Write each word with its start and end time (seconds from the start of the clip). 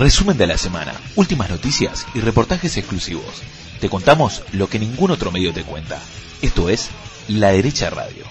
Resumen 0.00 0.38
de 0.38 0.46
la 0.46 0.56
semana, 0.56 0.94
últimas 1.14 1.50
noticias 1.50 2.06
y 2.14 2.20
reportajes 2.20 2.74
exclusivos. 2.78 3.42
Te 3.82 3.90
contamos 3.90 4.42
lo 4.52 4.66
que 4.66 4.78
ningún 4.78 5.10
otro 5.10 5.30
medio 5.30 5.52
te 5.52 5.62
cuenta. 5.62 6.00
Esto 6.40 6.70
es 6.70 6.88
La 7.28 7.50
Derecha 7.50 7.90
Radio. 7.90 8.24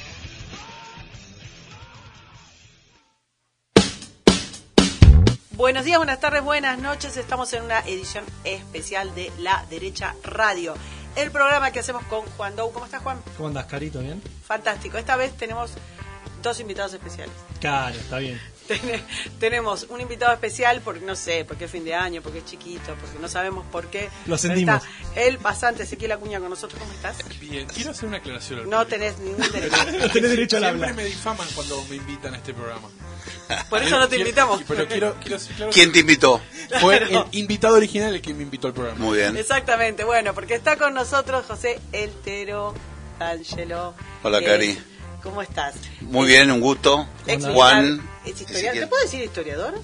Buenos 5.52 5.86
días, 5.86 6.00
buenas 6.00 6.20
tardes, 6.20 6.44
buenas 6.44 6.80
noches. 6.80 7.18
Estamos 7.18 7.54
en 7.54 7.62
una 7.62 7.82
edición 7.82 8.26
especial 8.46 9.14
de 9.14 9.32
La 9.38 9.64
Derecha 9.70 10.16
Radio. 10.24 10.74
El 11.16 11.30
programa 11.30 11.70
que 11.70 11.82
hacemos 11.82 12.04
con 12.06 12.22
Juan 12.36 12.56
Dou. 12.56 12.72
¿Cómo 12.72 12.86
estás, 12.86 13.04
Juan? 13.04 13.22
¿Cómo 13.38 13.50
andas, 13.50 13.66
Carito? 13.66 14.00
¿Bien? 14.00 14.24
Fantástico. 14.44 14.98
Esta 14.98 15.18
vez 15.18 15.38
tenemos 15.38 15.74
dos 16.42 16.60
invitados 16.60 16.94
especiales. 16.94 17.34
Claro, 17.60 17.96
está 17.96 18.18
bien. 18.20 18.40
Ten- 18.70 19.04
tenemos 19.40 19.88
un 19.90 20.00
invitado 20.00 20.32
especial 20.32 20.80
porque 20.84 21.02
no 21.04 21.16
sé, 21.16 21.44
porque 21.44 21.66
es 21.66 21.72
fin 21.72 21.84
de 21.84 21.96
año, 21.96 22.22
porque 22.22 22.38
es 22.40 22.46
chiquito, 22.46 22.96
porque 23.02 23.18
no 23.20 23.28
sabemos 23.28 23.66
por 23.72 23.88
qué. 23.88 24.10
Lo 24.28 24.38
sentimos. 24.38 24.84
Está 24.84 25.22
el 25.22 25.40
pasante 25.40 25.84
Ezequiel 25.84 26.12
Acuña 26.12 26.40
con 26.40 26.52
nosotros. 26.52 26.80
¿Cómo 26.80 26.94
estás? 26.94 27.18
Bien, 27.40 27.66
quiero 27.68 27.92
hacer 27.92 28.08
una 28.08 28.18
aclaración. 28.18 28.60
al 28.60 28.70
No 28.70 28.78
público. 28.84 28.90
tenés 28.90 29.18
ningún 29.20 29.52
derecho. 29.52 29.76
No 29.78 30.10
tenés 30.12 30.30
derecho 30.30 30.58
al 30.58 30.64
Siempre 30.64 30.90
habla. 30.90 30.94
me 30.94 31.06
difaman 31.06 31.48
cuando 31.56 31.84
me 31.86 31.96
invitan 31.96 32.34
a 32.36 32.38
este 32.38 32.54
programa. 32.54 32.90
Por 33.72 33.82
eso 33.82 33.98
no 33.98 34.08
te 34.08 34.18
invitamos. 34.20 34.62
Pero 34.68 34.88
quiero, 34.88 35.16
quiero 35.20 35.40
ser 35.40 35.56
claro 35.56 35.72
¿Quién 35.72 35.92
te 35.92 36.00
invitó? 36.00 36.40
fue 36.80 37.00
Claro. 37.08 37.28
el 37.32 37.40
invitado 37.40 37.76
original 37.76 38.14
el 38.14 38.22
que 38.22 38.36
me 38.36 38.44
invitó 38.44 38.68
al 38.68 38.74
programa. 38.76 39.00
Muy 39.04 39.18
bien. 39.18 39.36
Exactamente, 39.36 40.04
bueno, 40.04 40.36
porque 40.36 40.54
está 40.54 40.78
con 40.78 40.94
nosotros 40.94 41.44
José 41.48 41.80
Eltero 41.92 42.76
Angelo. 43.20 43.96
Hola, 44.22 44.44
Cari. 44.44 44.78
¿Cómo 45.24 45.42
estás? 45.42 45.76
Muy 46.02 46.28
bien, 46.28 46.50
un 46.52 46.62
gusto. 46.62 47.08
Ex 47.28 47.46
Juan. 47.46 48.02
¿Es 48.26 48.40
historiador? 48.40 48.80
¿Te 48.80 48.88
puedo 48.88 49.04
decir 49.04 49.22
historiador? 49.24 49.82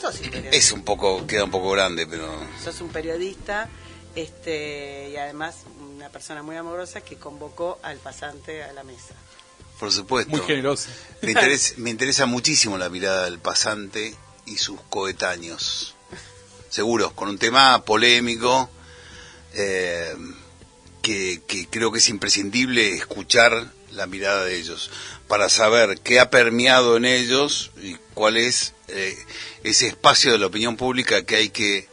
Sos 0.00 0.20
historiador. 0.20 0.54
Es 0.54 0.72
un 0.72 0.82
poco, 0.82 1.26
queda 1.26 1.44
un 1.44 1.50
poco 1.50 1.70
grande, 1.70 2.06
pero 2.06 2.28
Sos 2.62 2.80
un 2.80 2.88
periodista 2.88 3.68
este, 4.14 5.10
y 5.10 5.16
además 5.16 5.56
una 5.94 6.08
persona 6.08 6.42
muy 6.42 6.56
amorosa 6.56 7.00
que 7.00 7.16
convocó 7.16 7.78
al 7.82 7.98
pasante 7.98 8.64
a 8.64 8.72
la 8.72 8.82
mesa. 8.84 9.14
por 9.78 9.92
supuesto. 9.92 10.36
Muy 10.36 10.46
generoso. 10.46 10.88
Me 11.22 11.32
interesa, 11.32 11.74
me 11.76 11.90
interesa 11.90 12.26
muchísimo 12.26 12.78
la 12.78 12.88
mirada 12.88 13.24
del 13.24 13.38
pasante 13.38 14.14
y 14.46 14.56
sus 14.58 14.80
coetáneos. 14.88 15.94
Seguro, 16.68 17.14
con 17.14 17.28
un 17.28 17.38
tema 17.38 17.84
polémico 17.84 18.68
eh, 19.54 20.14
que, 21.00 21.42
que 21.46 21.68
creo 21.68 21.92
que 21.92 21.98
es 21.98 22.08
imprescindible 22.08 22.94
escuchar 22.94 23.72
la 23.92 24.06
mirada 24.06 24.44
de 24.44 24.56
ellos 24.56 24.90
para 25.28 25.48
saber 25.48 25.98
qué 26.00 26.20
ha 26.20 26.30
permeado 26.30 26.96
en 26.96 27.04
ellos 27.04 27.70
y 27.82 27.96
cuál 28.14 28.36
es 28.36 28.74
eh, 28.88 29.16
ese 29.64 29.88
espacio 29.88 30.32
de 30.32 30.38
la 30.38 30.46
opinión 30.46 30.76
pública 30.76 31.24
que 31.24 31.36
hay 31.36 31.50
que 31.50 31.88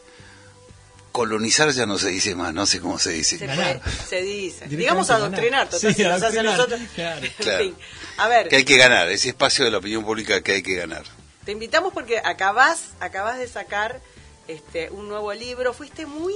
colonizar 1.12 1.70
ya 1.70 1.86
no 1.86 1.98
se 1.98 2.08
dice 2.10 2.34
más, 2.34 2.52
no 2.52 2.66
sé 2.66 2.80
cómo 2.80 2.98
se 2.98 3.10
dice. 3.12 3.38
Se, 3.38 3.46
puede- 3.46 3.80
se 4.08 4.22
dice. 4.22 4.66
Digamos 4.68 5.08
adoctrinar, 5.10 5.68
total, 5.68 5.90
Sí, 5.94 6.02
si 6.02 6.02
nos 6.08 6.22
hace 6.22 6.42
nosotros. 6.42 6.80
claro. 6.94 7.20
En 7.26 7.32
Claro. 7.38 7.64
fin. 7.64 7.76
A 8.18 8.28
ver, 8.28 8.48
Que 8.48 8.56
hay 8.56 8.64
que 8.64 8.76
ganar, 8.76 9.08
ese 9.10 9.28
espacio 9.30 9.64
de 9.64 9.70
la 9.70 9.78
opinión 9.78 10.04
pública 10.04 10.42
que 10.42 10.52
hay 10.52 10.62
que 10.62 10.74
ganar. 10.74 11.04
te 11.44 11.52
invitamos 11.52 11.92
porque 11.94 12.18
acabás, 12.24 12.90
acabás 13.00 13.38
de 13.38 13.48
sacar 13.48 14.00
este, 14.48 14.90
un 14.90 15.08
nuevo 15.08 15.32
libro. 15.32 15.72
Fuiste 15.72 16.04
muy 16.06 16.34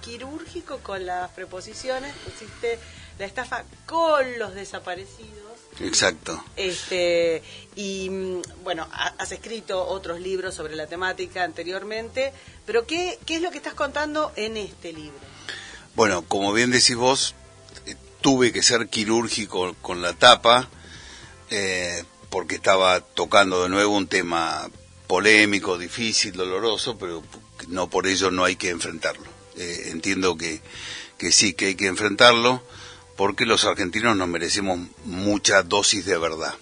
quirúrgico 0.00 0.78
con 0.78 1.06
las 1.06 1.30
preposiciones. 1.30 2.14
Pusiste 2.24 2.78
la 3.18 3.26
estafa 3.26 3.64
con 3.86 4.38
los 4.38 4.54
desaparecidos. 4.54 5.40
Exacto. 5.80 6.42
Este, 6.56 7.42
y 7.76 8.10
mm, 8.10 8.42
bueno, 8.64 8.88
ha- 8.92 9.14
has 9.18 9.32
escrito 9.32 9.86
otros 9.86 10.20
libros 10.20 10.54
sobre 10.54 10.74
la 10.76 10.86
temática 10.86 11.44
anteriormente, 11.44 12.32
pero 12.66 12.86
¿qué, 12.86 13.18
qué 13.26 13.36
es 13.36 13.42
lo 13.42 13.50
que 13.50 13.58
estás 13.58 13.74
contando 13.74 14.32
en 14.36 14.56
este 14.56 14.92
libro? 14.92 15.18
Bueno, 15.94 16.22
como 16.26 16.52
bien 16.52 16.70
decís 16.70 16.96
vos, 16.96 17.34
eh, 17.86 17.94
tuve 18.20 18.52
que 18.52 18.62
ser 18.62 18.88
quirúrgico 18.88 19.74
con 19.80 20.02
la 20.02 20.12
tapa 20.14 20.68
eh, 21.50 22.04
porque 22.30 22.56
estaba 22.56 23.00
tocando 23.00 23.62
de 23.62 23.68
nuevo 23.68 23.96
un 23.96 24.06
tema 24.06 24.68
polémico, 25.06 25.78
difícil, 25.78 26.32
doloroso, 26.32 26.96
pero 26.98 27.22
no 27.68 27.88
por 27.90 28.06
ello 28.06 28.30
no 28.30 28.44
hay 28.44 28.56
que 28.56 28.70
enfrentarlo. 28.70 29.29
Eh, 29.60 29.90
entiendo 29.90 30.38
que, 30.38 30.62
que 31.18 31.32
sí, 31.32 31.52
que 31.52 31.66
hay 31.66 31.74
que 31.74 31.86
enfrentarlo 31.86 32.64
porque 33.14 33.44
los 33.44 33.66
argentinos 33.66 34.16
nos 34.16 34.26
merecemos 34.26 34.80
mucha 35.04 35.62
dosis 35.62 36.06
de 36.06 36.16
verdad. 36.16 36.54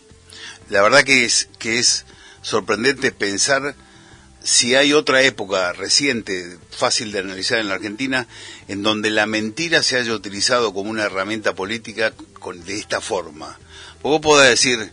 La 0.69 0.83
verdad 0.83 1.05
que 1.05 1.25
es, 1.25 1.49
que 1.61 1.79
es 1.79 2.07
sorprendente 2.43 3.13
pensar 3.13 3.77
si 4.43 4.75
hay 4.75 4.93
otra 4.93 5.23
época 5.23 5.73
reciente, 5.73 6.59
fácil 6.71 7.13
de 7.13 7.21
analizar 7.21 7.61
en 7.61 7.69
la 7.69 7.75
Argentina, 7.75 8.27
en 8.67 8.83
donde 8.83 9.11
la 9.11 9.27
mentira 9.27 9.85
se 9.85 9.97
haya 9.97 10.13
utilizado 10.13 10.75
como 10.75 10.91
una 10.91 11.05
herramienta 11.05 11.55
política 11.55 12.13
con, 12.41 12.65
de 12.65 12.79
esta 12.79 13.01
forma. 13.01 13.57
Vos 14.03 14.21
podés 14.21 14.51
decir, 14.51 14.91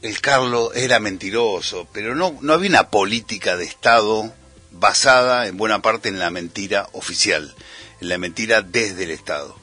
el 0.00 0.18
Carlos 0.22 0.70
era 0.74 0.98
mentiroso, 0.98 1.86
pero 1.92 2.14
no, 2.14 2.38
no 2.40 2.54
había 2.54 2.70
una 2.70 2.88
política 2.88 3.58
de 3.58 3.66
Estado 3.66 4.32
basada 4.78 5.46
en 5.46 5.56
buena 5.56 5.82
parte 5.82 6.08
en 6.08 6.18
la 6.18 6.30
mentira 6.30 6.88
oficial, 6.92 7.54
en 8.00 8.08
la 8.08 8.18
mentira 8.18 8.62
desde 8.62 9.04
el 9.04 9.10
Estado. 9.10 9.56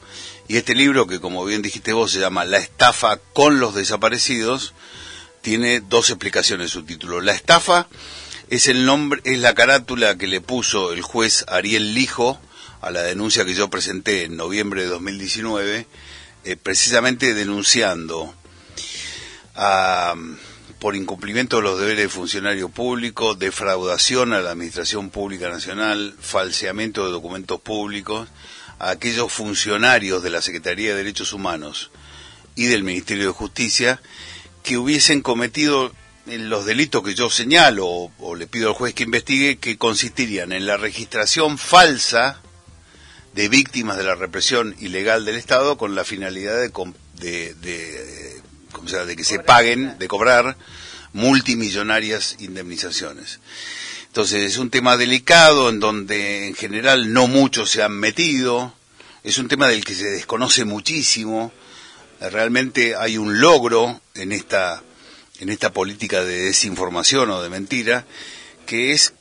Y 0.48 0.56
este 0.56 0.74
libro, 0.74 1.06
que 1.06 1.20
como 1.20 1.44
bien 1.44 1.62
dijiste 1.62 1.92
vos, 1.92 2.12
se 2.12 2.20
llama 2.20 2.44
La 2.44 2.58
estafa 2.58 3.18
con 3.32 3.60
los 3.60 3.74
desaparecidos, 3.74 4.74
tiene 5.40 5.80
dos 5.80 6.10
explicaciones 6.10 6.70
su 6.70 6.84
título. 6.84 7.20
La 7.20 7.32
estafa 7.32 7.88
es 8.48 8.68
el 8.68 8.84
nombre, 8.84 9.20
es 9.24 9.38
la 9.38 9.54
carátula 9.54 10.18
que 10.18 10.26
le 10.26 10.40
puso 10.40 10.92
el 10.92 11.02
juez 11.02 11.44
Ariel 11.48 11.94
Lijo 11.94 12.40
a 12.80 12.90
la 12.90 13.02
denuncia 13.02 13.44
que 13.44 13.54
yo 13.54 13.70
presenté 13.70 14.24
en 14.24 14.36
noviembre 14.36 14.82
de 14.82 14.88
2019, 14.88 15.86
eh, 16.44 16.56
precisamente 16.56 17.32
denunciando 17.32 18.34
a, 19.54 20.14
por 20.82 20.96
incumplimiento 20.96 21.58
de 21.58 21.62
los 21.62 21.78
deberes 21.78 22.02
de 22.02 22.08
funcionario 22.08 22.68
público, 22.68 23.36
defraudación 23.36 24.32
a 24.32 24.40
la 24.40 24.50
Administración 24.50 25.10
Pública 25.10 25.48
Nacional, 25.48 26.16
falseamiento 26.20 27.06
de 27.06 27.12
documentos 27.12 27.60
públicos, 27.60 28.28
a 28.80 28.90
aquellos 28.90 29.32
funcionarios 29.32 30.24
de 30.24 30.30
la 30.30 30.42
Secretaría 30.42 30.90
de 30.90 30.96
Derechos 30.96 31.32
Humanos 31.32 31.92
y 32.56 32.64
del 32.64 32.82
Ministerio 32.82 33.26
de 33.26 33.32
Justicia 33.32 34.02
que 34.64 34.76
hubiesen 34.76 35.22
cometido 35.22 35.92
eh, 36.26 36.38
los 36.38 36.66
delitos 36.66 37.04
que 37.04 37.14
yo 37.14 37.30
señalo 37.30 37.86
o, 38.18 38.34
le 38.34 38.48
pido 38.48 38.70
al 38.70 38.74
juez 38.74 38.92
que 38.92 39.04
investigue, 39.04 39.58
que 39.58 39.78
consistirían 39.78 40.50
en 40.50 40.66
la 40.66 40.78
registración 40.78 41.58
falsa 41.58 42.42
de 43.34 43.48
víctimas 43.48 43.98
de 43.98 44.02
la 44.02 44.16
represión 44.16 44.74
ilegal 44.80 45.24
del 45.24 45.36
Estado 45.36 45.78
con 45.78 45.94
la 45.94 46.02
finalidad 46.02 46.56
de, 46.56 46.72
eh, 48.72 48.74
¿cómo 48.74 48.88
se 48.88 48.96
llama? 48.96 49.06
de 49.06 49.16
que 49.16 49.24
se 49.24 49.38
paguen, 49.38 49.98
de 49.98 50.08
cobrar 50.08 50.56
multimillonarias 51.12 52.36
indemnizaciones. 52.40 53.40
Entonces 54.06 54.42
es 54.42 54.58
un 54.58 54.70
tema 54.70 54.96
delicado 54.96 55.70
en 55.70 55.80
donde 55.80 56.48
en 56.48 56.54
general 56.54 57.12
no 57.12 57.28
muchos 57.28 57.70
se 57.70 57.82
han 57.82 57.92
metido, 57.92 58.74
es 59.24 59.38
un 59.38 59.48
tema 59.48 59.68
del 59.68 59.84
que 59.84 59.94
se 59.94 60.10
desconoce 60.10 60.64
muchísimo, 60.64 61.52
realmente 62.20 62.94
hay 62.96 63.18
un 63.18 63.40
logro 63.40 64.00
en 64.14 64.32
esta 64.32 64.82
en 65.40 65.48
esta 65.48 65.72
política 65.72 66.22
de 66.22 66.42
desinformación 66.42 67.30
o 67.30 67.42
de 67.42 67.48
mentira 67.48 68.06
que 68.66 68.92
es 68.92 69.14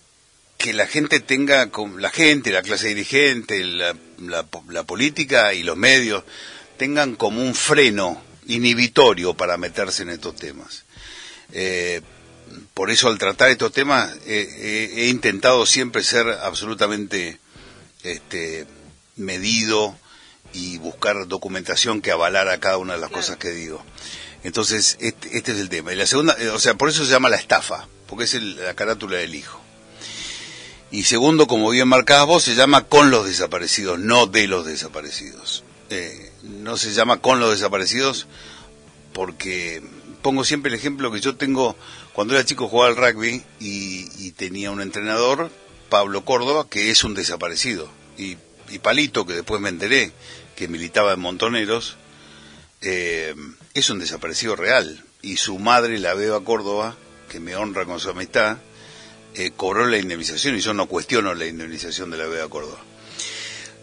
que 0.57 0.73
la 0.73 0.85
gente 0.85 1.19
tenga 1.19 1.71
la 1.97 2.09
gente 2.11 2.51
la 2.51 2.61
clase 2.61 2.89
dirigente 2.89 3.63
la, 3.63 3.95
la 4.19 4.45
la 4.69 4.83
política 4.83 5.53
y 5.53 5.63
los 5.63 5.77
medios 5.77 6.23
tengan 6.77 7.15
como 7.15 7.41
un 7.41 7.55
freno 7.55 8.21
inhibitorio 8.53 9.33
para 9.33 9.57
meterse 9.57 10.03
en 10.03 10.09
estos 10.09 10.35
temas 10.35 10.83
Eh, 11.53 12.01
por 12.73 12.89
eso 12.91 13.07
al 13.09 13.17
tratar 13.17 13.49
estos 13.49 13.71
temas 13.73 14.13
eh, 14.25 14.93
he 14.95 15.07
intentado 15.09 15.65
siempre 15.65 16.03
ser 16.03 16.27
absolutamente 16.43 17.39
este 18.03 18.65
medido 19.17 19.95
y 20.53 20.77
buscar 20.77 21.27
documentación 21.27 22.01
que 22.01 22.11
avalara 22.11 22.59
cada 22.59 22.77
una 22.77 22.93
de 22.95 22.99
las 22.99 23.09
Claro. 23.09 23.21
cosas 23.21 23.37
que 23.37 23.49
digo. 23.51 23.83
Entonces, 24.43 24.97
este, 24.99 25.37
este 25.37 25.51
es 25.51 25.59
el 25.59 25.69
tema. 25.69 25.93
Y 25.93 25.95
la 25.95 26.05
segunda, 26.07 26.35
eh, 26.39 26.49
o 26.49 26.57
sea, 26.59 26.73
por 26.73 26.89
eso 26.89 27.05
se 27.05 27.11
llama 27.11 27.29
la 27.29 27.35
estafa, 27.37 27.87
porque 28.07 28.23
es 28.25 28.33
el- 28.33 28.55
la 28.55 28.73
carátula 28.73 29.17
del 29.17 29.35
hijo. 29.35 29.61
Y 30.89 31.03
segundo, 31.03 31.47
como 31.47 31.69
bien 31.69 31.87
marcabas 31.87 32.27
vos, 32.27 32.43
se 32.43 32.55
llama 32.55 32.85
con 32.85 33.11
los 33.11 33.25
desaparecidos, 33.27 33.99
no 33.99 34.25
de 34.27 34.47
los 34.47 34.65
desaparecidos. 34.65 35.63
Eh, 35.89 36.30
no 36.43 36.77
se 36.77 36.93
llama 36.93 37.21
con 37.21 37.39
los 37.39 37.51
desaparecidos 37.51 38.27
porque 39.13 39.81
pongo 40.21 40.43
siempre 40.43 40.69
el 40.69 40.77
ejemplo 40.77 41.11
que 41.11 41.19
yo 41.19 41.35
tengo, 41.35 41.75
cuando 42.13 42.33
era 42.33 42.45
chico 42.45 42.67
jugaba 42.67 42.89
al 42.89 42.97
rugby 42.97 43.43
y, 43.59 44.31
tenía 44.31 44.71
un 44.71 44.81
entrenador, 44.81 45.51
Pablo 45.89 46.23
Córdoba, 46.25 46.67
que 46.69 46.89
es 46.89 47.03
un 47.03 47.13
desaparecido. 47.13 47.89
Y, 48.17 48.37
Palito, 48.81 49.25
que 49.25 49.33
después 49.33 49.61
me 49.61 49.69
enteré 49.69 50.11
que 50.55 50.67
militaba 50.67 51.13
en 51.13 51.19
Montoneros, 51.19 51.97
eh, 52.81 53.35
es 53.73 53.89
un 53.89 53.99
desaparecido 53.99 54.55
real. 54.55 55.03
Y 55.21 55.37
su 55.37 55.59
madre, 55.59 55.99
la 55.99 56.13
Beba 56.13 56.43
Córdoba, 56.43 56.95
que 57.29 57.39
me 57.39 57.55
honra 57.55 57.85
con 57.85 57.99
su 57.99 58.09
amistad, 58.09 58.57
eh, 59.35 59.51
cobró 59.55 59.85
la 59.85 59.97
indemnización 59.97 60.55
y 60.55 60.61
yo 60.61 60.73
no 60.73 60.87
cuestiono 60.87 61.33
la 61.33 61.45
indemnización 61.45 62.09
de 62.09 62.17
la 62.17 62.25
Vega 62.25 62.47
Córdoba. 62.47 62.79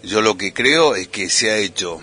Yo 0.02 0.22
lo 0.22 0.36
que 0.36 0.52
creo 0.52 0.94
es 0.94 1.08
que 1.08 1.28
se 1.28 1.50
ha 1.50 1.58
hecho 1.58 2.00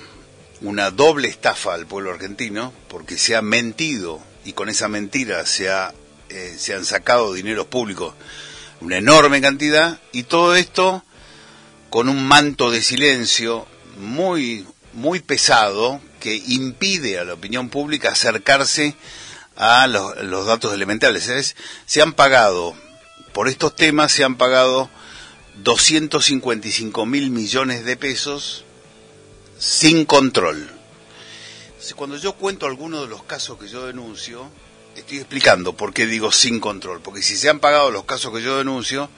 una 0.62 0.92
doble 0.92 1.28
estafa 1.28 1.74
al 1.74 1.86
pueblo 1.86 2.12
argentino 2.12 2.74
porque 2.88 3.18
se 3.18 3.36
ha 3.36 3.42
mentido 3.42 4.22
y 4.46 4.54
con 4.54 4.70
esa 4.70 4.88
mentira 4.88 5.46
se, 5.46 5.70
ha, 5.70 5.94
eh, 6.30 6.56
se 6.58 6.74
han 6.74 6.86
sacado 6.86 7.34
dineros 7.34 7.68
públicos 7.68 8.14
una 8.82 8.98
enorme 8.98 9.42
cantidad 9.42 10.00
y 10.12 10.24
todo 10.24 10.56
esto 10.56 11.04
con 11.90 12.10
un 12.10 12.26
manto 12.26 12.72
de 12.72 12.82
silencio 12.82 13.68
muy 13.98 14.66
muy 14.94 15.20
pesado 15.20 16.02
que 16.20 16.42
impide 16.48 17.20
a 17.20 17.26
la 17.26 17.34
opinión 17.34 17.70
pública 17.70 18.10
acercarse 18.12 18.96
a 19.56 19.88
los, 19.88 20.24
los 20.24 20.46
datos 20.46 20.74
elementales. 20.74 21.56
Se 21.86 22.02
han 22.02 22.14
pagado, 22.14 22.76
por 23.34 23.48
estos 23.48 23.76
temas 23.76 24.12
se 24.12 24.24
han 24.24 24.36
pagado 24.36 24.90
255 25.58 27.06
mil 27.06 27.30
millones 27.30 27.86
de 27.86 27.96
pesos 27.96 28.65
sin 29.58 30.06
control. 30.06 30.70
Cuando 31.96 32.18
yo 32.18 32.34
cuento 32.34 32.66
algunos 32.66 33.02
de 33.02 33.08
los 33.08 33.24
casos 33.24 33.60
que 33.60 33.68
yo 33.68 33.86
denuncio, 33.86 34.50
estoy 34.96 35.20
explicando 35.20 35.74
por 35.74 35.94
qué 35.94 36.06
digo 36.06 36.32
sin 36.32 36.60
control. 36.60 37.02
Porque 37.02 37.22
si 37.22 37.38
se 37.38 37.50
han 37.50 37.60
pagado 37.60 37.92
los 37.92 38.06
casos 38.06 38.34
que 38.34 38.42
yo 38.42 38.58
denuncio, 38.58 39.10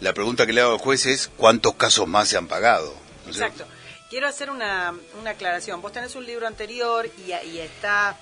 la 0.00 0.12
pregunta 0.12 0.46
que 0.46 0.52
le 0.52 0.60
hago 0.60 0.72
al 0.72 0.78
juez 0.78 1.06
es 1.06 1.30
cuántos 1.36 1.74
casos 1.74 2.06
más 2.06 2.28
se 2.28 2.36
han 2.36 2.46
pagado. 2.46 2.94
Exacto. 3.26 3.64
Quiero 4.10 4.26
hacer 4.26 4.50
una, 4.50 4.94
una 5.20 5.30
aclaración. 5.30 5.80
Vos 5.80 5.92
tenés 5.92 6.14
un 6.14 6.26
libro 6.26 6.46
anterior 6.46 7.08
y, 7.26 7.32
y 7.48 7.58
está, 7.58 8.18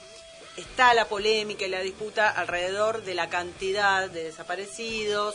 está 0.56 0.94
la 0.94 1.09
polémica 1.09 1.65
y 1.65 1.70
la 1.70 1.81
disputa 1.81 2.29
alrededor 2.29 3.03
de 3.03 3.15
la 3.15 3.29
cantidad 3.29 4.09
de 4.09 4.25
desaparecidos, 4.25 5.35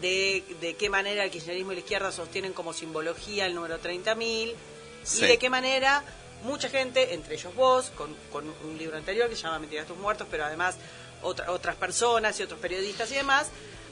de, 0.00 0.42
de 0.60 0.74
qué 0.74 0.88
manera 0.88 1.22
el 1.22 1.30
kirchnerismo 1.30 1.72
y 1.72 1.74
la 1.76 1.80
izquierda 1.80 2.10
sostienen 2.10 2.54
como 2.54 2.72
simbología 2.72 3.46
el 3.46 3.54
número 3.54 3.78
30.000 3.78 4.54
Sí. 5.02 5.24
y 5.24 5.28
de 5.28 5.38
qué 5.38 5.50
manera 5.50 6.02
mucha 6.44 6.68
gente, 6.68 7.14
entre 7.14 7.34
ellos 7.34 7.54
vos, 7.54 7.90
con, 7.96 8.14
con 8.32 8.48
un 8.64 8.78
libro 8.78 8.96
anterior 8.96 9.28
que 9.28 9.36
se 9.36 9.42
llama 9.42 9.58
Mentiras 9.58 9.86
tus 9.86 9.96
muertos, 9.98 10.26
pero 10.30 10.44
además 10.44 10.76
otra- 11.22 11.50
otras 11.50 11.76
personas 11.76 12.38
y 12.40 12.42
otros 12.42 12.58
periodistas 12.60 13.10
y 13.12 13.14
demás, 13.16 13.48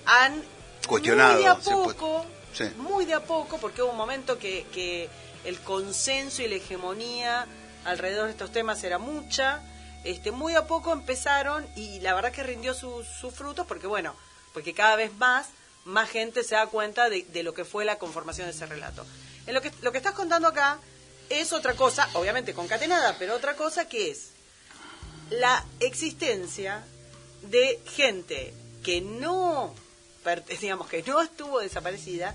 han 0.06 0.43
Cuestionado, 0.87 1.34
muy 1.34 1.43
de 1.43 1.49
a 1.49 1.55
poco, 1.56 2.25
sí. 2.55 2.64
muy 2.78 3.05
de 3.05 3.14
a 3.14 3.20
poco, 3.25 3.58
porque 3.58 3.82
hubo 3.82 3.90
un 3.90 3.96
momento 3.99 4.38
que, 4.38 4.66
que 4.72 5.08
el 5.44 5.58
consenso 5.60 6.43
y 6.43 6.49
la 6.49 6.55
hegemonía 6.56 7.46
alrededor 7.84 8.26
de 8.26 8.31
estos 8.32 8.50
temas 8.52 8.82
era 8.84 8.99
mucha, 8.99 9.61
este, 10.04 10.31
muy 10.31 10.54
a 10.54 10.66
poco 10.66 10.93
empezaron 10.93 11.66
y 11.76 12.00
la 12.00 12.14
verdad 12.14 12.32
que 12.32 12.43
rindió 12.43 12.72
sus 12.72 13.06
sus 13.06 13.34
frutos 13.34 13.66
porque 13.66 13.87
bueno, 13.87 14.14
porque 14.54 14.72
cada 14.72 14.96
vez 14.96 15.12
más 15.14 15.49
más 15.84 16.08
gente 16.08 16.44
se 16.44 16.54
da 16.54 16.66
cuenta 16.66 17.08
de, 17.11 17.22
de 17.25 17.43
lo 17.43 17.52
que 17.54 17.64
fue 17.64 17.84
la 17.84 17.99
conformación 17.99 18.46
de 18.46 18.52
ese 18.52 18.66
relato. 18.66 19.04
En 19.46 19.54
lo 19.54 19.61
que 19.61 19.72
lo 19.82 19.90
que 19.93 19.99
estás 19.99 20.12
contando 20.14 20.49
acá 20.49 20.78
es 21.30 21.52
otra 21.52 21.75
cosa, 21.75 22.08
obviamente 22.14 22.54
concatenada, 22.54 23.16
pero 23.19 23.34
otra 23.34 23.54
cosa 23.56 23.88
que 23.88 24.10
es 24.10 24.30
la 25.30 25.64
existencia 25.80 26.84
de 27.42 27.80
gente 27.94 28.54
que 28.82 29.00
no 29.00 29.75
digamos 30.60 30.88
que 30.88 31.02
no 31.04 31.20
estuvo 31.22 31.60
desaparecida 31.60 32.34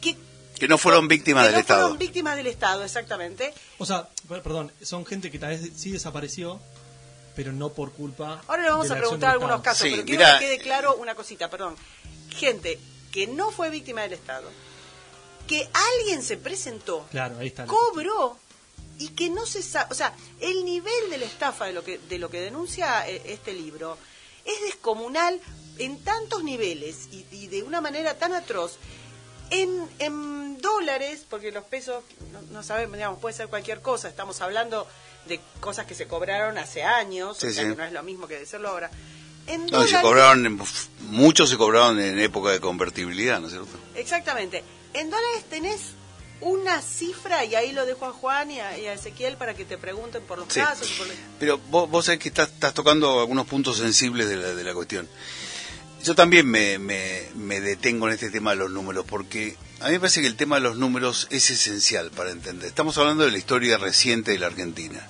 que 0.00 0.16
Que 0.58 0.68
no 0.68 0.78
fueron 0.78 1.08
víctimas 1.08 1.42
que 1.44 1.46
del 1.48 1.54
no 1.54 1.60
Estado. 1.60 1.80
fueron 1.82 1.98
víctimas 1.98 2.36
del 2.36 2.46
Estado, 2.46 2.84
exactamente. 2.84 3.52
O 3.78 3.86
sea, 3.86 4.08
per- 4.28 4.42
perdón, 4.42 4.72
son 4.82 5.04
gente 5.06 5.30
que 5.30 5.38
tal 5.38 5.50
vez 5.50 5.70
sí 5.76 5.90
desapareció, 5.90 6.60
pero 7.34 7.52
no 7.52 7.70
por 7.70 7.92
culpa. 7.92 8.42
Ahora 8.48 8.62
le 8.62 8.70
vamos 8.70 8.88
de 8.88 8.94
a 8.94 8.98
preguntar 8.98 9.30
algunos 9.30 9.60
casos, 9.62 9.82
Sí, 9.84 9.90
pero 9.90 10.04
quiero 10.04 10.18
mirá, 10.24 10.38
que 10.38 10.46
quede 10.46 10.58
claro 10.58 10.96
una 10.96 11.14
cosita, 11.14 11.48
perdón. 11.50 11.76
Gente 12.30 12.78
que 13.12 13.26
no 13.26 13.50
fue 13.50 13.70
víctima 13.70 14.02
del 14.02 14.12
Estado, 14.12 14.48
que 15.48 15.68
alguien 15.72 16.22
se 16.22 16.36
presentó, 16.36 17.06
Claro, 17.10 17.38
ahí 17.40 17.48
está. 17.48 17.66
cobró 17.66 18.38
y 19.00 19.08
que 19.08 19.30
no 19.30 19.46
se 19.46 19.62
sabe, 19.62 19.88
o 19.90 19.94
sea, 19.94 20.14
el 20.40 20.64
nivel 20.64 21.10
de 21.10 21.18
la 21.18 21.24
estafa 21.24 21.64
de 21.66 21.72
lo 21.72 21.82
que 21.82 21.98
de 21.98 22.18
lo 22.18 22.30
que 22.30 22.40
denuncia 22.40 23.08
eh, 23.08 23.22
este 23.26 23.52
libro 23.52 23.96
es 24.44 24.60
descomunal 24.62 25.40
en 25.78 25.98
tantos 26.04 26.42
niveles 26.44 27.08
y, 27.12 27.24
y 27.32 27.46
de 27.48 27.62
una 27.62 27.80
manera 27.80 28.16
tan 28.18 28.32
atroz. 28.34 28.76
En, 29.50 29.88
en 29.98 30.58
dólares, 30.60 31.24
porque 31.30 31.50
los 31.52 31.64
pesos, 31.64 32.04
no, 32.32 32.42
no 32.50 32.62
sabemos, 32.62 32.96
digamos, 32.98 33.18
puede 33.18 33.34
ser 33.34 33.48
cualquier 33.48 33.80
cosa, 33.80 34.06
estamos 34.08 34.42
hablando 34.42 34.86
de 35.26 35.40
cosas 35.60 35.86
que 35.86 35.94
se 35.94 36.06
cobraron 36.06 36.58
hace 36.58 36.82
años, 36.82 37.38
Sí, 37.38 37.46
o 37.46 37.50
sea 37.52 37.62
sí. 37.64 37.70
que 37.70 37.76
no 37.76 37.82
es 37.84 37.92
lo 37.92 38.02
mismo 38.02 38.26
que 38.28 38.38
decirlo 38.38 38.68
ahora. 38.68 38.90
En 39.46 39.64
No, 39.64 39.82
y 39.84 39.88
se 39.88 39.96
dólares- 39.96 40.02
cobraron, 40.02 40.60
muchos 41.08 41.48
se 41.48 41.56
cobraron 41.56 41.98
en 41.98 42.18
época 42.18 42.50
de 42.50 42.60
convertibilidad, 42.60 43.40
¿no 43.40 43.46
es 43.46 43.54
cierto? 43.54 43.70
Exactamente. 43.94 44.62
En 44.98 45.10
dólares 45.10 45.44
tenés 45.48 45.80
una 46.40 46.80
cifra 46.82 47.44
y 47.44 47.54
ahí 47.54 47.72
lo 47.72 47.84
dejo 47.86 48.06
a 48.06 48.12
Juan 48.12 48.50
y 48.50 48.60
a, 48.60 48.78
y 48.78 48.86
a 48.86 48.92
Ezequiel 48.92 49.36
para 49.36 49.54
que 49.54 49.64
te 49.64 49.76
pregunten 49.78 50.22
por 50.22 50.38
los 50.38 50.48
Sí. 50.52 50.60
casos. 50.60 50.88
por 50.98 51.06
Pero 51.40 51.58
vos, 51.70 51.90
vos 51.90 52.04
sabés 52.04 52.20
que 52.20 52.28
estás, 52.28 52.48
estás 52.48 52.74
tocando 52.74 53.20
algunos 53.20 53.46
puntos 53.46 53.78
sensibles 53.78 54.28
de 54.28 54.36
la, 54.36 54.48
de 54.54 54.64
la 54.64 54.74
cuestión. 54.74 55.08
Yo 56.04 56.14
también 56.14 56.46
me, 56.46 56.78
me, 56.78 57.22
me 57.34 57.60
detengo 57.60 58.06
en 58.06 58.14
este 58.14 58.30
tema 58.30 58.50
de 58.52 58.56
los 58.56 58.70
números, 58.70 59.04
porque 59.08 59.56
a 59.80 59.86
mí 59.86 59.92
me 59.94 60.00
parece 60.00 60.20
que 60.20 60.28
el 60.28 60.36
tema 60.36 60.56
de 60.56 60.60
los 60.62 60.76
números 60.76 61.26
es 61.30 61.50
esencial 61.50 62.12
para 62.12 62.30
entender. 62.30 62.68
Estamos 62.68 62.96
hablando 62.98 63.24
de 63.24 63.32
la 63.32 63.38
historia 63.38 63.78
reciente 63.78 64.30
de 64.32 64.38
la 64.38 64.46
Argentina. 64.46 65.04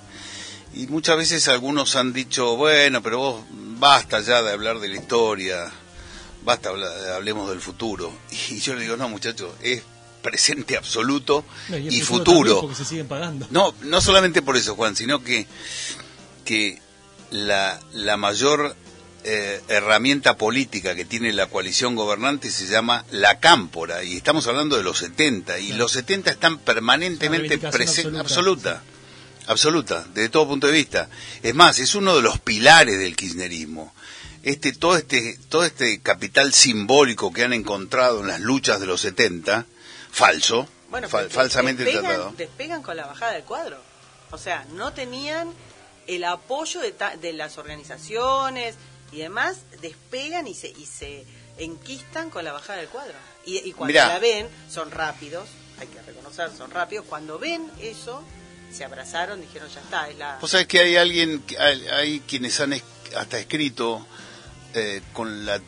Y 0.73 0.87
muchas 0.87 1.17
veces 1.17 1.47
algunos 1.47 1.95
han 1.95 2.11
dicho, 2.13 2.55
bueno, 2.55 3.03
pero 3.03 3.17
vos 3.19 3.43
basta 3.51 4.19
ya 4.21 4.41
de 4.41 4.51
hablar 4.51 4.79
de 4.79 4.87
la 4.87 4.95
historia, 4.97 5.71
basta, 6.43 6.69
hablemos 7.15 7.49
del 7.49 7.61
futuro. 7.61 8.11
Y 8.49 8.59
yo 8.59 8.75
le 8.75 8.81
digo, 8.81 8.97
no 8.97 9.09
muchachos, 9.09 9.53
es 9.61 9.83
presente 10.21 10.75
absoluto 10.75 11.45
No, 11.69 11.77
y, 11.77 12.01
futuro. 12.01 12.61
Porque 12.61 12.75
se 12.75 12.85
siguen 12.85 13.07
pagando. 13.07 13.47
No, 13.51 13.73
no 13.81 14.01
solamente 14.01 14.41
por 14.41 14.57
eso, 14.57 14.75
Juan, 14.75 14.95
sino 14.95 15.23
que, 15.23 15.47
que 16.45 16.79
la, 17.31 17.79
la 17.93 18.17
mayor 18.17 18.75
eh, 19.23 19.61
herramienta 19.67 20.37
política 20.37 20.95
que 20.95 21.05
tiene 21.05 21.31
la 21.33 21.47
coalición 21.47 21.95
gobernante 21.95 22.49
se 22.51 22.67
llama 22.67 23.05
la 23.11 23.39
cámpora, 23.39 24.03
y 24.03 24.17
estamos 24.17 24.47
hablando 24.47 24.77
de 24.77 24.83
los 24.83 24.97
70, 24.97 25.59
y 25.59 25.67
Claro. 25.67 25.79
los 25.83 25.91
70 25.91 26.31
están 26.31 26.57
permanentemente 26.59 27.57
presentes, 27.57 28.19
absoluta. 28.19 28.81
absoluta, 28.81 28.83
absoluta, 29.47 30.07
desde 30.13 30.29
todo 30.29 30.47
punto 30.47 30.67
de 30.67 30.73
vista. 30.73 31.09
Es 31.43 31.53
más, 31.55 31.79
es 31.79 31.95
uno 31.95 32.15
de 32.15 32.21
los 32.21 32.39
pilares 32.39 32.97
del 32.99 33.15
kirchnerismo. 33.15 33.93
Este, 34.43 34.71
todo 34.73 34.95
este, 34.97 35.37
todo 35.49 35.63
este 35.65 35.99
capital 36.01 36.53
simbólico 36.53 37.33
que 37.33 37.43
han 37.43 37.53
encontrado 37.53 38.21
en 38.21 38.27
las 38.27 38.39
luchas 38.39 38.79
de 38.79 38.85
los 38.87 39.01
70, 39.01 39.65
falso, 40.11 40.67
Bueno, 40.89 41.07
fal- 41.09 41.29
falsamente 41.29 41.83
despegan, 41.83 42.05
tratado. 42.05 42.33
despegan 42.37 42.81
con 42.81 42.95
la 42.97 43.05
bajada 43.05 43.33
del 43.33 43.43
cuadro. 43.43 43.77
O 44.31 44.37
sea, 44.37 44.65
no 44.73 44.93
tenían 44.93 45.51
el 46.07 46.23
apoyo 46.23 46.79
de, 46.81 46.91
ta- 46.91 47.17
de 47.17 47.33
las 47.33 47.57
organizaciones 47.57 48.75
y 49.11 49.17
demás, 49.17 49.57
despegan 49.81 50.47
y 50.47 50.53
se, 50.53 50.69
y 50.69 50.85
se 50.85 51.25
enquistan 51.57 52.29
con 52.29 52.45
la 52.45 52.53
bajada 52.53 52.79
del 52.79 52.87
cuadro. 52.87 53.13
Y, 53.45 53.57
y 53.57 53.73
cuando 53.73 53.91
Mirá. 53.93 54.07
la 54.07 54.19
ven, 54.19 54.47
son 54.71 54.91
rápidos, 54.91 55.49
hay 55.79 55.87
que 55.87 56.01
reconocer, 56.01 56.49
son 56.57 56.71
rápidos. 56.71 57.05
Cuando 57.07 57.37
ven 57.39 57.69
eso, 57.81 58.23
se 58.71 58.83
abrazaron, 58.85 59.41
dijeron, 59.41 59.67
ya 59.69 59.81
está, 59.81 60.09
es 60.09 60.17
la... 60.17 60.37
Vos 60.39 60.51
sabés 60.51 60.67
que 60.67 60.79
hay 60.79 60.95
alguien, 60.95 61.43
hay, 61.59 61.87
hay 61.87 62.19
quienes 62.21 62.59
han 62.59 62.73
hasta 63.17 63.39
escrito 63.39 64.05
eh, 64.73 65.01
con 65.13 65.45
la, 65.45 65.61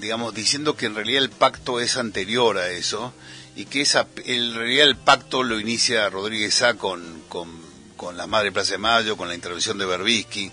digamos, 0.00 0.34
diciendo 0.34 0.76
que 0.76 0.86
en 0.86 0.94
realidad 0.94 1.22
el 1.22 1.30
pacto 1.30 1.80
es 1.80 1.96
anterior 1.96 2.58
a 2.58 2.70
eso 2.70 3.12
y 3.56 3.64
que 3.64 3.80
esa, 3.80 4.06
en 4.24 4.54
realidad 4.54 4.86
el 4.86 4.96
pacto 4.96 5.42
lo 5.42 5.58
inicia 5.58 6.08
Rodríguez 6.10 6.54
Sá 6.54 6.74
con, 6.74 7.22
con, 7.28 7.50
con 7.96 8.16
la 8.16 8.26
Madre 8.26 8.52
Plaza 8.52 8.72
de 8.72 8.78
Mayo, 8.78 9.16
con 9.16 9.28
la 9.28 9.34
intervención 9.34 9.78
de 9.78 9.86
Berbisky. 9.86 10.52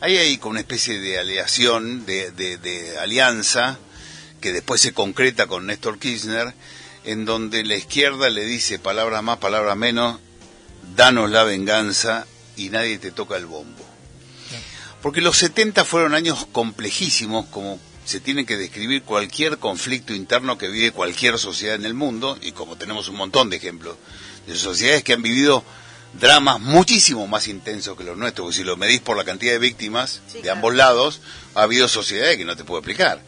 Ahí 0.00 0.16
hay 0.16 0.36
como 0.38 0.50
una 0.50 0.60
especie 0.60 1.00
de 1.00 1.18
aleación, 1.18 2.04
de, 2.04 2.30
de, 2.32 2.58
de 2.58 2.98
alianza, 2.98 3.78
que 4.40 4.52
después 4.52 4.80
se 4.80 4.92
concreta 4.92 5.46
con 5.46 5.66
Néstor 5.66 5.98
Kirchner, 5.98 6.52
en 7.04 7.24
donde 7.24 7.64
la 7.64 7.76
izquierda 7.76 8.28
le 8.28 8.44
dice 8.44 8.78
palabras 8.78 9.22
más, 9.22 9.38
palabras 9.38 9.76
menos, 9.76 10.18
danos 10.96 11.30
la 11.30 11.44
venganza 11.44 12.26
y 12.56 12.68
nadie 12.68 12.98
te 12.98 13.12
toca 13.12 13.36
el 13.36 13.46
bombo. 13.46 13.81
Porque 15.02 15.20
los 15.20 15.36
70 15.36 15.84
fueron 15.84 16.14
años 16.14 16.46
complejísimos, 16.52 17.46
como 17.46 17.78
se 18.04 18.20
tiene 18.20 18.46
que 18.46 18.56
describir 18.56 19.02
cualquier 19.02 19.58
conflicto 19.58 20.14
interno 20.14 20.58
que 20.58 20.68
vive 20.68 20.92
cualquier 20.92 21.38
sociedad 21.38 21.74
en 21.74 21.84
el 21.84 21.94
mundo, 21.94 22.38
y 22.40 22.52
como 22.52 22.76
tenemos 22.76 23.08
un 23.08 23.16
montón 23.16 23.50
de 23.50 23.56
ejemplos 23.56 23.96
de 24.46 24.56
sociedades 24.56 25.02
que 25.04 25.12
han 25.12 25.22
vivido 25.22 25.64
dramas 26.20 26.60
muchísimo 26.60 27.26
más 27.26 27.48
intensos 27.48 27.96
que 27.96 28.04
los 28.04 28.16
nuestros, 28.16 28.44
porque 28.46 28.56
si 28.58 28.64
lo 28.64 28.76
medís 28.76 29.00
por 29.00 29.16
la 29.16 29.24
cantidad 29.24 29.52
de 29.52 29.58
víctimas 29.58 30.20
Sí, 30.28 30.34
de 30.34 30.40
claro. 30.42 30.56
ambos 30.56 30.74
lados, 30.74 31.20
ha 31.54 31.62
habido 31.62 31.88
sociedades 31.88 32.36
que 32.36 32.44
no 32.44 32.56
te 32.56 32.64
puedo 32.64 32.80
explicar. 32.80 33.22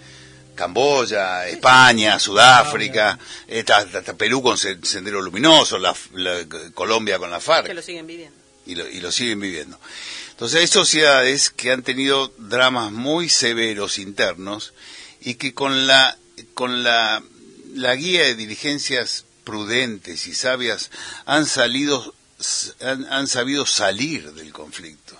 Camboya, 0.54 1.48
España, 1.48 2.18
Sudáfrica, 2.18 3.18
hasta, 3.58 3.78
hasta 3.78 4.14
Perú 4.14 4.42
con 4.42 4.56
Se- 4.56 4.78
Sendero 4.84 5.20
Luminoso, 5.20 5.78
la, 5.78 5.94
la- 6.12 6.44
Colombia 6.74 7.18
con 7.18 7.30
la 7.30 7.40
FARC 7.40 7.66
que 7.66 7.74
lo 7.74 7.82
siguen 7.82 8.06
viviendo. 8.06 8.36
y 8.66 8.74
lo, 8.76 8.88
y 8.88 9.00
lo 9.00 9.10
siguen 9.10 9.40
viviendo. 9.40 9.78
Entonces 10.34 10.60
hay 10.60 10.66
sociedades 10.66 11.50
que 11.50 11.70
han 11.70 11.84
tenido 11.84 12.26
dramas 12.38 12.90
muy 12.90 13.28
severos 13.28 13.98
internos 13.98 14.74
y 15.20 15.34
que 15.34 15.54
con 15.54 15.86
la 15.86 16.18
con 16.54 16.82
la, 16.82 17.22
la 17.72 17.94
guía 17.94 18.22
de 18.22 18.34
diligencias 18.34 19.26
prudentes 19.44 20.26
y 20.26 20.34
sabias 20.34 20.90
han 21.24 21.46
salido 21.46 22.16
han, 22.80 23.06
han 23.12 23.28
sabido 23.28 23.64
salir 23.64 24.32
del 24.32 24.52
conflicto 24.52 25.16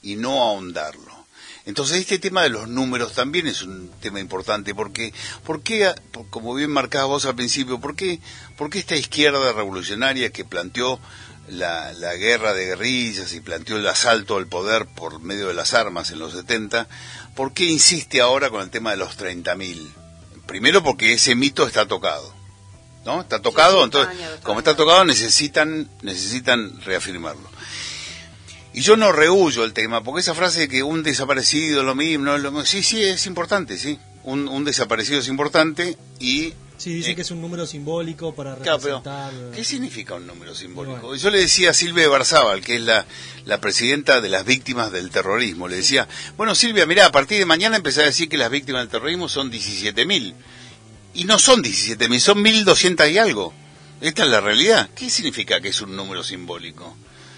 y 0.00 0.14
no 0.14 0.40
ahondarlo. 0.40 1.26
Entonces 1.64 1.98
este 1.98 2.20
tema 2.20 2.42
de 2.42 2.50
los 2.50 2.68
números 2.68 3.14
también 3.14 3.48
es 3.48 3.62
un 3.62 3.90
tema 4.00 4.20
importante 4.20 4.76
porque, 4.76 5.12
¿por 5.44 5.62
qué, 5.62 5.92
como 6.30 6.54
bien 6.54 6.70
marcabas 6.70 7.08
vos 7.08 7.24
al 7.24 7.34
principio, 7.34 7.80
¿por 7.80 7.96
qué, 7.96 8.20
por 8.56 8.70
qué 8.70 8.78
esta 8.78 8.96
izquierda 8.96 9.52
revolucionaria 9.52 10.30
que 10.30 10.44
planteó 10.44 11.00
la, 11.52 11.92
la, 11.92 12.14
guerra 12.14 12.54
de 12.54 12.66
guerrillas 12.66 13.32
y 13.34 13.40
planteó 13.40 13.76
el 13.76 13.86
asalto 13.86 14.36
al 14.36 14.46
poder 14.46 14.86
por 14.86 15.20
medio 15.20 15.48
de 15.48 15.54
las 15.54 15.74
armas 15.74 16.10
en 16.10 16.18
los 16.18 16.32
70, 16.32 16.88
¿por 17.34 17.52
qué 17.52 17.64
insiste 17.64 18.20
ahora 18.20 18.50
con 18.50 18.62
el 18.62 18.70
tema 18.70 18.90
de 18.90 18.96
los 18.96 19.18
30.000? 19.18 19.88
Primero 20.46 20.82
porque 20.82 21.14
ese 21.14 21.34
mito 21.34 21.66
está 21.66 21.86
tocado. 21.86 22.34
¿No? 23.04 23.20
Está 23.20 23.42
tocado, 23.42 23.82
entonces, 23.82 24.16
como 24.44 24.60
está 24.60 24.76
tocado, 24.76 25.04
necesitan, 25.04 25.90
necesitan 26.02 26.80
reafirmarlo. 26.82 27.50
Y 28.72 28.80
yo 28.80 28.96
no 28.96 29.10
rehuyo 29.10 29.64
el 29.64 29.72
tema, 29.72 30.04
porque 30.04 30.20
esa 30.20 30.34
frase 30.34 30.60
de 30.60 30.68
que 30.68 30.84
un 30.84 31.02
desaparecido 31.02 31.80
es 31.80 31.86
lo 31.86 31.96
mismo, 31.96 32.26
no 32.26 32.36
es 32.36 32.42
lo 32.42 32.52
mismo, 32.52 32.64
sí, 32.64 32.82
sí, 32.82 33.02
es 33.02 33.26
importante, 33.26 33.76
sí. 33.76 33.98
Un, 34.22 34.46
un 34.46 34.64
desaparecido 34.64 35.20
es 35.20 35.28
importante 35.28 35.96
y... 36.18 36.54
Sí, 36.82 36.94
dice 36.94 37.12
eh, 37.12 37.14
que 37.14 37.22
es 37.22 37.30
un 37.30 37.40
número 37.40 37.64
simbólico 37.64 38.34
para 38.34 38.56
representar... 38.56 39.02
Claro, 39.02 39.32
pero, 39.32 39.50
¿Qué 39.52 39.62
significa 39.62 40.14
un 40.14 40.26
número 40.26 40.52
simbólico? 40.52 40.98
Bueno. 41.00 41.14
Yo 41.14 41.30
le 41.30 41.38
decía 41.38 41.70
a 41.70 41.74
Silvia 41.74 42.08
Barzábal, 42.08 42.60
que 42.60 42.74
es 42.74 42.80
la, 42.80 43.06
la 43.44 43.60
presidenta 43.60 44.20
de 44.20 44.28
las 44.28 44.44
víctimas 44.44 44.90
del 44.90 45.10
terrorismo, 45.10 45.68
le 45.68 45.76
decía, 45.76 46.08
bueno 46.36 46.56
Silvia, 46.56 46.84
mira, 46.86 47.06
a 47.06 47.12
partir 47.12 47.38
de 47.38 47.46
mañana 47.46 47.76
empecé 47.76 48.02
a 48.02 48.06
decir 48.06 48.28
que 48.28 48.36
las 48.36 48.50
víctimas 48.50 48.82
del 48.82 48.88
terrorismo 48.88 49.28
son 49.28 49.52
17.000. 49.52 50.34
Y 51.14 51.24
no 51.24 51.38
son 51.38 51.62
17.000, 51.62 52.18
son 52.18 52.42
1.200 52.42 53.12
y 53.12 53.18
algo. 53.18 53.54
Esta 54.00 54.24
es 54.24 54.30
la 54.30 54.40
realidad. 54.40 54.90
¿Qué 54.96 55.08
significa 55.08 55.60
que 55.60 55.68
es 55.68 55.80
un 55.82 55.94
número 55.94 56.24
simbólico? 56.24 56.96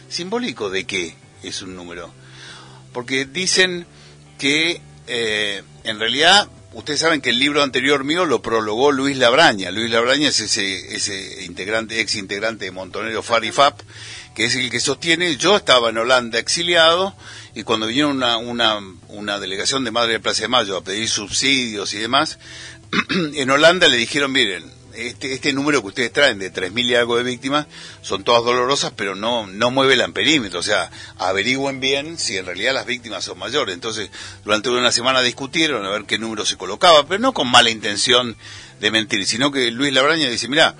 ¿Simbólico 0.08 0.70
de 0.70 0.84
qué? 0.84 1.16
es 1.48 1.62
un 1.62 1.76
número. 1.76 2.12
Porque 2.92 3.24
dicen 3.24 3.86
que 4.38 4.80
eh, 5.06 5.62
en 5.84 5.98
realidad, 6.00 6.48
ustedes 6.74 7.00
saben 7.00 7.20
que 7.20 7.30
el 7.30 7.38
libro 7.38 7.62
anterior 7.62 8.04
mío 8.04 8.26
lo 8.26 8.42
prologó 8.42 8.92
Luis 8.92 9.16
Labraña. 9.16 9.70
Luis 9.70 9.90
Labraña 9.90 10.28
es 10.28 10.40
ese, 10.40 10.94
ese 10.94 11.44
integrante, 11.44 12.00
ex 12.00 12.16
integrante 12.16 12.66
de 12.66 12.70
Montonero 12.70 13.22
Farifap, 13.22 13.80
que 14.34 14.46
es 14.46 14.56
el 14.56 14.70
que 14.70 14.80
sostiene, 14.80 15.36
yo 15.36 15.56
estaba 15.56 15.90
en 15.90 15.98
Holanda 15.98 16.38
exiliado 16.38 17.14
y 17.54 17.62
cuando 17.62 17.86
vinieron 17.86 18.16
una, 18.16 18.36
una, 18.36 18.80
una 19.08 19.38
delegación 19.38 19.84
de 19.84 19.92
Madre 19.92 20.14
de 20.14 20.20
Plaza 20.20 20.42
de 20.42 20.48
Mayo 20.48 20.76
a 20.76 20.84
pedir 20.84 21.08
subsidios 21.08 21.94
y 21.94 21.98
demás, 21.98 22.38
en 23.34 23.50
Holanda 23.50 23.88
le 23.88 23.96
dijeron, 23.96 24.32
miren, 24.32 24.64
este, 24.96 25.32
este 25.32 25.52
número 25.52 25.80
que 25.82 25.88
ustedes 25.88 26.12
traen 26.12 26.38
de 26.38 26.52
3.000 26.52 26.84
y 26.84 26.94
algo 26.94 27.16
de 27.16 27.22
víctimas 27.22 27.66
son 28.02 28.24
todas 28.24 28.44
dolorosas, 28.44 28.92
pero 28.96 29.14
no, 29.14 29.46
no 29.46 29.70
mueve 29.70 29.94
el 29.94 30.00
amperímetro. 30.02 30.60
O 30.60 30.62
sea, 30.62 30.90
averigüen 31.18 31.80
bien 31.80 32.18
si 32.18 32.36
en 32.36 32.46
realidad 32.46 32.74
las 32.74 32.86
víctimas 32.86 33.24
son 33.24 33.38
mayores. 33.38 33.74
Entonces, 33.74 34.10
durante 34.44 34.70
una 34.70 34.92
semana 34.92 35.20
discutieron 35.22 35.84
a 35.84 35.90
ver 35.90 36.04
qué 36.04 36.18
número 36.18 36.44
se 36.44 36.56
colocaba, 36.56 37.06
pero 37.06 37.20
no 37.20 37.32
con 37.32 37.48
mala 37.50 37.70
intención 37.70 38.36
de 38.80 38.90
mentir, 38.90 39.26
sino 39.26 39.50
que 39.50 39.70
Luis 39.70 39.92
Labraña 39.92 40.28
dice, 40.28 40.48
mira, 40.48 40.74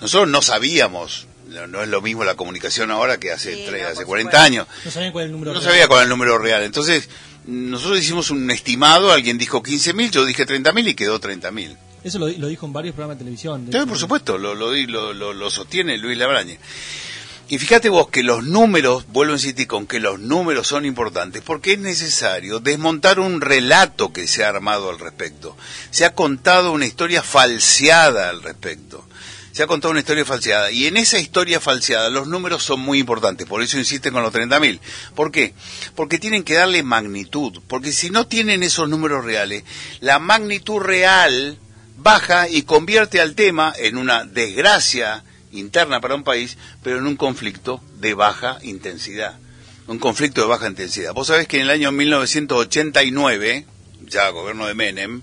nosotros 0.00 0.28
no 0.28 0.42
sabíamos 0.42 1.26
no, 1.50 1.82
es 1.82 1.88
lo 1.88 2.00
mismo 2.00 2.22
la 2.24 2.36
comunicación 2.36 2.90
ahora 2.92 3.18
que 3.18 3.32
hace, 3.32 3.54
sí, 3.54 3.64
tres, 3.66 3.82
no, 3.82 3.88
hace 3.88 4.04
40 4.04 4.30
supuesto. 4.30 4.38
años. 4.46 4.66
No 4.84 4.90
sabía 4.90 5.12
cuál 5.12 5.24
el 5.26 5.32
número 5.32 5.52
No 5.52 5.58
real. 5.60 5.70
sabía 5.72 5.88
cuál 5.88 6.02
el 6.04 6.08
número 6.08 6.38
real. 6.38 6.62
Entonces, 6.62 7.08
nosotros 7.44 7.98
hicimos 7.98 8.30
un 8.30 8.48
estimado, 8.50 9.10
alguien 9.12 9.36
dijo 9.38 9.62
15.000, 9.62 10.10
yo 10.10 10.24
dije 10.24 10.46
30.000 10.46 10.88
y 10.90 10.94
quedó 10.94 11.20
30.000. 11.20 11.76
Eso 12.02 12.18
lo, 12.18 12.28
lo, 12.28 12.48
dijo 12.48 12.66
en 12.66 12.72
varios 12.72 12.94
programas 12.94 13.18
de 13.18 13.24
televisión. 13.24 13.68
Sí, 13.70 13.78
por 13.86 13.98
supuesto, 13.98 14.38
lo, 14.38 14.54
lo, 14.54 14.72
lo, 14.72 15.32
lo 15.32 15.50
sostiene 15.50 15.98
Luis 15.98 16.16
Labraña. 16.16 16.56
Y 17.50 17.58
fíjate 17.58 17.88
vos 17.88 18.08
que 18.10 18.22
los 18.22 18.44
números, 18.44 19.06
vuelvo 19.08 19.32
a 19.32 19.36
insistir 19.36 19.66
con 19.66 19.88
que 19.88 19.98
los 19.98 20.20
números 20.20 20.68
son 20.68 20.84
importantes, 20.84 21.42
porque 21.42 21.72
es 21.72 21.80
necesario 21.80 22.60
desmontar 22.60 23.18
un 23.18 23.40
relato 23.40 24.12
que 24.12 24.28
se 24.28 24.44
ha 24.44 24.48
armado 24.48 24.88
al 24.88 25.00
respecto. 25.00 25.56
Se 25.90 26.04
ha 26.04 26.14
contado 26.14 26.70
una 26.70 26.86
historia 26.86 27.24
falseada 27.24 28.30
al 28.30 28.44
respecto. 28.44 29.04
Se 29.50 29.64
ha 29.64 29.66
contado 29.66 29.90
una 29.90 29.98
historia 29.98 30.24
falseada. 30.24 30.70
Y 30.70 30.86
en 30.86 30.96
esa 30.96 31.18
historia 31.18 31.58
falseada 31.58 32.08
los 32.08 32.28
números 32.28 32.62
son 32.62 32.78
muy 32.78 33.00
importantes. 33.00 33.48
Por 33.48 33.62
eso 33.62 33.78
insisten 33.78 34.12
con 34.12 34.22
los 34.22 34.32
30.000. 34.32 34.78
¿Por 35.16 35.32
qué? 35.32 35.52
Porque 35.96 36.20
tienen 36.20 36.44
que 36.44 36.54
darle 36.54 36.84
magnitud. 36.84 37.60
Porque 37.66 37.90
si 37.90 38.10
no 38.10 38.28
tienen 38.28 38.62
esos 38.62 38.88
números 38.88 39.24
reales, 39.24 39.64
la 39.98 40.20
magnitud 40.20 40.78
real 40.78 41.58
baja 42.02 42.48
y 42.48 42.62
convierte 42.62 43.20
al 43.20 43.34
tema 43.34 43.72
en 43.76 43.96
una 43.96 44.24
desgracia 44.24 45.22
interna 45.52 46.00
para 46.00 46.14
un 46.14 46.24
país, 46.24 46.56
pero 46.82 46.98
en 46.98 47.06
un 47.06 47.16
conflicto 47.16 47.82
de 47.98 48.14
baja 48.14 48.58
intensidad. 48.62 49.38
Un 49.86 49.98
conflicto 49.98 50.40
de 50.40 50.46
baja 50.46 50.68
intensidad. 50.68 51.12
Vos 51.12 51.26
sabés 51.26 51.48
que 51.48 51.56
en 51.56 51.64
el 51.64 51.70
año 51.70 51.92
1989, 51.92 53.66
ya 54.06 54.28
gobierno 54.30 54.66
de 54.66 54.74
Menem, 54.74 55.22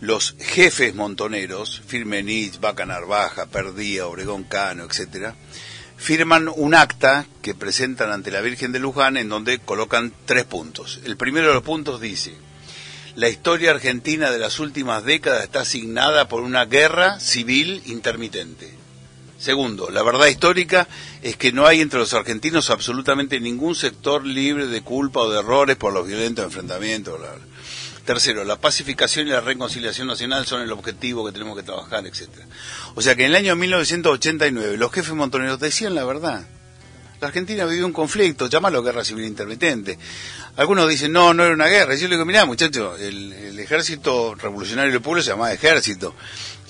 los 0.00 0.36
jefes 0.38 0.94
montoneros, 0.94 1.82
Firmenich, 1.86 2.60
Vaca 2.60 2.84
Narvaja, 2.84 3.46
Perdía, 3.46 4.06
Obregón 4.06 4.44
Cano, 4.44 4.84
etcétera, 4.84 5.34
firman 5.96 6.50
un 6.54 6.74
acta 6.74 7.26
que 7.40 7.54
presentan 7.54 8.12
ante 8.12 8.30
la 8.30 8.42
Virgen 8.42 8.72
de 8.72 8.80
Luján 8.80 9.16
en 9.16 9.28
donde 9.28 9.58
colocan 9.58 10.12
tres 10.26 10.44
puntos. 10.44 11.00
El 11.04 11.16
primero 11.16 11.48
de 11.48 11.54
los 11.54 11.62
puntos 11.62 12.00
dice, 12.00 12.34
la 13.16 13.28
historia 13.28 13.70
argentina 13.70 14.30
de 14.30 14.38
las 14.38 14.58
últimas 14.58 15.04
décadas 15.04 15.44
está 15.44 15.60
asignada 15.60 16.28
por 16.28 16.42
una 16.42 16.64
guerra 16.64 17.20
civil 17.20 17.82
intermitente. 17.86 18.74
Segundo, 19.38 19.90
la 19.90 20.02
verdad 20.02 20.26
histórica 20.26 20.88
es 21.22 21.36
que 21.36 21.52
no 21.52 21.66
hay 21.66 21.80
entre 21.80 21.98
los 21.98 22.14
argentinos 22.14 22.70
absolutamente 22.70 23.40
ningún 23.40 23.74
sector 23.74 24.24
libre 24.24 24.66
de 24.66 24.82
culpa 24.82 25.20
o 25.20 25.30
de 25.30 25.40
errores 25.40 25.76
por 25.76 25.92
los 25.92 26.06
violentos 26.06 26.44
enfrentamientos. 26.44 27.18
Bla, 27.18 27.32
bla. 27.32 27.44
Tercero, 28.04 28.44
la 28.44 28.60
pacificación 28.60 29.26
y 29.26 29.30
la 29.30 29.40
reconciliación 29.40 30.06
nacional 30.06 30.46
son 30.46 30.60
el 30.60 30.72
objetivo 30.72 31.24
que 31.24 31.32
tenemos 31.32 31.56
que 31.56 31.62
trabajar, 31.62 32.06
etcétera. 32.06 32.46
O 32.94 33.02
sea 33.02 33.14
que 33.14 33.24
en 33.24 33.30
el 33.30 33.36
año 33.36 33.56
1989 33.56 34.76
los 34.76 34.92
jefes 34.92 35.14
montoneros 35.14 35.58
decían 35.58 35.94
la 35.94 36.04
verdad. 36.04 36.46
La 37.24 37.28
Argentina 37.28 37.64
vivió 37.64 37.86
un 37.86 37.92
conflicto, 37.94 38.48
llámalo 38.48 38.82
guerra 38.82 39.02
civil 39.02 39.24
intermitente. 39.24 39.98
Algunos 40.56 40.86
dicen, 40.86 41.10
no, 41.10 41.32
no 41.32 41.42
era 41.42 41.54
una 41.54 41.68
guerra. 41.68 41.94
Y 41.94 41.98
yo 41.98 42.06
le 42.06 42.16
digo, 42.16 42.26
mirá, 42.26 42.44
muchachos, 42.44 43.00
el, 43.00 43.32
el, 43.32 43.58
ejército 43.58 44.34
revolucionario 44.34 44.92
del 44.92 45.00
pueblo 45.00 45.22
se 45.22 45.30
llamaba 45.30 45.50
ejército. 45.50 46.14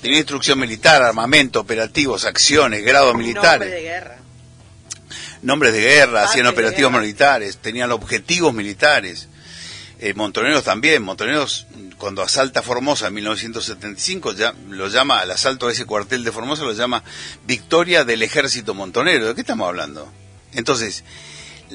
Tenía 0.01 0.19
instrucción 0.19 0.57
militar, 0.57 1.03
armamento, 1.03 1.59
operativos, 1.59 2.23
acciones, 2.23 2.85
grados 2.85 3.15
militares. 3.15 3.67
Nombre 3.67 3.69
de 3.69 3.81
guerra. 3.81 4.17
Nombres 5.41 5.73
de 5.73 5.81
guerra, 5.81 6.11
Parte 6.13 6.29
hacían 6.29 6.47
operativos 6.47 6.91
guerra. 6.93 7.01
militares, 7.01 7.57
tenían 7.57 7.91
objetivos 7.91 8.53
militares. 8.53 9.27
Eh, 9.99 10.13
Montoneros 10.13 10.63
también, 10.63 11.03
Montoneros 11.03 11.67
cuando 11.97 12.21
asalta 12.21 12.61
Formosa 12.61 13.07
en 13.07 13.13
1975 13.15 14.31
ya 14.31 14.53
lo 14.69 14.87
llama 14.87 15.19
al 15.19 15.31
asalto 15.31 15.67
a 15.67 15.73
ese 15.73 15.85
cuartel 15.85 16.23
de 16.23 16.31
Formosa 16.31 16.63
lo 16.63 16.71
llama 16.71 17.03
victoria 17.45 18.05
del 18.05 18.21
ejército 18.21 18.73
montonero. 18.73 19.27
¿De 19.27 19.35
qué 19.35 19.41
estamos 19.41 19.67
hablando? 19.67 20.09
Entonces, 20.55 21.03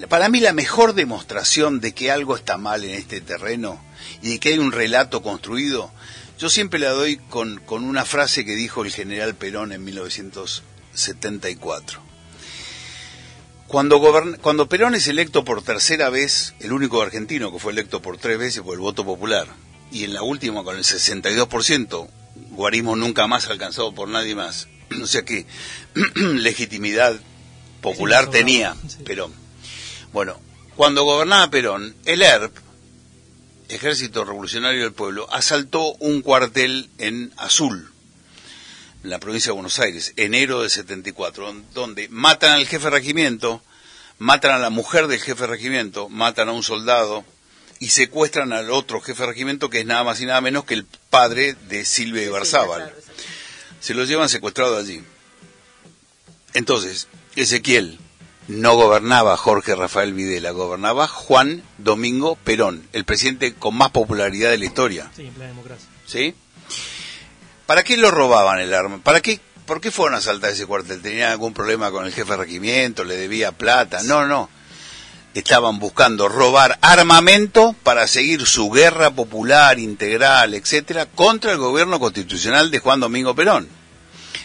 para 0.09 0.29
mí 0.29 0.41
la 0.41 0.53
mejor 0.53 0.95
demostración 0.95 1.81
de 1.81 1.93
que 1.93 2.11
algo 2.11 2.35
está 2.37 2.57
mal 2.57 2.83
en 2.85 2.91
este 2.91 3.21
terreno 3.21 3.81
y 4.23 4.31
de 4.31 4.41
que 4.41 4.49
hay 4.51 4.59
un 4.59 4.73
relato 4.73 5.23
construido, 5.23 5.93
yo 6.39 6.49
siempre 6.49 6.81
la 6.81 6.91
doy 6.91 7.17
con, 7.17 7.61
una 7.69 8.05
frase 8.05 8.45
que 8.45 8.57
dijo 8.57 8.85
el 8.85 8.91
general 8.91 9.35
Perón 9.35 9.73
en 9.73 9.85
1974. 9.85 12.11
Cuando, 13.67 14.01
cuando 14.41 14.69
Perón 14.69 14.95
es 14.95 15.07
electo 15.07 15.45
por 15.45 15.63
tercera 15.63 16.11
vez, 16.11 16.55
el 16.61 16.73
único 16.73 17.01
argentino 17.03 17.53
que 17.53 17.59
fue 17.59 17.73
electo 17.73 18.03
por 18.03 18.19
tres 18.19 18.39
veces 18.39 18.63
por 18.63 18.75
el 18.75 18.81
voto 18.81 19.05
popular, 19.05 19.47
y 19.93 20.05
en 20.05 20.15
la 20.15 20.23
última 20.23 20.63
con 20.65 20.77
el 20.77 20.85
62%, 20.85 22.09
guarismo 22.51 22.97
nunca 22.97 23.27
más 23.27 23.49
alcanzado 23.49 23.95
por 23.95 24.09
nadie 24.09 24.35
más. 24.35 24.69
O 25.03 25.07
sea 25.07 25.25
que 25.25 25.47
legitimidad 26.17 27.15
popular 27.81 28.27
Sí, 28.27 28.31
tenía 28.31 28.77
sí. 28.89 29.03
Perón. 29.05 29.33
Bueno, 30.13 30.41
cuando 30.77 31.05
gobernaba 31.05 31.51
Perón, 31.51 31.95
el 32.05 32.23
ERP, 32.23 32.57
Ejército 33.69 34.25
Revolucionario 34.25 34.83
del 34.83 34.93
Pueblo, 34.93 35.29
asaltó 35.31 35.93
un 36.01 36.23
cuartel 36.23 36.91
en 36.99 37.33
Azul, 37.37 37.91
en 39.05 39.11
la 39.11 39.21
provincia 39.21 39.51
de 39.51 39.55
Buenos 39.55 39.79
Aires, 39.79 40.13
enero 40.17 40.63
de 40.63 40.71
74, 40.71 41.55
donde 41.75 42.09
matan 42.09 42.53
al 42.53 42.67
jefe 42.67 42.85
de 42.85 42.91
regimiento, 42.91 43.63
matan 44.19 44.53
a 44.53 44.59
la 44.59 44.71
mujer 44.71 45.07
del 45.07 45.21
jefe 45.21 45.43
de 45.43 45.47
regimiento, 45.47 46.09
matan 46.09 46.49
a 46.49 46.53
un 46.53 46.63
soldado 46.63 47.25
y 47.79 47.91
secuestran 47.91 48.53
al 48.53 48.71
otro 48.71 49.01
jefe 49.01 49.23
de 49.23 49.29
regimiento 49.29 49.71
que 49.71 49.81
es 49.81 49.87
nada 49.87 50.05
más 50.05 50.21
y 50.21 50.27
nada 50.27 50.41
menos 50.41 50.65
que 50.65 50.75
el 50.75 50.85
padre 51.09 51.55
de 51.69 51.85
Silvia 51.85 52.25
Ibarzábal. 52.25 52.93
Se 53.81 53.95
los 53.95 54.09
llevan 54.09 54.29
secuestrado 54.29 54.77
allí. 54.77 55.03
Entonces, 56.53 57.09
Ezequiel 57.37 57.99
no 58.49 58.75
gobernaba 58.75 59.37
Jorge 59.37 59.75
Rafael 59.77 60.13
Videla, 60.13 60.51
gobernaba 60.51 61.07
Juan 61.07 61.63
Domingo 61.79 62.37
Perón, 62.37 62.89
el 62.93 63.05
presidente 63.05 63.55
con 63.55 63.77
más 63.77 63.91
popularidad 63.91 64.51
de 64.51 64.59
la 64.59 64.65
historia. 64.65 65.11
Sí, 65.15 65.23
en 65.23 65.35
plena 65.35 65.51
democracia. 65.51 65.87
¿sí? 66.07 66.35
¿Para 67.67 67.85
qué 67.85 67.97
lo 67.97 68.11
robaban 68.11 68.59
el 68.59 68.75
arma? 68.75 68.99
¿Para 68.99 69.21
qué? 69.21 69.41
¿Por 69.67 69.81
qué 69.81 69.93
fueron 69.93 70.17
a 70.17 70.19
asaltar 70.19 70.51
ese 70.51 70.67
cuartel? 70.67 71.01
¿Tenían 71.01 71.31
algún 71.31 71.55
problema 71.55 71.93
con 71.93 72.05
el 72.05 72.13
jefe 72.13 72.33
de 72.33 72.39
regimiento? 72.39 73.05
¿Le 73.05 73.17
debía 73.17 73.53
plata? 73.53 74.03
No, 74.03 74.27
no. 74.27 74.51
Estaban 75.33 75.79
buscando 75.79 76.29
robar 76.29 76.77
armamento 76.83 77.77
para 77.85 78.09
seguir 78.09 78.47
su 78.47 78.69
guerra 78.71 79.13
popular, 79.13 79.79
integral, 79.79 80.55
etcétera, 80.55 81.07
contra 81.07 81.53
el 81.53 81.59
gobierno 81.59 82.01
constitucional 82.01 82.73
de 82.73 82.81
Juan 82.81 82.99
Domingo 82.99 83.37
Perón. 83.37 83.69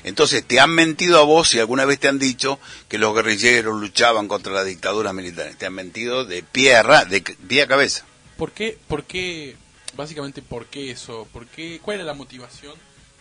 Entonces 0.05 0.45
te 0.45 0.59
han 0.59 0.69
mentido 0.69 1.19
a 1.19 1.23
vos 1.23 1.49
si 1.49 1.59
alguna 1.59 1.83
vez 1.83 1.99
te 1.99 2.07
han 2.07 2.19
dicho 2.19 2.59
que 2.87 2.97
los 2.97 3.13
guerrilleros 3.13 3.79
luchaban 3.81 4.27
contra 4.29 4.53
la 4.53 4.63
dictadura 4.63 5.11
militar. 5.13 5.53
Te 5.57 5.65
han 5.65 5.73
mentido 5.73 6.23
de 6.25 6.43
pie 6.43 6.75
a, 6.75 6.83
ra- 6.83 7.05
de 7.05 7.21
pie 7.21 7.63
a 7.63 7.67
cabeza. 7.67 8.05
¿Por 8.37 8.51
qué, 8.51 8.77
por 8.87 9.03
qué, 9.05 9.55
básicamente, 9.95 10.41
por 10.41 10.67
qué 10.67 10.91
eso? 10.91 11.27
¿Por 11.33 11.47
qué, 11.47 11.79
¿Cuál 11.81 11.97
era 11.97 12.05
la 12.05 12.13
motivación 12.13 12.73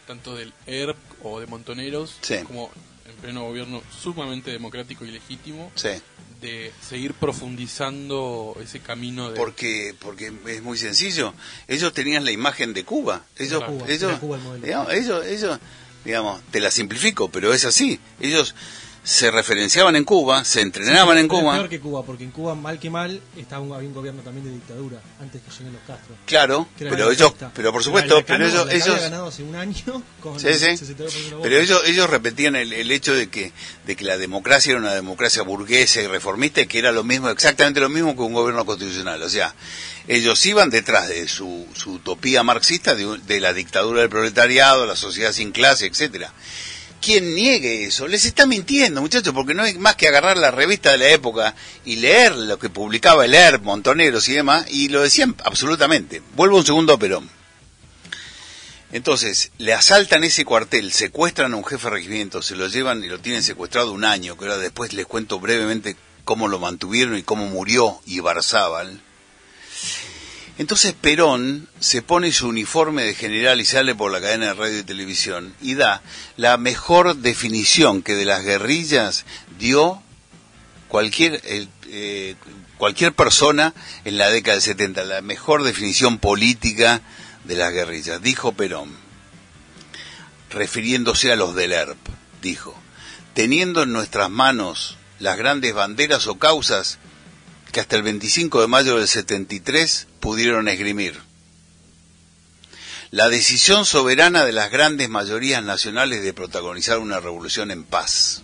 tanto 0.06 0.34
del 0.36 0.52
ERP 0.66 0.96
o 1.22 1.40
de 1.40 1.46
Montoneros 1.46 2.16
Sí. 2.20 2.36
como 2.46 2.70
en 3.08 3.14
pleno 3.16 3.42
gobierno 3.44 3.82
sumamente 4.02 4.50
democrático 4.50 5.04
y 5.04 5.10
legítimo 5.10 5.72
Sí. 5.74 5.88
de 6.42 6.70
seguir 6.86 7.14
profundizando 7.14 8.56
ese 8.62 8.80
camino 8.80 9.30
de... 9.30 9.36
Porque, 9.36 9.94
porque 9.98 10.32
es 10.48 10.62
muy 10.62 10.76
sencillo. 10.78 11.32
Ellos 11.68 11.92
tenían 11.92 12.24
la 12.24 12.32
imagen 12.32 12.74
de 12.74 12.84
Cuba. 12.84 13.24
Ellos, 13.38 13.62
Era 13.62 13.66
Cuba, 13.66 13.84
ellos, 13.88 14.02
era 14.10 14.20
Cuba 14.20 14.36
el 14.36 14.42
modelo. 14.42 14.66
digamos, 14.66 14.92
ellos, 14.92 15.26
ellos, 15.26 15.58
digamos, 16.04 16.40
te 16.50 16.60
la 16.60 16.70
simplifico, 16.70 17.28
pero 17.28 17.52
es 17.52 17.64
así. 17.64 17.98
Ellos 18.20 18.54
se 19.04 19.30
referenciaban 19.30 19.96
en 19.96 20.04
Cuba, 20.04 20.44
se 20.44 20.62
entrenaban 20.62 21.18
en 21.18 21.28
Cuba. 21.28 21.52
peor 21.52 21.68
que 21.68 21.78
Cuba, 21.78 22.02
porque 22.04 22.24
en 22.24 22.30
Cuba, 22.30 22.54
mal 22.54 22.78
que 22.78 22.88
mal, 22.88 23.20
estaba 23.36 23.60
un, 23.60 23.70
había 23.74 23.86
un 23.86 23.94
gobierno 23.94 24.22
también 24.22 24.46
de 24.46 24.52
dictadura, 24.52 24.98
antes 25.20 25.42
que 25.42 25.50
lleguen 25.50 25.74
los 25.74 25.82
Castro. 25.82 26.16
Claro, 26.24 26.66
pero 26.78 27.10
ellos, 27.10 27.34
pero 27.54 27.70
por 27.70 27.84
supuesto, 27.84 28.24
pero 28.26 28.46
ellos, 28.46 28.66
ellos, 28.70 28.98
ganado 28.98 29.26
hace 29.26 29.42
un 29.42 29.54
año 29.54 30.02
con 30.22 30.40
Sí, 30.40 30.54
sí. 30.54 30.64
el 30.64 30.78
62% 30.78 30.96
de 30.96 31.30
los 31.30 31.42
Pero 31.42 31.58
ellos, 31.58 31.82
ellos 31.84 32.08
repetían 32.08 32.56
el, 32.56 32.72
el 32.72 32.90
hecho 32.90 33.14
de 33.14 33.28
que, 33.28 33.52
de 33.86 33.94
que 33.94 34.04
la 34.06 34.16
democracia 34.16 34.70
era 34.70 34.80
una 34.80 34.94
democracia 34.94 35.42
burguesa 35.42 36.00
y 36.00 36.06
reformista 36.06 36.62
y 36.62 36.66
que 36.66 36.78
era 36.78 36.90
lo 36.90 37.04
mismo, 37.04 37.28
exactamente 37.28 37.80
lo 37.80 37.90
mismo 37.90 38.16
que 38.16 38.22
un 38.22 38.32
gobierno 38.32 38.64
constitucional. 38.64 39.22
O 39.22 39.28
sea, 39.28 39.54
ellos 40.06 40.44
iban 40.46 40.70
detrás 40.70 41.08
de 41.08 41.26
su, 41.28 41.66
su 41.74 41.94
utopía 41.94 42.42
marxista 42.42 42.94
de, 42.94 43.18
de 43.26 43.40
la 43.40 43.52
dictadura 43.52 44.00
del 44.00 44.10
proletariado, 44.10 44.86
la 44.86 44.96
sociedad 44.96 45.32
sin 45.32 45.52
clase, 45.52 45.86
etcétera. 45.86 46.32
Quien 47.00 47.34
niegue 47.34 47.84
eso 47.84 48.08
les 48.08 48.24
está 48.24 48.46
mintiendo, 48.46 49.02
muchachos, 49.02 49.34
porque 49.34 49.52
no 49.52 49.62
hay 49.62 49.74
más 49.74 49.94
que 49.94 50.08
agarrar 50.08 50.38
la 50.38 50.50
revista 50.50 50.92
de 50.92 50.98
la 50.98 51.08
época 51.08 51.54
y 51.84 51.96
leer 51.96 52.34
lo 52.34 52.58
que 52.58 52.70
publicaba 52.70 53.26
el 53.26 53.34
ERP, 53.34 53.62
Montoneros 53.62 54.28
y 54.28 54.32
demás, 54.32 54.64
y 54.70 54.88
lo 54.88 55.02
decían 55.02 55.36
absolutamente. 55.44 56.22
Vuelvo 56.34 56.56
un 56.56 56.64
segundo 56.64 56.94
a 56.94 56.98
Perón. 56.98 57.28
Entonces, 58.90 59.50
le 59.58 59.74
asaltan 59.74 60.24
ese 60.24 60.44
cuartel, 60.44 60.92
secuestran 60.92 61.52
a 61.52 61.56
un 61.56 61.64
jefe 61.64 61.88
de 61.88 61.90
regimiento, 61.90 62.40
se 62.42 62.56
lo 62.56 62.68
llevan 62.68 63.02
y 63.02 63.08
lo 63.08 63.18
tienen 63.18 63.42
secuestrado 63.42 63.92
un 63.92 64.04
año, 64.04 64.38
que 64.38 64.44
ahora 64.44 64.56
después 64.58 64.92
les 64.92 65.04
cuento 65.04 65.40
brevemente 65.40 65.96
cómo 66.24 66.48
lo 66.48 66.58
mantuvieron 66.58 67.18
y 67.18 67.22
cómo 67.22 67.46
murió 67.46 68.00
Ibarzábal. 68.06 69.00
Entonces 70.56 70.94
Perón 70.94 71.68
se 71.80 72.00
pone 72.00 72.30
su 72.30 72.48
uniforme 72.48 73.02
de 73.02 73.14
general 73.14 73.60
y 73.60 73.64
sale 73.64 73.94
por 73.94 74.12
la 74.12 74.20
cadena 74.20 74.46
de 74.46 74.54
radio 74.54 74.78
y 74.78 74.84
televisión 74.84 75.54
y 75.60 75.74
da 75.74 76.02
la 76.36 76.56
mejor 76.58 77.16
definición 77.16 78.02
que 78.02 78.14
de 78.14 78.24
las 78.24 78.44
guerrillas 78.44 79.24
dio 79.58 80.00
cualquier 80.86 81.40
eh, 81.44 82.36
cualquier 82.76 83.12
persona 83.14 83.74
en 84.04 84.18
la 84.18 84.30
década 84.30 84.54
del 84.54 84.62
70, 84.62 85.04
la 85.04 85.22
mejor 85.22 85.62
definición 85.62 86.18
política 86.18 87.00
de 87.44 87.56
las 87.56 87.72
guerrillas. 87.72 88.22
Dijo 88.22 88.52
Perón, 88.52 88.90
refiriéndose 90.50 91.32
a 91.32 91.36
los 91.36 91.54
del 91.54 91.72
ERP, 91.72 91.98
dijo, 92.42 92.74
teniendo 93.32 93.82
en 93.82 93.92
nuestras 93.92 94.30
manos 94.30 94.96
las 95.18 95.36
grandes 95.36 95.74
banderas 95.74 96.26
o 96.26 96.38
causas 96.38 96.98
que 97.74 97.80
hasta 97.80 97.96
el 97.96 98.04
25 98.04 98.60
de 98.60 98.68
mayo 98.68 98.98
del 98.98 99.08
73 99.08 100.06
pudieron 100.20 100.68
esgrimir. 100.68 101.20
La 103.10 103.28
decisión 103.28 103.84
soberana 103.84 104.44
de 104.44 104.52
las 104.52 104.70
grandes 104.70 105.08
mayorías 105.08 105.60
nacionales 105.64 106.22
de 106.22 106.32
protagonizar 106.32 107.00
una 107.00 107.18
revolución 107.18 107.72
en 107.72 107.82
paz 107.82 108.42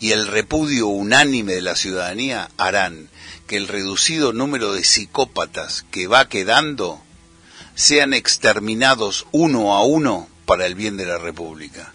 y 0.00 0.10
el 0.10 0.26
repudio 0.26 0.88
unánime 0.88 1.52
de 1.52 1.62
la 1.62 1.76
ciudadanía 1.76 2.50
harán 2.56 3.08
que 3.46 3.56
el 3.56 3.68
reducido 3.68 4.32
número 4.32 4.72
de 4.72 4.82
psicópatas 4.82 5.84
que 5.92 6.08
va 6.08 6.28
quedando 6.28 7.00
sean 7.76 8.14
exterminados 8.14 9.28
uno 9.30 9.74
a 9.74 9.84
uno 9.84 10.28
para 10.44 10.66
el 10.66 10.74
bien 10.74 10.96
de 10.96 11.06
la 11.06 11.18
República. 11.18 11.92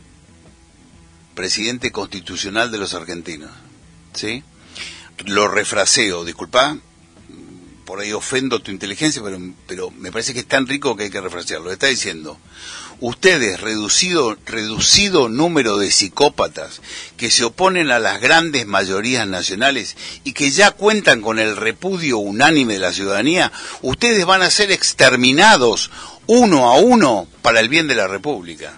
Presidente 1.36 1.92
constitucional 1.92 2.72
de 2.72 2.78
los 2.78 2.94
argentinos. 2.94 3.52
¿Sí? 4.14 4.42
Lo 5.26 5.48
refraseo, 5.48 6.24
disculpa, 6.24 6.78
por 7.90 8.00
ahí 8.00 8.14
ofendo 8.14 8.62
tu 8.62 8.70
inteligencia, 8.70 9.22
pero, 9.24 9.40
pero 9.66 9.92
me 9.92 10.12
parece 10.12 10.34
que 10.34 10.42
es 10.42 10.48
tan 10.48 10.68
rico 10.68 10.96
que 10.96 11.06
hay 11.06 11.10
que 11.10 11.22
refrasearlo. 11.22 11.72
Está 11.72 11.88
diciendo, 11.88 12.38
ustedes, 13.00 13.60
reducido, 13.60 14.38
reducido 14.46 15.28
número 15.28 15.78
de 15.78 15.90
psicópatas 15.90 16.82
que 17.18 17.32
se 17.32 17.46
oponen 17.46 17.90
a 17.90 17.98
las 17.98 18.22
grandes 18.22 18.68
mayorías 18.68 19.28
nacionales 19.28 19.98
y 20.24 20.34
que 20.34 20.52
ya 20.52 20.70
cuentan 20.70 21.22
con 21.22 21.40
el 21.40 21.56
repudio 21.56 22.20
unánime 22.20 22.74
de 22.74 22.80
la 22.80 22.94
ciudadanía, 22.94 23.52
ustedes 23.82 24.24
van 24.26 24.44
a 24.44 24.52
ser 24.52 24.72
exterminados 24.72 25.90
uno 26.28 26.70
a 26.70 26.78
uno 26.78 27.28
para 27.42 27.60
el 27.60 27.70
bien 27.70 27.88
de 27.88 27.96
la 27.96 28.08
República. 28.08 28.78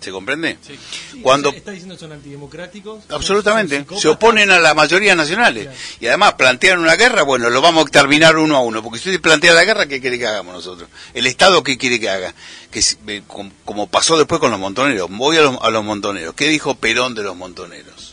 ¿Se 0.00 0.10
comprende? 0.12 0.58
Sí. 0.64 0.78
Sí, 1.12 1.20
Cuando 1.20 1.50
Está 1.50 1.70
diciendo 1.72 1.94
que 1.96 2.00
son 2.00 2.12
antidemocráticos. 2.12 3.04
Absolutamente. 3.08 3.84
son. 3.88 3.98
Se 4.00 4.08
oponen 4.08 4.50
a 4.50 4.60
las 4.60 4.74
mayorías 4.76 5.16
nacionales. 5.16 5.64
Claro. 5.64 5.78
Y 6.00 6.06
además 6.06 6.34
plantean 6.34 6.78
una 6.80 6.94
guerra, 6.96 7.22
bueno, 7.22 7.50
lo 7.50 7.60
vamos 7.60 7.80
a 7.80 7.82
exterminar 7.88 8.36
uno 8.36 8.56
a 8.56 8.60
uno. 8.60 8.82
Porque 8.82 8.98
si 8.98 9.08
usted 9.08 9.20
plantea 9.20 9.54
la 9.54 9.64
guerra, 9.64 9.86
¿qué 9.86 10.00
quiere 10.00 10.18
que 10.18 10.26
hagamos 10.26 10.54
nosotros? 10.54 10.88
El 11.14 11.26
Estado, 11.26 11.62
¿qué 11.62 11.76
quiere 11.78 11.98
que 11.98 12.08
haga? 12.10 12.34
Que 12.70 12.82
si- 12.82 12.96
eh, 13.08 13.22
com- 13.26 13.50
como 13.64 13.88
pasó 13.88 14.16
después 14.18 14.38
con 14.40 14.50
los 14.50 14.60
montoneros. 14.60 15.08
Voy 15.10 15.38
a 15.38 15.40
los, 15.42 15.56
a 15.60 15.70
los 15.70 15.82
montoneros. 15.82 16.34
¿Qué 16.34 16.46
dijo 16.48 16.74
Perón 16.76 17.14
de 17.14 17.22
los 17.24 17.34
montoneros? 17.36 18.05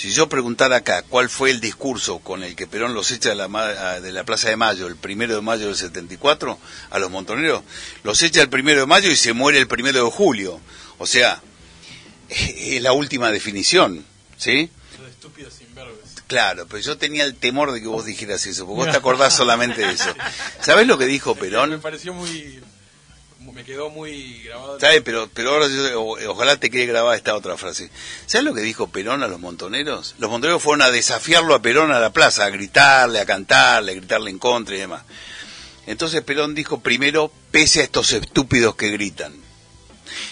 Si 0.00 0.12
yo 0.12 0.30
preguntara 0.30 0.76
acá 0.76 1.02
cuál 1.02 1.28
fue 1.28 1.50
el 1.50 1.60
discurso 1.60 2.20
con 2.20 2.42
el 2.42 2.56
que 2.56 2.66
Perón 2.66 2.94
los 2.94 3.10
echa 3.10 3.28
de 3.28 3.34
la, 3.34 4.00
de 4.00 4.12
la 4.12 4.24
Plaza 4.24 4.48
de 4.48 4.56
Mayo 4.56 4.86
el 4.86 4.96
primero 4.96 5.34
de 5.34 5.42
mayo 5.42 5.66
del 5.66 5.76
74 5.76 6.58
a 6.88 6.98
los 6.98 7.10
montoneros, 7.10 7.62
los 8.02 8.22
echa 8.22 8.40
el 8.40 8.48
primero 8.48 8.80
de 8.80 8.86
mayo 8.86 9.10
y 9.10 9.16
se 9.16 9.34
muere 9.34 9.58
el 9.58 9.68
primero 9.68 10.02
de 10.02 10.10
julio. 10.10 10.58
O 10.96 11.06
sea, 11.06 11.42
es 12.30 12.80
la 12.80 12.94
última 12.94 13.30
definición, 13.30 14.06
¿sí? 14.38 14.70
Los 14.98 15.10
estúpidos 15.10 15.60
imberbes. 15.60 15.96
Claro, 16.26 16.66
pero 16.66 16.80
yo 16.80 16.96
tenía 16.96 17.24
el 17.24 17.34
temor 17.34 17.70
de 17.70 17.82
que 17.82 17.86
vos 17.88 18.06
dijeras 18.06 18.46
eso, 18.46 18.64
porque 18.64 18.84
vos 18.84 18.90
te 18.90 18.96
acordás 18.96 19.36
solamente 19.36 19.82
de 19.82 19.92
eso. 19.92 20.14
¿Sabés 20.62 20.86
lo 20.86 20.96
que 20.96 21.04
dijo 21.04 21.34
Me 21.34 21.42
Perón? 21.42 21.78
pareció 21.82 22.14
muy... 22.14 22.58
Me 23.54 23.64
quedó 23.64 23.90
muy 23.90 24.42
grabado. 24.44 24.78
¿Sabes? 24.80 25.02
Pero, 25.04 25.28
pero 25.32 25.50
ahora 25.50 25.66
yo- 25.68 26.00
ojalá 26.30 26.56
te 26.58 26.70
quede 26.70 26.86
grabada 26.86 27.16
esta 27.16 27.34
otra 27.34 27.56
frase. 27.56 27.90
¿Sabes 28.26 28.44
lo 28.44 28.54
que 28.54 28.60
dijo 28.62 28.88
Perón 28.88 29.22
a 29.22 29.28
los 29.28 29.40
montoneros? 29.40 30.14
Los 30.18 30.30
montoneros 30.30 30.62
fueron 30.62 30.82
a 30.82 30.90
desafiarlo 30.90 31.54
a 31.54 31.62
Perón 31.62 31.92
a 31.92 32.00
la 32.00 32.10
plaza, 32.12 32.44
a 32.44 32.50
gritarle, 32.50 33.20
a 33.20 33.26
cantarle, 33.26 33.92
a 33.92 33.94
gritarle 33.96 34.30
en 34.30 34.38
contra 34.38 34.74
y 34.76 34.78
demás. 34.78 35.02
Entonces 35.86 36.22
Perón 36.22 36.54
dijo 36.54 36.80
primero, 36.80 37.32
pese 37.50 37.80
a 37.80 37.84
estos 37.84 38.12
estúpidos 38.12 38.76
que 38.76 38.90
gritan. 38.90 39.34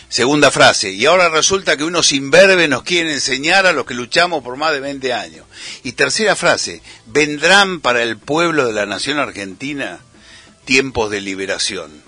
Segunda 0.08 0.50
frase, 0.50 0.90
y 0.92 1.04
ahora 1.04 1.28
resulta 1.28 1.76
que 1.76 1.84
unos 1.84 2.12
imberbes 2.12 2.68
nos 2.68 2.82
quieren 2.82 3.12
enseñar 3.12 3.66
a 3.66 3.72
los 3.72 3.84
que 3.84 3.94
luchamos 3.94 4.42
por 4.42 4.56
más 4.56 4.72
de 4.72 4.80
20 4.80 5.12
años. 5.12 5.44
Y 5.84 5.92
tercera 5.92 6.34
frase, 6.34 6.80
vendrán 7.06 7.80
para 7.80 8.02
el 8.02 8.16
pueblo 8.16 8.66
de 8.66 8.72
la 8.72 8.86
nación 8.86 9.18
argentina 9.18 10.00
tiempos 10.64 11.10
de 11.10 11.20
liberación. 11.20 12.07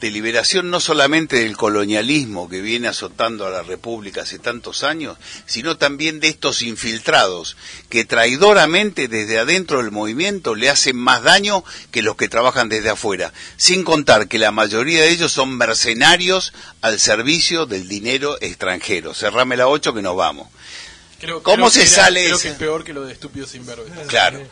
De 0.00 0.12
liberación 0.12 0.70
no 0.70 0.78
solamente 0.78 1.36
del 1.40 1.56
colonialismo 1.56 2.48
que 2.48 2.60
viene 2.60 2.86
azotando 2.86 3.46
a 3.46 3.50
la 3.50 3.62
República 3.64 4.22
hace 4.22 4.38
tantos 4.38 4.84
años, 4.84 5.16
sino 5.44 5.76
también 5.76 6.20
de 6.20 6.28
estos 6.28 6.62
infiltrados 6.62 7.56
que 7.88 8.04
traidoramente 8.04 9.08
desde 9.08 9.40
adentro 9.40 9.78
del 9.82 9.90
movimiento 9.90 10.54
le 10.54 10.70
hacen 10.70 10.96
más 10.96 11.24
daño 11.24 11.64
que 11.90 12.02
los 12.02 12.14
que 12.16 12.28
trabajan 12.28 12.68
desde 12.68 12.90
afuera, 12.90 13.32
sin 13.56 13.82
contar 13.82 14.28
que 14.28 14.38
la 14.38 14.52
mayoría 14.52 15.02
de 15.02 15.10
ellos 15.10 15.32
son 15.32 15.56
mercenarios 15.56 16.52
al 16.80 17.00
servicio 17.00 17.66
del 17.66 17.88
dinero 17.88 18.38
extranjero. 18.40 19.14
Cerrame 19.14 19.56
la 19.56 19.66
8 19.66 19.94
que 19.94 20.02
nos 20.02 20.14
vamos. 20.14 20.46
Creo- 21.18 21.42
¿Cómo 21.42 21.56
creo 21.56 21.70
se 21.70 21.80
que 21.80 21.86
era- 21.86 21.94
sale 22.04 22.24
Creo 22.26 22.38
que 22.38 22.48
es 22.50 22.54
peor 22.54 22.84
que 22.84 22.92
lo 22.92 23.04
de 23.04 23.12
estúpidos. 23.12 23.50
Claro. 24.06 24.46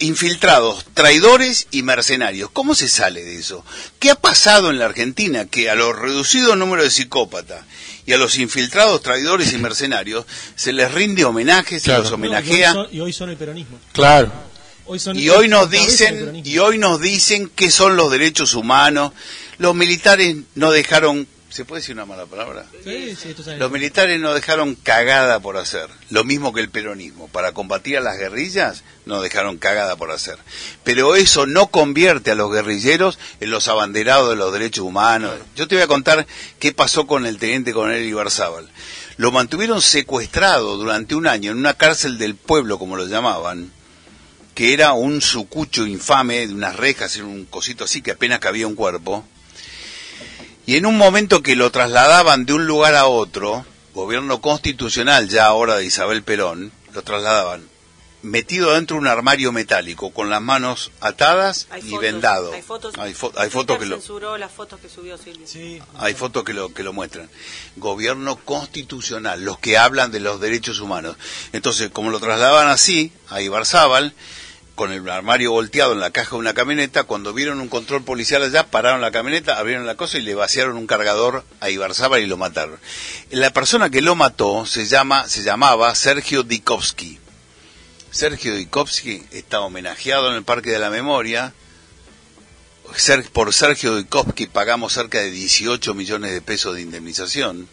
Infiltrados, 0.00 0.86
traidores 0.94 1.66
y 1.70 1.82
mercenarios. 1.82 2.50
¿Cómo 2.52 2.74
se 2.74 2.88
sale 2.88 3.22
de 3.22 3.36
eso? 3.38 3.64
¿Qué 3.98 4.10
ha 4.10 4.14
pasado 4.14 4.70
en 4.70 4.78
la 4.78 4.86
Argentina? 4.86 5.44
Que 5.46 5.68
a 5.68 5.74
los 5.74 5.94
reducidos 5.94 6.56
números 6.56 6.86
de 6.86 6.90
psicópatas 6.90 7.64
y 8.06 8.14
a 8.14 8.16
los 8.18 8.38
infiltrados, 8.38 9.02
traidores 9.02 9.52
y 9.52 9.58
mercenarios 9.58 10.24
se 10.56 10.72
les 10.72 10.90
rinde 10.92 11.24
homenaje, 11.26 11.78
se 11.78 11.84
Claro. 11.84 12.02
los 12.04 12.12
No, 12.12 12.16
y 12.16 12.20
hoy 12.20 12.26
homenajea. 12.28 12.72
son- 12.72 12.88
y 12.90 13.00
hoy 13.00 13.12
son 13.12 13.28
el 13.30 13.36
peronismo. 13.36 13.78
Claro. 13.92 14.32
Hoy 14.86 14.98
son 14.98 15.18
y 15.18 15.28
hoy 15.28 15.46
nos 15.48 15.70
dicen 15.70 16.40
y 16.44 16.58
hoy 16.58 16.78
nos 16.78 17.00
dicen 17.00 17.50
qué 17.54 17.70
son 17.70 17.94
los 17.96 18.10
derechos 18.10 18.54
humanos. 18.54 19.12
Los 19.58 19.74
militares 19.74 20.34
no 20.54 20.72
dejaron, 20.72 21.28
¿se 21.50 21.64
puede 21.64 21.80
decir 21.80 21.94
una 21.94 22.06
mala 22.06 22.26
palabra? 22.26 22.64
Sí, 22.84 23.14
sí. 23.16 23.34
Los 23.58 23.70
militares 23.70 24.18
no 24.20 24.32
dejaron 24.32 24.76
cagada 24.76 25.40
por 25.40 25.56
hacer, 25.56 25.88
lo 26.08 26.24
mismo 26.24 26.52
que 26.52 26.60
el 26.60 26.70
peronismo. 26.70 27.28
Para 27.28 27.52
combatir 27.52 27.98
a 27.98 28.00
las 28.00 28.18
guerrillas 28.18 28.84
no 29.04 29.20
dejaron 29.20 29.58
cagada 29.58 29.96
por 29.96 30.12
hacer. 30.12 30.38
Pero 30.84 31.16
eso 31.16 31.46
no 31.46 31.66
convierte 31.66 32.30
a 32.30 32.36
los 32.36 32.52
guerrilleros 32.52 33.18
en 33.40 33.50
los 33.50 33.68
abanderados 33.68 34.30
de 34.30 34.36
los 34.36 34.52
derechos 34.52 34.84
humanos. 34.84 35.32
Yo 35.56 35.68
te 35.68 35.74
voy 35.74 35.82
a 35.82 35.88
contar 35.88 36.26
qué 36.58 36.72
pasó 36.72 37.06
con 37.06 37.26
el 37.26 37.38
teniente 37.38 37.72
coronel 37.72 38.04
Ibarzábal. 38.04 38.70
Lo 39.16 39.32
mantuvieron 39.32 39.82
secuestrado 39.82 40.76
durante 40.76 41.14
un 41.14 41.26
año 41.26 41.50
en 41.50 41.58
una 41.58 41.74
cárcel 41.74 42.16
del 42.16 42.36
pueblo, 42.36 42.78
como 42.78 42.96
lo 42.96 43.06
llamaban, 43.06 43.70
que 44.54 44.72
era 44.72 44.92
un 44.92 45.20
sucucho 45.20 45.86
infame 45.86 46.46
de 46.46 46.54
unas 46.54 46.76
rejas, 46.76 47.16
en 47.16 47.24
un 47.24 47.44
cosito 47.44 47.84
así 47.84 48.02
que 48.02 48.12
apenas 48.12 48.38
cabía 48.38 48.66
un 48.66 48.76
cuerpo. 48.76 49.24
Y 50.70 50.76
en 50.76 50.86
un 50.86 50.96
momento 50.96 51.42
que 51.42 51.56
lo 51.56 51.72
trasladaban 51.72 52.46
de 52.46 52.52
un 52.52 52.64
lugar 52.64 52.94
a 52.94 53.06
otro, 53.06 53.66
gobierno 53.92 54.40
constitucional 54.40 55.28
ya 55.28 55.46
ahora 55.46 55.74
de 55.76 55.84
Isabel 55.84 56.22
Perón, 56.22 56.70
lo 56.94 57.02
trasladaban 57.02 57.68
metido 58.22 58.74
dentro 58.74 58.94
de 58.94 59.00
un 59.00 59.08
armario 59.08 59.50
metálico, 59.50 60.10
con 60.12 60.30
las 60.30 60.40
manos 60.40 60.92
atadas 61.00 61.66
Hay 61.70 61.80
y 61.80 61.84
fotos, 61.90 62.00
vendado. 62.02 62.52
Hay 62.52 62.62
fotos. 62.62 62.94
Hay, 62.98 63.14
fo- 63.14 63.32
hay 63.36 63.50
fotos 63.50 63.78
que 63.80 63.86
lo, 63.86 63.96
censuró 63.96 64.38
las 64.38 64.52
fotos 64.52 64.78
que 64.78 64.88
subió 64.88 65.18
Silvia. 65.18 65.44
Sí. 65.44 65.82
hay 65.98 66.14
fotos 66.14 66.44
que 66.44 66.52
lo, 66.54 66.72
que 66.72 66.84
lo 66.84 66.92
muestran. 66.92 67.28
Gobierno 67.74 68.36
constitucional, 68.36 69.42
los 69.44 69.58
que 69.58 69.76
hablan 69.76 70.12
de 70.12 70.20
los 70.20 70.38
derechos 70.40 70.78
humanos. 70.78 71.16
Entonces, 71.52 71.90
como 71.90 72.10
lo 72.10 72.20
trasladaban 72.20 72.68
así, 72.68 73.10
a 73.28 73.40
Ibarzábal, 73.40 74.14
con 74.80 74.92
el 74.92 75.06
armario 75.10 75.52
volteado 75.52 75.92
en 75.92 76.00
la 76.00 76.10
caja 76.10 76.30
de 76.30 76.36
una 76.36 76.54
camioneta, 76.54 77.04
cuando 77.04 77.34
vieron 77.34 77.60
un 77.60 77.68
control 77.68 78.02
policial 78.02 78.42
allá, 78.42 78.70
pararon 78.70 79.02
la 79.02 79.10
camioneta, 79.10 79.58
abrieron 79.58 79.84
la 79.84 79.94
cosa 79.94 80.16
y 80.16 80.22
le 80.22 80.34
vaciaron 80.34 80.78
un 80.78 80.86
cargador 80.86 81.44
a 81.60 81.68
Ibarzábal 81.68 82.22
y 82.22 82.26
lo 82.26 82.38
mataron. 82.38 82.78
La 83.28 83.52
persona 83.52 83.90
que 83.90 84.00
lo 84.00 84.14
mató 84.14 84.64
se 84.64 84.86
llama, 84.86 85.28
se 85.28 85.42
llamaba 85.42 85.94
Sergio 85.94 86.44
Dikovsky. 86.44 87.18
Sergio 88.10 88.54
Dikovsky 88.54 89.22
está 89.32 89.60
homenajeado 89.60 90.30
en 90.30 90.36
el 90.36 90.44
Parque 90.44 90.70
de 90.70 90.78
la 90.78 90.88
Memoria. 90.88 91.52
Por 93.34 93.52
Sergio 93.52 93.96
Dikovsky 93.96 94.46
pagamos 94.46 94.94
cerca 94.94 95.18
de 95.18 95.30
18 95.30 95.92
millones 95.92 96.32
de 96.32 96.40
pesos 96.40 96.74
de 96.74 96.80
indemnización. 96.80 97.68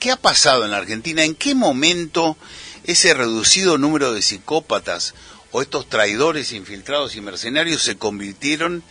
¿Qué 0.00 0.10
ha 0.10 0.16
pasado 0.16 0.64
en 0.64 0.72
la 0.72 0.78
Argentina? 0.78 1.22
¿En 1.22 1.36
qué 1.36 1.54
momento 1.54 2.36
ese 2.82 3.14
reducido 3.14 3.78
número 3.78 4.12
de 4.12 4.20
psicópatas 4.20 5.14
o 5.54 5.62
estos 5.62 5.88
traidores 5.88 6.50
infiltrados 6.50 7.14
y 7.14 7.20
mercenarios 7.20 7.80
se 7.80 7.96
convirtieron 7.96 8.82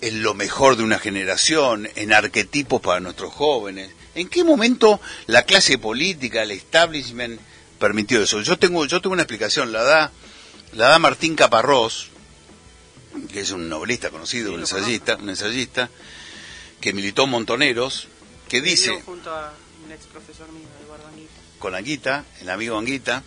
en 0.00 0.22
lo 0.22 0.32
mejor 0.32 0.76
de 0.76 0.82
una 0.82 0.98
generación, 0.98 1.86
en 1.96 2.14
arquetipos 2.14 2.80
para 2.80 2.98
nuestros 2.98 3.30
jóvenes? 3.34 3.90
¿En 4.14 4.26
qué 4.30 4.42
momento 4.42 5.02
la 5.26 5.42
clase 5.42 5.76
política, 5.76 6.42
el 6.42 6.52
establishment 6.52 7.38
permitió 7.78 8.22
eso? 8.22 8.40
Yo 8.40 8.58
tengo, 8.58 8.86
yo 8.86 9.02
tengo 9.02 9.12
una 9.12 9.24
explicación, 9.24 9.70
la 9.70 9.82
da, 9.82 10.12
la 10.72 10.88
da 10.88 10.98
Martín 10.98 11.36
Caparrós, 11.36 12.08
que 13.30 13.40
es 13.40 13.50
un 13.50 13.68
novelista 13.68 14.08
conocido, 14.08 14.48
Sí, 14.48 14.54
un 14.54 14.60
ensayista, 14.60 15.16
un 15.16 15.28
ensayista, 15.28 15.90
que 16.80 16.94
militó 16.94 17.24
en 17.24 17.30
Montoneros, 17.30 18.08
que 18.48 18.62
dice, 18.62 19.02
junto 19.04 19.30
a 19.30 19.52
un 19.84 19.92
ex 19.92 20.06
profesor 20.06 20.50
mío, 20.52 20.68
Eduardo 20.82 21.06
Anguita. 21.06 21.32
con 21.58 21.74
Anguita, 21.74 22.24
el 22.40 22.48
amigo 22.48 22.78
Anguita, 22.78 23.22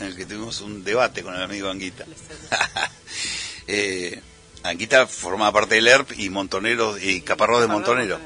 en 0.00 0.06
el 0.06 0.16
que 0.16 0.26
tuvimos 0.26 0.60
un 0.60 0.82
debate 0.82 1.22
con 1.22 1.34
el 1.34 1.42
amigo 1.42 1.68
Anguita. 1.70 2.04
eh, 3.66 4.20
Anguita 4.62 5.06
formaba 5.06 5.52
parte 5.52 5.76
del 5.76 5.88
ERP 5.88 6.18
y 6.18 6.30
Montoneros 6.30 7.02
y 7.02 7.20
Caparrós 7.22 7.62
de 7.62 7.66
Montonero. 7.66 8.18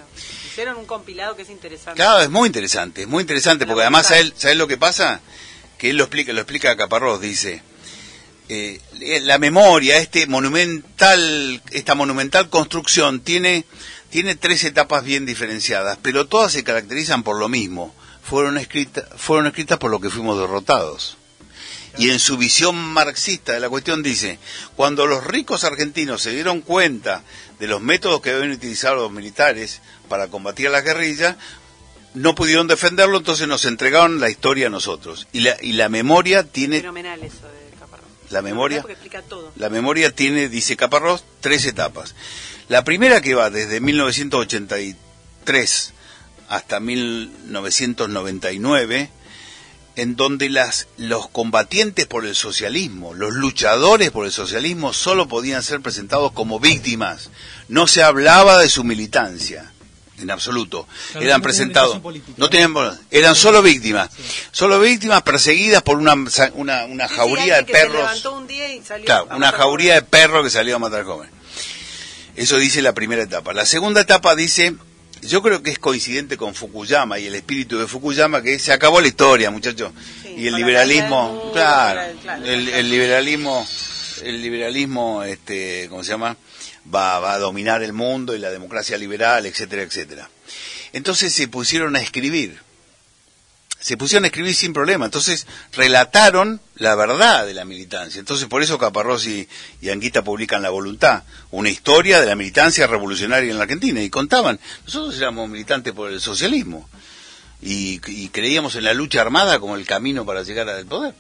Hicieron 0.46 0.76
un 0.76 0.86
compilado 0.86 1.36
que 1.36 1.42
es 1.42 1.50
interesante. 1.50 1.96
Claro, 1.96 2.22
es 2.22 2.30
muy 2.30 2.46
interesante, 2.46 3.02
es 3.02 3.08
muy 3.08 3.22
interesante, 3.22 3.66
porque 3.66 3.82
además 3.82 4.10
él, 4.12 4.32
¿sabes 4.36 4.56
lo 4.56 4.68
que 4.68 4.76
pasa? 4.76 5.20
Que 5.78 5.90
él 5.90 5.96
lo 5.96 6.04
explica, 6.04 6.32
lo 6.32 6.40
explica 6.40 6.70
a 6.70 6.76
Caparrós, 6.76 7.20
dice, 7.20 7.62
eh, 8.48 8.80
la 9.22 9.38
memoria, 9.38 9.98
este 9.98 10.26
monumental, 10.26 11.62
esta 11.70 11.94
monumental 11.94 12.50
construcción 12.50 13.20
tiene, 13.20 13.64
tiene 14.10 14.36
tres 14.36 14.64
etapas 14.64 15.02
bien 15.02 15.26
diferenciadas, 15.26 15.98
pero 16.02 16.26
todas 16.26 16.52
se 16.52 16.64
caracterizan 16.64 17.22
por 17.22 17.38
lo 17.38 17.48
mismo. 17.48 17.94
Fueron 18.22 18.58
escritas, 18.58 19.04
fueron 19.16 19.46
escritas 19.46 19.78
por 19.78 19.90
lo 19.90 20.00
que 20.00 20.10
fuimos 20.10 20.38
derrotados. 20.38 21.16
Y 21.96 22.10
en 22.10 22.18
su 22.18 22.36
visión 22.36 22.74
marxista 22.76 23.52
de 23.52 23.60
la 23.60 23.68
cuestión 23.68 24.02
dice, 24.02 24.38
cuando 24.74 25.06
los 25.06 25.22
ricos 25.24 25.62
argentinos 25.64 26.22
se 26.22 26.32
dieron 26.32 26.60
cuenta 26.60 27.22
de 27.60 27.68
los 27.68 27.80
métodos 27.80 28.20
que 28.20 28.32
deben 28.32 28.50
utilizar 28.50 28.96
los 28.96 29.12
militares 29.12 29.80
para 30.08 30.26
combatir 30.28 30.66
a 30.66 30.70
la 30.70 30.80
guerrilla, 30.80 31.36
no 32.14 32.34
pudieron 32.34 32.66
defenderlo, 32.66 33.18
entonces 33.18 33.46
nos 33.46 33.64
entregaron 33.64 34.18
la 34.20 34.28
historia 34.30 34.66
a 34.66 34.70
nosotros. 34.70 35.28
Y 35.32 35.38
la, 35.40 35.56
y 35.62 35.72
la 35.74 35.88
memoria 35.88 36.42
tiene, 36.44 36.80
Fenomenal 36.80 37.22
eso 37.22 37.46
de 37.46 37.76
Caparrós. 37.78 38.08
La 38.30 38.42
memoria- 38.42 38.80
Porque 38.82 38.94
explica 38.94 39.22
todo. 39.22 39.52
la 39.56 39.68
memoria 39.68 40.10
tiene, 40.14 40.48
dice 40.48 40.76
Caparrós, 40.76 41.24
tres 41.40 41.64
etapas. 41.64 42.14
La 42.68 42.82
primera 42.82 43.20
que 43.20 43.34
va 43.34 43.50
desde 43.50 43.78
1983 43.80 45.92
hasta 46.48 46.80
1999, 46.80 49.10
en 49.96 50.16
donde 50.16 50.48
las, 50.50 50.88
los 50.96 51.28
combatientes 51.28 52.06
por 52.06 52.26
el 52.26 52.34
socialismo, 52.34 53.14
los 53.14 53.32
luchadores 53.34 54.10
por 54.10 54.26
el 54.26 54.32
socialismo, 54.32 54.92
solo 54.92 55.28
podían 55.28 55.62
ser 55.62 55.80
presentados 55.80 56.32
como 56.32 56.58
víctimas. 56.60 57.30
No 57.68 57.86
se 57.86 58.02
hablaba 58.02 58.58
de 58.58 58.68
su 58.68 58.84
militancia, 58.84 59.72
en 60.18 60.30
absoluto. 60.30 60.86
Claro, 61.12 61.26
eran 61.26 61.40
no 61.40 61.44
presentados, 61.44 61.98
política. 61.98 62.32
no 62.36 62.50
tenían, 62.50 62.74
eran 63.10 63.34
solo 63.34 63.62
víctimas, 63.62 64.10
solo 64.52 64.80
víctimas 64.80 65.22
perseguidas 65.22 65.82
por 65.82 65.98
una, 65.98 66.14
una, 66.54 66.84
una 66.86 67.08
Sí, 67.08 67.14
sí, 67.14 67.16
jauría 67.16 67.56
de 67.56 67.64
perros. 67.64 67.96
levantó 67.96 68.36
un 68.36 68.46
día 68.46 68.74
y 68.74 68.82
salió 68.82 69.04
Claro, 69.06 69.28
una 69.36 69.52
jauría 69.52 69.94
de 69.94 70.02
perros 70.02 70.44
que 70.44 70.50
salió 70.50 70.76
a 70.76 70.78
matar 70.78 71.04
jóvenes. 71.04 71.32
Eso 72.36 72.56
dice 72.58 72.82
la 72.82 72.94
primera 72.94 73.22
etapa. 73.22 73.52
La 73.52 73.64
segunda 73.64 74.00
etapa 74.00 74.34
dice, 74.34 74.74
yo 75.26 75.42
creo 75.42 75.62
que 75.62 75.70
es 75.70 75.78
coincidente 75.78 76.36
con 76.36 76.54
Fukuyama 76.54 77.18
y 77.18 77.26
el 77.26 77.34
espíritu 77.34 77.78
de 77.78 77.86
Fukuyama, 77.86 78.42
que 78.42 78.58
se 78.58 78.72
acabó 78.72 79.00
la 79.00 79.08
historia, 79.08 79.50
muchachos. 79.50 79.92
Sí, 80.22 80.34
y 80.38 80.46
el 80.46 80.54
liberalismo, 80.54 81.50
claro, 81.52 82.02
el, 82.44 82.68
el 82.68 82.90
liberalismo, 82.90 83.66
el 84.22 84.42
liberalismo, 84.42 85.22
este, 85.24 85.86
¿cómo 85.88 86.02
se 86.02 86.10
llama? 86.10 86.36
Va, 86.94 87.18
va 87.20 87.34
a 87.34 87.38
dominar 87.38 87.82
el 87.82 87.92
mundo 87.92 88.34
y 88.34 88.38
la 88.38 88.50
democracia 88.50 88.98
liberal, 88.98 89.46
etcétera, 89.46 89.82
etcétera. 89.82 90.28
Entonces 90.92 91.32
se 91.32 91.48
pusieron 91.48 91.96
a 91.96 92.00
escribir 92.00 92.63
se 93.84 93.98
pusieron 93.98 94.24
a 94.24 94.28
escribir 94.28 94.54
sin 94.54 94.72
problema. 94.72 95.04
Entonces 95.04 95.46
relataron 95.74 96.58
la 96.76 96.94
verdad 96.94 97.44
de 97.44 97.52
la 97.52 97.66
militancia. 97.66 98.18
Entonces 98.18 98.48
por 98.48 98.62
eso 98.62 98.78
Caparrós 98.78 99.26
y, 99.26 99.46
Anguita 99.92 100.24
publican 100.24 100.62
La 100.62 100.70
Voluntad, 100.70 101.24
una 101.50 101.68
historia 101.68 102.18
de 102.18 102.24
la 102.24 102.34
militancia 102.34 102.86
revolucionaria 102.86 103.50
en 103.50 103.58
la 103.58 103.64
Argentina. 103.64 104.00
Y 104.00 104.08
contaban, 104.08 104.58
nosotros 104.86 105.18
éramos 105.18 105.50
militantes 105.50 105.92
por 105.92 106.10
el 106.10 106.18
socialismo 106.22 106.88
y, 107.60 107.98
creíamos 108.30 108.74
en 108.76 108.84
la 108.84 108.94
lucha 108.94 109.20
armada 109.20 109.58
como 109.60 109.76
el 109.76 109.84
camino 109.84 110.24
para 110.24 110.42
llegar 110.44 110.66
al 110.66 110.86
poder. 110.86 111.14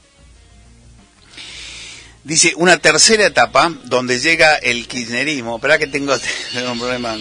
Dice, 2.22 2.54
una 2.56 2.78
tercera 2.78 3.26
etapa 3.26 3.74
donde 3.84 4.20
llega 4.20 4.56
el 4.56 4.88
kirchnerismo. 4.88 5.56
Espera 5.56 5.76
que 5.76 5.86
tengo, 5.86 6.18
tengo 6.54 6.72
un 6.72 6.78
problema. 6.78 7.14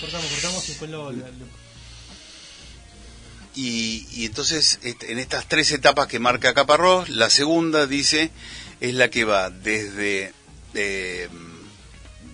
Cortamos, 0.00 0.26
cortamos 0.30 0.64
y 0.64 0.68
después 0.68 0.90
lo- 0.90 1.12
Y, 3.56 4.06
y 4.12 4.26
entonces, 4.26 4.78
en 4.82 5.18
estas 5.18 5.48
tres 5.48 5.72
etapas 5.72 6.06
que 6.08 6.18
marca 6.18 6.52
Caparrós, 6.52 7.08
la 7.08 7.30
segunda, 7.30 7.86
dice, 7.86 8.30
es 8.80 8.94
la 8.94 9.08
que 9.08 9.24
va 9.24 9.48
desde, 9.48 10.34
eh, 10.74 11.30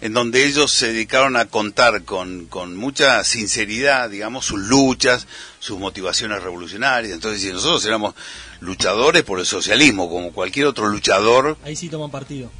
en 0.01 0.13
donde 0.13 0.45
ellos 0.45 0.71
se 0.71 0.87
dedicaron 0.87 1.37
a 1.37 1.45
contar 1.45 2.03
con, 2.03 2.47
con 2.47 2.75
mucha 2.75 3.23
sinceridad, 3.23 4.09
digamos, 4.09 4.45
sus 4.45 4.59
luchas, 4.59 5.27
sus 5.59 5.79
motivaciones 5.79 6.41
revolucionarias. 6.41 7.13
Entonces, 7.13 7.41
si 7.41 7.51
nosotros 7.51 7.85
éramos 7.85 8.15
luchadores 8.59 9.23
por 9.23 9.39
el 9.39 9.45
socialismo, 9.45 10.09
como 10.09 10.31
cualquier 10.33 10.65
otro 10.65 10.87
luchador, 10.87 11.57
Ahí 11.63 11.75
sí 11.75 11.87
toman 11.87 12.09
partido. 12.11 12.51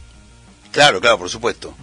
claro, 0.72 1.02
claro, 1.02 1.18
por 1.18 1.30
supuesto. 1.30 1.76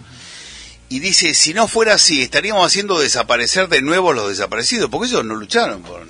Y 0.87 0.99
dice, 0.99 1.33
si 1.35 1.53
no 1.53 1.67
fuera 1.67 1.93
así, 1.95 2.21
estaríamos 2.23 2.65
haciendo 2.65 2.97
desaparecer 2.99 3.67
de 3.67 3.81
nuevo 3.81 4.11
los 4.13 4.29
desaparecidos, 4.29 4.89
porque 4.89 5.07
ellos 5.07 5.23
no 5.23 5.35
lucharon 5.35 5.83
por, 5.83 6.07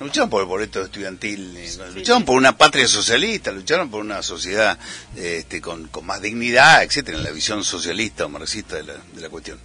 no 0.00 0.06
lucharon 0.06 0.30
por 0.30 0.42
el 0.42 0.46
boleto 0.46 0.82
estudiantil, 0.82 1.56
eh, 1.56 1.74
no, 1.78 1.86
lucharon 1.86 2.24
por 2.24 2.36
una 2.36 2.56
patria 2.56 2.86
socialista, 2.86 3.50
lucharon 3.50 3.90
por 3.90 4.00
una 4.00 4.22
sociedad 4.22 4.78
este, 5.16 5.60
con, 5.60 5.88
con 5.88 6.06
más 6.06 6.22
dignidad, 6.22 6.84
etcétera, 6.84 7.18
en 7.18 7.24
la 7.24 7.30
visión 7.30 7.64
socialista 7.64 8.26
o 8.26 8.28
marxista 8.28 8.76
de 8.76 8.84
la, 8.84 8.94
de 8.94 9.20
la 9.20 9.28
cuestión. 9.28 9.58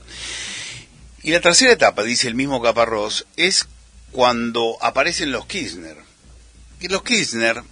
Y 1.22 1.32
la 1.32 1.39
tercera 1.39 1.72
etapa, 1.72 2.04
dice 2.04 2.28
el 2.28 2.36
mismo 2.36 2.62
Caparrós, 2.62 3.26
es 3.38 3.67
cuando 4.12 4.78
aparecen 4.82 5.32
los 5.32 5.46
Kirchner. 5.46 5.98
Y 6.80 6.88
los 6.88 7.04
Kirchner 7.04 7.63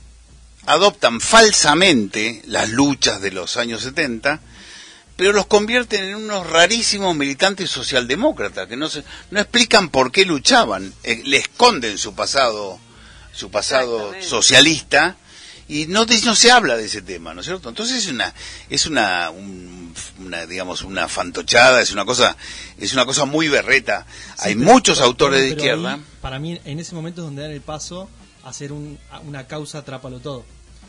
adoptan 0.65 1.19
falsamente 1.19 2.41
las 2.45 2.69
luchas 2.69 3.21
de 3.21 3.31
los 3.31 3.57
años 3.57 3.81
70, 3.81 4.39
pero 5.21 5.33
los 5.33 5.45
convierten 5.45 6.03
en 6.03 6.15
unos 6.15 6.49
rarísimos 6.49 7.15
militantes 7.15 7.69
socialdemócratas 7.69 8.67
que 8.67 8.75
no 8.75 8.89
se, 8.89 9.03
no 9.29 9.39
explican 9.39 9.89
por 9.89 10.11
qué 10.11 10.25
luchaban, 10.25 10.91
eh, 11.03 11.21
le 11.23 11.37
esconden 11.37 11.99
su 11.99 12.15
pasado 12.15 12.79
su 13.31 13.51
pasado 13.51 14.15
socialista 14.19 15.17
y 15.67 15.85
no, 15.85 16.07
no 16.07 16.33
se 16.35 16.49
habla 16.51 16.75
de 16.75 16.85
ese 16.85 17.03
tema, 17.03 17.35
¿no 17.35 17.41
es 17.41 17.45
cierto? 17.45 17.69
Entonces 17.69 17.97
es 17.97 18.07
una 18.11 18.33
es 18.67 18.87
una, 18.87 19.29
un- 19.29 19.93
una 20.17 20.47
digamos 20.47 20.81
una 20.81 21.07
fantochada, 21.07 21.81
es 21.83 21.91
una 21.91 22.03
cosa 22.03 22.35
es 22.79 22.91
una 22.93 23.05
cosa 23.05 23.25
muy 23.25 23.47
berreta. 23.47 24.07
Hay 24.39 24.55
pero- 24.55 24.71
muchos 24.73 25.01
autores 25.01 25.41
de 25.41 25.49
izquierda. 25.49 25.93
ahí, 25.93 26.01
para 26.19 26.39
mí, 26.39 26.59
en 26.65 26.79
ese 26.79 26.95
momento 26.95 27.21
es 27.21 27.25
donde 27.27 27.43
dan 27.43 27.51
el 27.51 27.61
paso 27.61 28.09
a 28.43 28.49
hacer 28.49 28.71
un- 28.71 28.97
a 29.11 29.19
una 29.19 29.45
causa 29.45 29.77
atrápalo 29.77 30.19
todo. 30.19 30.43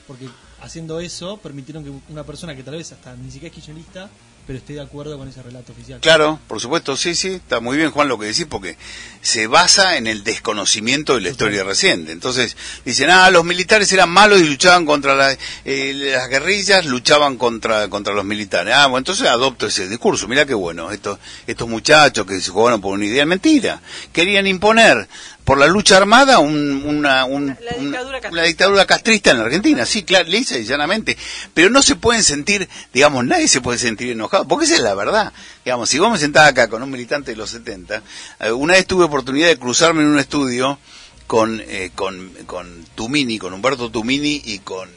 Porque 0.07 0.27
haciendo 0.62 1.01
eso, 1.01 1.37
permitieron 1.38 1.85
que 1.85 1.90
una 2.09 2.25
persona 2.25 2.55
que 2.57 2.62
tal 2.62 2.75
vez 2.77 2.92
hasta 2.92 3.14
ni 3.16 3.31
siquiera 3.31 3.48
es 3.55 3.55
kirchnerista, 3.62 4.09
pero 4.46 4.59
esté 4.59 4.72
de 4.72 4.81
acuerdo 4.81 5.16
con 5.18 5.29
ese 5.29 5.40
relato 5.40 5.70
oficial. 5.70 6.01
Claro, 6.01 6.40
por 6.48 6.61
supuesto, 6.61 6.96
sí, 6.96 7.14
sí, 7.14 7.29
está 7.35 7.61
muy 7.61 7.77
bien 7.77 7.92
Juan 7.92 8.09
lo 8.09 8.18
que 8.18 8.27
decís 8.27 8.46
porque 8.51 8.77
se 9.20 9.46
basa 9.46 9.96
en 9.96 10.09
el 10.09 10.25
desconocimiento 10.25 11.14
de 11.14 11.20
la 11.20 11.31
historia 11.31 11.62
reciente. 11.62 12.11
Entonces 12.11 12.57
dicen, 12.85 13.09
ah, 13.11 13.31
los 13.31 13.44
militares 13.44 13.92
eran 13.92 14.11
malos 14.11 14.40
y 14.40 14.44
luchaban 14.44 14.85
contra 14.85 15.14
la- 15.14 15.37
eh, 15.64 15.92
las 15.94 16.29
guerrillas, 16.29 16.87
luchaban 16.87 17.37
contra 17.37 17.88
contra 17.88 18.14
los 18.14 18.25
militares. 18.25 18.75
Ah, 18.77 18.87
bueno, 18.88 18.98
entonces 18.98 19.29
adopto 19.29 19.66
ese 19.68 19.88
discurso. 19.88 20.27
Mira 20.27 20.44
qué 20.44 20.55
bueno, 20.55 20.90
estos 20.90 21.20
estos 21.46 21.68
muchachos 21.68 22.27
que 22.27 22.40
se 22.40 22.51
jugaron 22.51 22.81
por 22.81 22.94
una 22.94 23.05
idea 23.05 23.25
mentira, 23.25 23.81
querían 24.12 24.48
imponer 24.48 25.09
por 25.44 25.59
la 25.59 25.66
lucha 25.66 25.96
armada 25.96 26.38
un- 26.38 26.85
una, 26.87 27.24
un- 27.24 27.48
La- 27.48 27.72
la 27.72 27.76
una- 27.78 28.42
dictadura 28.42 28.87
castrista. 28.87 29.12
dictadura 29.12 29.33
en 29.33 29.38
la 29.38 29.44
Argentina, 29.44 29.87
sí, 29.87 30.02
claro, 30.05 30.28
lisa 30.28 30.57
y 30.59 30.64
llanamente. 30.64 31.16
Pero 31.55 31.68
no 31.70 31.83
se 31.83 31.96
pueden 31.96 32.22
sentir, 32.22 32.68
digamos, 32.92 33.24
nadie 33.24 33.48
se 33.48 33.61
puede 33.61 33.78
sentir 33.78 34.11
enojado, 34.11 34.46
porque 34.46 34.66
esa 34.66 34.74
es 34.76 34.81
la 34.81 34.94
verdad. 34.94 35.33
Digamos, 35.64 35.88
si 35.88 35.98
vos 35.98 36.11
me 36.12 36.18
sentás 36.18 36.48
acá 36.48 36.68
con 36.68 36.83
un 36.83 36.90
militante 36.90 37.33
de 37.33 37.37
los 37.37 37.50
70, 37.50 38.02
eh, 38.40 38.52
una 38.52 38.74
vez 38.74 38.87
tuve 38.87 39.05
oportunidad 39.05 39.48
de 39.48 39.59
cruzarme 39.59 40.02
en 40.02 40.09
un 40.09 40.18
estudio 40.18 40.78
con, 41.26 41.61
eh, 41.66 41.90
con, 41.94 42.31
con 42.46 42.85
Tumini, 42.94 43.38
con 43.38 43.52
Humberto 43.52 43.90
Tumini 43.90 44.42
y 44.44 44.59
con, 44.61 44.88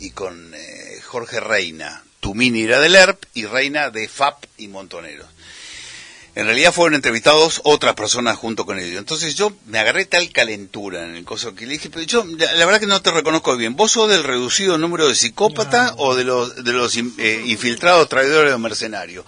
y 0.00 0.10
con 0.10 0.52
eh, 0.54 1.00
Jorge 1.04 1.40
Reina. 1.40 2.02
Tumini 2.20 2.62
era 2.62 2.80
del 2.80 2.94
ERP 2.96 3.22
y 3.34 3.44
Reina 3.44 3.90
de 3.90 4.08
FAP 4.08 4.44
y 4.58 4.68
Montoneros. 4.68 5.26
En 6.36 6.44
realidad 6.44 6.70
fueron 6.72 6.94
entrevistados 6.94 7.62
otras 7.64 7.94
personas 7.94 8.36
junto 8.36 8.66
con 8.66 8.78
ellos. 8.78 8.98
Entonces 8.98 9.34
yo 9.34 9.52
me 9.66 9.78
agarré 9.78 10.04
tal 10.04 10.30
calentura 10.30 11.04
en 11.06 11.16
el 11.16 11.24
coso 11.24 11.54
que 11.54 11.64
le 11.66 11.72
dije, 11.72 11.88
pero 11.90 12.04
yo 12.04 12.24
la, 12.24 12.52
la 12.52 12.66
verdad 12.66 12.78
que 12.80 12.86
no 12.86 13.00
te 13.00 13.10
reconozco 13.10 13.56
bien. 13.56 13.74
¿Vos 13.74 13.92
sos 13.92 14.08
del 14.10 14.22
reducido 14.22 14.76
número 14.76 15.08
de 15.08 15.14
psicópatas 15.14 15.92
No. 15.92 16.02
o 16.02 16.14
de 16.14 16.24
los, 16.24 16.62
de 16.62 16.72
los 16.74 16.94
eh, 16.96 17.42
infiltrados 17.46 18.08
traidores 18.10 18.52
o 18.52 18.58
mercenarios? 18.58 19.24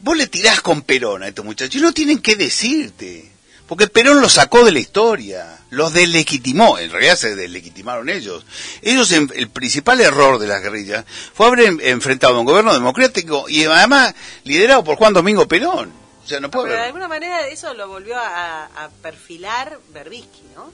Vos 0.00 0.16
le 0.16 0.26
tirás 0.26 0.60
con 0.60 0.82
Perón 0.82 1.22
a 1.22 1.28
estos 1.28 1.44
muchachos 1.44 1.76
y 1.76 1.80
no 1.84 1.92
tienen 1.92 2.18
que 2.18 2.34
decirte. 2.34 3.30
Porque 3.68 3.86
Perón 3.86 4.20
los 4.20 4.32
sacó 4.32 4.64
de 4.64 4.72
la 4.72 4.80
historia, 4.80 5.60
los 5.70 5.92
delegitimó, 5.94 6.76
en 6.78 6.90
realidad 6.90 7.16
se 7.16 7.36
delegitimaron 7.36 8.08
ellos. 8.10 8.44
Ellos, 8.82 9.12
en- 9.12 9.30
el 9.36 9.48
principal 9.48 10.00
error 10.00 10.40
de 10.40 10.48
las 10.48 10.60
guerrillas 10.60 11.04
fue 11.32 11.46
haber 11.46 11.60
en- 11.60 11.80
enfrentado 11.80 12.36
a 12.36 12.40
un 12.40 12.46
gobierno 12.46 12.74
democrático 12.74 13.48
y 13.48 13.62
además 13.64 14.12
liderado 14.42 14.82
por 14.82 14.96
Juan 14.96 15.12
Domingo 15.12 15.46
Perón. 15.46 16.01
Sea, 16.32 16.40
no 16.40 16.50
puede 16.50 16.68
Pero 16.68 16.80
de 16.80 16.86
alguna 16.86 17.08
manera 17.08 17.46
eso 17.48 17.72
lo 17.74 17.88
volvió 17.88 18.16
a, 18.18 18.64
a 18.66 18.88
perfilar 18.90 19.78
Berbisky, 19.92 20.42
¿no? 20.54 20.72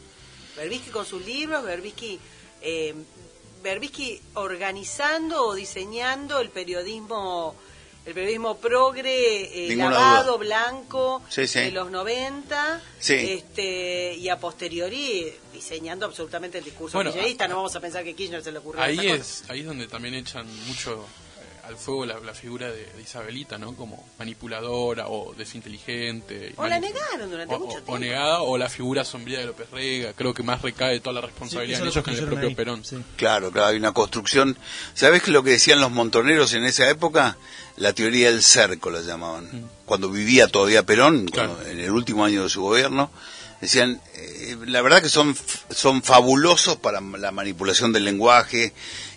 Berbisky 0.57 0.91
con 0.91 1.05
sus 1.07 1.25
libros, 1.25 1.65
Berbisky, 1.65 2.19
eh, 2.63 2.95
Berbisky 3.63 4.21
organizando 4.35 5.47
o 5.47 5.55
diseñando 5.55 6.41
el 6.41 6.51
periodismo 6.51 7.55
el 8.07 8.15
periodismo 8.15 8.57
progre, 8.57 9.71
eh, 9.71 9.77
lavado, 9.77 10.39
duda. 10.39 10.39
blanco, 10.39 11.23
Sí, 11.29 11.47
sí. 11.47 11.59
de 11.61 11.73
los 11.73 11.91
90, 11.91 12.81
Sí. 12.99 13.13
este, 13.15 14.15
y 14.15 14.31
a 14.31 14.39
posteriori 14.41 15.31
diseñando 15.53 16.07
absolutamente 16.07 16.57
el 16.57 16.65
discurso 16.65 16.97
Bueno, 16.97 17.11
kirchnerista. 17.11 17.47
No 17.49 17.57
vamos 17.57 17.77
a 17.77 17.81
pensar 17.81 18.05
que 18.05 18.15
Kirchner 18.15 18.43
se 18.43 18.51
le 18.51 18.59
ocurrió 18.61 18.81
Ahí 18.83 18.95
esa 18.95 19.19
cosa. 19.19 19.21
es, 19.45 19.51
ahí 19.51 19.61
es 19.61 19.67
donde 19.67 19.89
también 19.89 20.15
echan 20.15 20.47
mucho 20.69 21.05
al 21.69 21.77
fuego 21.77 22.07
la, 22.07 22.19
la 22.21 22.35
figura 22.35 22.69
de, 22.71 22.87
de 22.87 23.03
Isabelita, 23.03 23.59
¿no? 23.59 23.77
Como 23.77 24.05
manipuladora 24.19 25.07
o 25.09 25.35
desinteligente. 25.35 26.55
O 26.57 26.67
la 26.67 26.81
negaron 26.81 27.31
durante 27.31 27.55
o- 27.55 27.59
mucho 27.59 27.71
o- 27.71 27.75
tiempo. 27.75 27.93
O 27.93 27.99
negada, 27.99 28.43
o 28.43 28.57
la 28.59 28.69
figura 28.69 29.05
sombría 29.05 29.39
de 29.41 29.47
López 29.47 29.71
Rega. 29.71 30.13
Creo 30.15 30.35
que 30.35 30.43
más 30.43 30.63
recae 30.63 31.01
toda 31.01 31.15
la 31.15 31.21
responsabilidad 31.27 31.79
Sí, 31.79 31.83
en 31.83 31.89
ellos 31.89 32.05
que 32.05 32.11
en 32.11 32.17
el 32.19 32.27
propio 32.27 32.57
Perón. 32.57 32.85
sí. 32.85 32.97
Claro, 33.17 33.51
claro, 33.51 33.69
hay 33.69 33.77
una 33.77 33.93
construcción. 33.93 34.57
¿Sabés 34.95 35.27
lo 35.29 35.43
que 35.43 35.51
decían 35.51 35.81
los 35.81 35.91
montoneros 35.91 36.55
en 36.55 36.65
esa 36.65 36.89
época? 36.89 37.37
La 37.77 37.93
teoría 37.93 38.31
del 38.31 38.43
cerco 38.43 38.91
la 38.91 39.03
llamaban. 39.03 39.69
Cuando 39.85 40.11
vivía 40.11 40.49
todavía 40.49 40.83
Perón, 40.85 41.27
Claro. 41.27 41.55
cuando- 41.55 41.71
en 41.71 41.81
el 41.81 41.91
último 41.91 42.25
año 42.25 42.43
de 42.43 42.49
su 42.49 42.63
gobierno, 42.63 43.11
decían, 43.61 44.01
eh, 44.15 44.57
la 44.67 44.83
verdad 44.83 45.03
que 45.03 45.09
son, 45.09 45.37
son 45.71 46.03
fabulosos 46.03 46.77
para 46.77 47.01
la 47.01 47.31
manipulación 47.33 47.93
del 47.93 48.05
lenguaje 48.05 48.73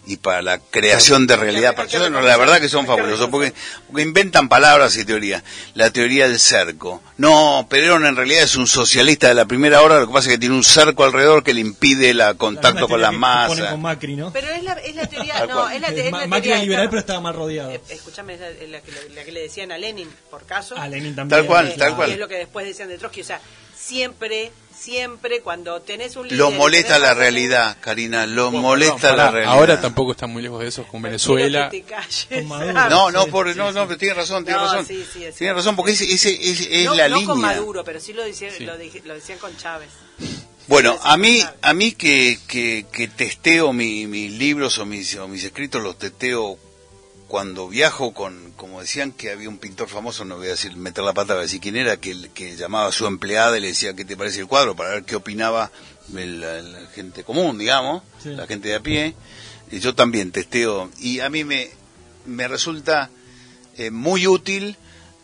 y 0.08 0.18
para 0.18 0.42
la 0.42 0.58
creación 0.58 1.28
de 1.28 1.36
realidad. 1.36 1.76
Para 1.76 1.88
reconocer, 1.88 2.24
la 2.24 2.38
verdad 2.38 2.60
que 2.60 2.70
son 2.70 2.88
fabulosos, 2.88 3.30
porque, 3.30 3.54
porque 3.86 4.02
inventan 4.02 4.50
palabras 4.50 4.98
y 4.98 5.06
teorías. 5.06 5.44
La 5.76 5.92
teoría 5.92 6.28
del 6.28 6.40
cerco. 6.40 7.04
No, 7.18 7.68
Perón 7.70 8.06
en 8.08 8.16
realidad 8.16 8.44
es 8.44 8.56
un 8.56 8.66
socialista 8.66 9.28
de 9.28 9.36
la 9.36 9.46
primera 9.46 9.84
hora, 9.84 10.00
lo 10.00 10.08
que 10.08 10.14
pasa 10.14 10.30
es 10.30 10.36
que 10.36 10.40
tiene 10.40 10.56
un 10.56 10.64
cerco 10.64 11.04
alrededor 11.04 11.44
que 11.44 11.54
le 11.54 11.62
impide 11.62 12.10
el 12.10 12.22
contacto 12.38 12.88
con 12.88 13.00
masas. 13.16 13.50
ponen 13.58 13.72
con 13.72 13.82
Macri, 13.82 14.16
¿no? 14.16 14.34
Pero 14.34 14.48
es 14.50 14.64
la, 14.64 14.74
es 14.74 14.96
la 14.96 15.06
teoría, 15.06 15.46
no, 15.48 15.70
es 15.70 15.82
la, 15.82 15.90
Eh, 15.90 16.08
es 16.08 16.12
la 16.12 16.42
teoría 16.42 16.62
liberal, 16.64 16.90
pero 16.90 17.00
estaba 17.00 17.20
mal 17.22 17.36
rodeado. 17.36 17.70
Eh, 17.70 17.82
escúchame, 17.90 18.34
es 18.34 18.40
la, 18.40 18.50
la 18.70 18.82
que, 18.82 18.92
la 19.14 19.24
que 19.24 19.32
le 19.32 19.42
decían 19.42 19.72
a 19.72 19.78
Lenin, 19.78 20.10
por 20.32 20.48
caso. 20.48 20.76
A 20.78 20.88
Lenin 20.88 21.16
también. 21.16 21.42
Tal 21.42 21.46
cual, 21.48 21.68
Eh, 21.68 21.76
tal 21.78 21.92
y 21.92 21.96
cual. 21.96 22.12
es 22.12 22.18
lo 22.18 22.28
que 22.28 22.38
después 22.38 22.66
decían 22.66 22.90
de 22.90 22.98
Trotsky. 22.98 23.22
O 23.22 23.26
sea, 23.26 23.40
siempre, 23.82 24.52
siempre 24.78 25.42
cuando 25.42 25.82
tenés 25.82 26.16
un 26.16 26.24
líder... 26.28 26.38
Los 26.40 26.54
y 26.54 26.58
molesta 26.58 27.00
la 27.00 27.14
realidad, 27.14 27.78
Karina, 27.82 28.26
los 28.26 28.52
Bueno, 28.52 28.68
molesta 28.68 28.96
perdón, 29.10 29.18
la 29.18 29.32
realidad. 29.32 29.54
Ahora 29.54 29.82
tampoco 29.82 30.12
están 30.12 30.30
muy 30.32 30.42
lejos 30.44 30.60
de 30.62 30.68
eso 30.68 30.84
con 30.88 31.02
Venezuela. 31.02 31.70
Que 31.70 31.82
te 31.82 31.88
calles. 31.90 32.28
Con 32.30 32.48
Maduro. 32.48 32.90
No, 32.90 33.12
no, 33.12 33.28
por, 33.28 33.52
sí, 33.52 33.58
no, 33.58 33.70
sí. 33.70 33.76
no, 33.76 33.88
pero 33.88 33.98
tiene 33.98 34.14
razón, 34.16 34.44
tiene 34.46 34.60
No, 34.60 34.66
razón. 34.66 34.86
sí, 34.86 35.06
sí, 35.12 35.24
es 35.26 35.36
tiene 35.36 35.54
razón, 35.54 35.76
porque 35.76 35.92
ese, 35.94 36.06
ese- 36.12 36.34
ese 36.52 36.82
es 36.82 36.86
no, 36.86 36.96
la 36.96 37.10
no 37.10 37.16
línea. 37.16 37.28
con 37.30 37.42
Maduro, 37.42 37.84
pero 37.84 38.00
sí 38.00 38.14
lo 38.14 38.24
decían, 38.24 38.52
Sí. 38.58 38.66
Lo, 38.66 38.78
dije- 38.78 39.02
lo 39.06 39.14
decían 39.14 39.40
con 39.40 39.56
Chávez. 39.58 39.90
Bueno, 40.68 40.98
a 41.04 41.18
mí, 41.18 41.44
a 41.62 41.74
mí 41.74 41.92
que, 41.94 42.38
que, 42.48 42.86
que 42.94 43.08
testeo 43.08 43.74
mi- 43.74 44.08
mis 44.08 44.32
libros 44.32 44.78
o 44.78 44.86
mis, 44.86 45.16
o 45.18 45.28
mis 45.28 45.44
escritos, 45.44 45.82
los 45.82 45.98
testeo 45.98 46.58
cuando 47.32 47.70
viajo 47.70 48.14
con, 48.14 48.52
como 48.58 48.82
decían 48.82 49.14
que 49.14 49.32
había 49.32 49.48
un 49.48 49.58
pintor 49.58 49.88
famoso, 49.88 50.26
no 50.26 50.36
voy 50.36 50.48
a 50.48 50.50
decir 50.50 50.76
meter 50.76 51.02
la 51.02 51.14
pata, 51.14 51.32
voy 51.34 51.40
a 51.40 51.44
decir 51.44 51.62
quién 51.62 51.78
era, 51.78 51.96
que, 51.96 52.30
que 52.34 52.58
llamaba 52.58 52.90
a 52.90 52.92
su 52.92 53.06
empleada 53.08 53.58
y 53.58 53.62
le 53.62 53.68
decía 53.68 53.94
qué 53.94 54.04
te 54.04 54.18
parece 54.18 54.42
el 54.42 54.48
cuadro, 54.48 54.76
para 54.76 54.90
ver 54.90 55.04
qué 55.06 55.16
opinaba 55.16 55.72
el- 56.14 56.42
la, 56.42 56.88
gente 56.94 57.24
común, 57.24 57.58
digamos, 57.58 58.04
Sí. 58.22 58.32
la 58.32 58.48
gente 58.48 58.68
de 58.68 58.76
a 58.76 58.82
pie. 58.82 59.16
Y 59.72 59.80
yo 59.80 59.96
también 59.96 60.34
testeo, 60.34 60.92
y 61.00 61.22
a 61.22 61.30
mí 61.30 61.46
me, 61.46 61.72
me 62.26 62.50
resulta 62.50 63.10
eh, 63.78 63.92
muy 63.92 64.28
útil 64.28 64.76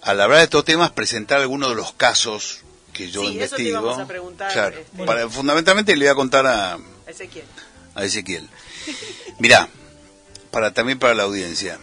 al 0.01 0.21
hablar 0.21 0.37
de 0.37 0.45
estos 0.45 0.63
temas 0.63 0.91
presentar 0.91 1.41
algunos 1.41 1.67
de 1.71 1.75
los 1.75 1.91
casos 1.91 2.61
que 2.93 3.11
yo 3.11 3.19
Sí, 3.19 3.37
eso 3.37 3.57
te 3.57 3.63
investigo. 3.63 3.91
a 3.91 4.07
preguntar, 4.07 4.53
Claro, 4.53 4.77
este. 4.79 5.03
para- 5.03 5.27
fundamentalmente 5.27 5.93
le 5.93 6.05
voy 6.05 6.11
a 6.13 6.15
contar 6.15 6.47
a, 6.47 6.79
Ezequiel. 7.05 7.43
a 7.95 8.05
Ezequiel. 8.05 8.47
Mirá, 9.39 9.67
para, 10.51 10.71
también 10.73 10.99
para 10.99 11.13
la 11.13 11.23
audiencia. 11.23 11.77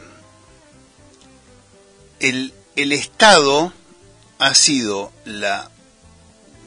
El, 2.28 2.52
el 2.76 2.92
Estado 2.92 3.72
ha 4.38 4.54
sido 4.54 5.12
la 5.24 5.70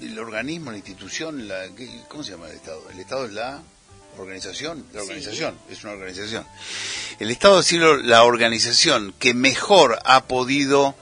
el 0.02 0.20
organismo, 0.20 0.70
la 0.70 0.78
institución, 0.78 1.48
la, 1.48 1.67
¿qué- 1.76 1.89
¿cómo 2.08 2.24
se 2.24 2.32
llama 2.32 2.48
el 2.50 2.56
Estado? 2.56 2.84
El 2.91 3.00
Estado 3.00 3.26
es 3.26 3.34
la 3.34 3.63
organización, 4.20 4.86
la 4.93 5.02
Sí. 5.02 5.08
organización, 5.08 5.58
es 5.72 5.84
una 5.84 5.93
organización. 5.93 6.46
El 7.20 7.32
Estado 7.32 7.58
ha 7.58 7.63
sido 7.63 7.98
la 7.98 8.24
organización 8.24 9.13
que 9.17 9.34
mejor 9.34 9.98
ha 10.06 10.26
podido 10.26 10.96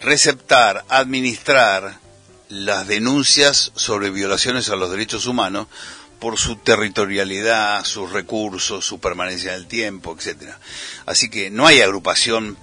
receptar, 0.00 0.84
administrar 0.88 1.98
las 2.48 2.86
denuncias 2.86 3.72
sobre 3.74 4.10
violaciones 4.10 4.68
a 4.68 4.76
los 4.76 4.92
derechos 4.92 5.26
humanos 5.26 5.66
por 6.20 6.38
su 6.38 6.54
territorialidad, 6.56 7.84
sus 7.84 8.12
recursos, 8.12 8.84
su 8.86 9.00
permanencia 9.00 9.50
en 9.54 9.56
el 9.56 9.66
tiempo, 9.66 10.14
etcétera. 10.16 10.58
Así 11.04 11.28
que 11.28 11.50
no 11.50 11.66
hay 11.66 11.80
agrupación 11.80 12.56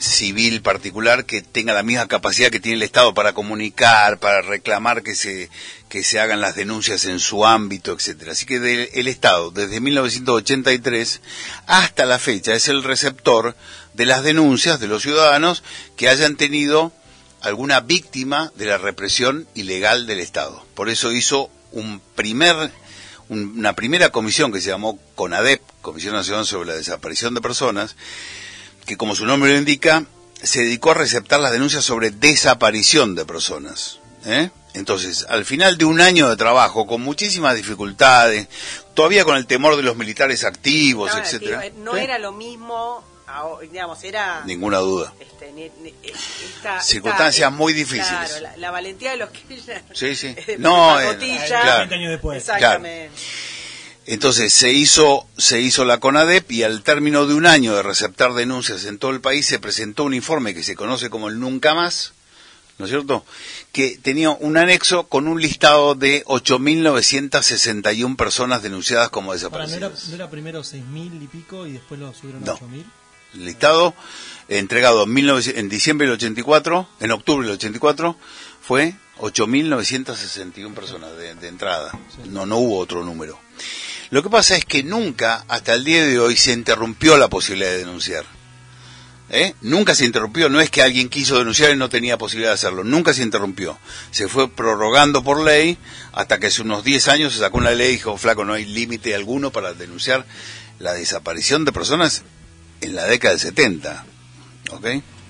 civil 0.00 0.62
particular 0.62 1.26
que 1.26 1.42
tenga 1.42 1.74
la 1.74 1.82
misma 1.82 2.08
capacidad 2.08 2.50
que 2.50 2.58
tiene 2.58 2.76
el 2.76 2.82
Estado 2.82 3.12
para 3.14 3.34
comunicar, 3.34 4.18
para 4.18 4.40
reclamar 4.42 5.02
que 5.02 5.14
se 5.14 5.50
que 5.90 6.02
se 6.04 6.18
hagan 6.20 6.40
las 6.40 6.54
denuncias 6.54 7.04
en 7.04 7.18
su 7.20 7.44
ámbito, 7.44 7.92
etcétera. 7.92 8.32
Así 8.32 8.46
que 8.46 8.88
el 8.94 9.08
Estado 9.08 9.50
desde 9.50 9.80
1983 9.80 11.20
hasta 11.66 12.06
la 12.06 12.18
fecha 12.18 12.54
es 12.54 12.68
el 12.68 12.82
receptor 12.82 13.56
de 13.94 14.06
las 14.06 14.22
denuncias 14.22 14.80
de 14.80 14.86
los 14.88 15.02
ciudadanos 15.02 15.62
que 15.96 16.08
hayan 16.08 16.36
tenido 16.36 16.92
alguna 17.42 17.80
víctima 17.80 18.52
de 18.56 18.66
la 18.66 18.78
represión 18.78 19.46
ilegal 19.54 20.06
del 20.06 20.20
Estado. 20.20 20.64
Por 20.74 20.88
eso 20.88 21.12
hizo 21.12 21.50
un 21.72 22.00
primer, 22.14 22.70
un- 23.28 23.58
una 23.58 23.74
primera 23.74 24.10
comisión 24.10 24.52
que 24.52 24.60
se 24.60 24.70
llamó 24.70 24.98
CONADEP, 25.14 25.60
Comisión 25.82 26.14
Nacional 26.14 26.46
sobre 26.46 26.68
la 26.68 26.74
Desaparición 26.76 27.34
de 27.34 27.40
Personas, 27.40 27.96
que 28.90 28.96
como 28.96 29.14
su 29.14 29.24
nombre 29.24 29.52
lo 29.52 29.58
indica, 29.58 30.02
se 30.42 30.62
dedicó 30.64 30.90
a 30.90 30.94
receptar 30.94 31.38
las 31.38 31.52
denuncias 31.52 31.84
sobre 31.84 32.10
desaparición 32.10 33.14
de 33.14 33.24
personas. 33.24 34.00
¿eh? 34.26 34.50
Entonces, 34.74 35.26
al 35.28 35.44
final 35.44 35.78
de 35.78 35.84
un 35.84 36.00
año 36.00 36.28
de 36.28 36.36
trabajo, 36.36 36.88
con 36.88 37.00
muchísimas 37.00 37.54
dificultades, 37.54 38.48
todavía 38.94 39.24
con 39.24 39.36
el 39.36 39.46
temor 39.46 39.76
de 39.76 39.84
los 39.84 39.94
militares 39.96 40.42
activos, 40.42 41.06
Estaban 41.10 41.24
etcétera, 41.24 41.58
activos, 41.60 41.84
No 41.84 41.94
¿sí? 41.94 42.00
era 42.00 42.18
lo 42.18 42.32
mismo, 42.32 43.04
digamos, 43.62 44.02
era... 44.02 44.42
ninguna 44.44 44.78
duda. 44.78 45.12
este, 45.20 45.52
ne- 45.52 45.70
ne- 45.82 45.94
esta- 46.02 46.80
Circunstancias 46.82 47.46
esta- 47.46 47.50
muy 47.50 47.72
difíciles. 47.72 48.08
Claro, 48.08 48.40
la, 48.40 48.56
la 48.56 48.70
valentía 48.72 49.12
de 49.12 49.16
los 49.18 49.30
Kirchner. 49.30 49.84
Sí, 49.92 50.16
sí. 50.16 50.34
No, 50.58 50.98
eh, 51.00 51.16
claro. 51.46 51.78
20 51.78 51.94
años 51.94 52.10
después. 52.10 52.38
Exactamente. 52.38 53.10
Entonces 54.10 54.52
se 54.52 54.72
hizo, 54.72 55.24
se 55.38 55.60
hizo 55.60 55.84
la 55.84 56.00
CONADEP 56.00 56.50
y 56.50 56.64
al 56.64 56.82
término 56.82 57.26
de 57.28 57.34
un 57.34 57.46
año 57.46 57.76
de 57.76 57.84
receptar 57.84 58.34
denuncias 58.34 58.84
en 58.86 58.98
todo 58.98 59.12
el 59.12 59.20
país 59.20 59.46
se 59.46 59.60
presentó 59.60 60.02
un 60.02 60.14
informe 60.14 60.52
que 60.52 60.64
se 60.64 60.74
conoce 60.74 61.10
como 61.10 61.28
el 61.28 61.38
Nunca 61.38 61.74
Más, 61.76 62.12
¿no 62.78 62.86
es 62.86 62.90
cierto? 62.90 63.24
Que 63.70 63.98
tenía 64.02 64.30
un 64.30 64.56
anexo 64.56 65.04
con 65.04 65.28
un 65.28 65.40
listado 65.40 65.94
de 65.94 66.24
8.961 66.24 68.16
personas 68.16 68.64
denunciadas 68.64 69.10
como 69.10 69.30
Ahora, 69.30 69.42
¿no, 69.48 69.48
era, 69.52 69.68
desaparecidas. 69.68 70.08
¿No 70.08 70.14
era 70.16 70.28
primero 70.28 70.62
6.000 70.62 71.22
y 71.22 71.26
pico 71.28 71.68
y 71.68 71.72
después 71.74 72.00
lo 72.00 72.12
subieron 72.12 72.42
No. 72.44 72.50
a 72.50 72.58
8.000? 72.58 72.84
listado 73.34 73.94
entregado 74.48 75.04
en, 75.04 75.14
19 75.14 75.60
en 75.60 75.68
diciembre 75.68 76.08
del 76.08 76.14
84, 76.14 76.88
en 76.98 77.12
octubre 77.12 77.46
del 77.46 77.54
84, 77.54 78.16
fue 78.60 78.96
8.961 79.18 80.74
personas 80.74 81.16
de, 81.16 81.36
de 81.36 81.46
entrada. 81.46 81.92
No, 82.26 82.44
no 82.44 82.56
hubo 82.56 82.78
otro 82.78 83.04
número. 83.04 83.38
Lo 84.10 84.22
que 84.22 84.28
pasa 84.30 84.56
es 84.56 84.64
que 84.64 84.82
nunca, 84.82 85.44
hasta 85.48 85.74
el 85.74 85.84
día 85.84 86.04
de 86.06 86.18
hoy, 86.18 86.36
se 86.36 86.52
interrumpió 86.52 87.16
la 87.16 87.28
posibilidad 87.28 87.70
de 87.70 87.78
denunciar. 87.78 88.24
¿Eh? 89.32 89.54
Nunca 89.60 89.94
se 89.94 90.04
interrumpió, 90.04 90.48
no 90.48 90.60
es 90.60 90.70
que 90.70 90.82
alguien 90.82 91.08
quiso 91.08 91.38
denunciar 91.38 91.70
y 91.70 91.76
no 91.76 91.88
tenía 91.88 92.18
posibilidad 92.18 92.50
de 92.50 92.54
hacerlo, 92.54 92.82
nunca 92.82 93.12
se 93.12 93.22
interrumpió. 93.22 93.78
Se 94.10 94.26
fue 94.26 94.50
prorrogando 94.50 95.22
por 95.22 95.44
ley 95.44 95.78
hasta 96.12 96.40
que 96.40 96.48
hace 96.48 96.62
unos 96.62 96.82
10 96.82 97.06
años 97.06 97.32
se 97.34 97.38
sacó 97.38 97.58
una 97.58 97.70
ley 97.70 97.90
y 97.90 97.92
dijo, 97.92 98.16
flaco, 98.16 98.44
no 98.44 98.54
hay 98.54 98.64
límite 98.64 99.14
alguno 99.14 99.52
para 99.52 99.72
denunciar 99.72 100.26
la 100.80 100.94
desaparición 100.94 101.64
de 101.64 101.70
personas 101.70 102.22
en 102.80 102.96
la 102.96 103.04
década 103.04 103.30
del 103.34 103.40
70. 103.40 104.04
¿Ok? 104.72 104.84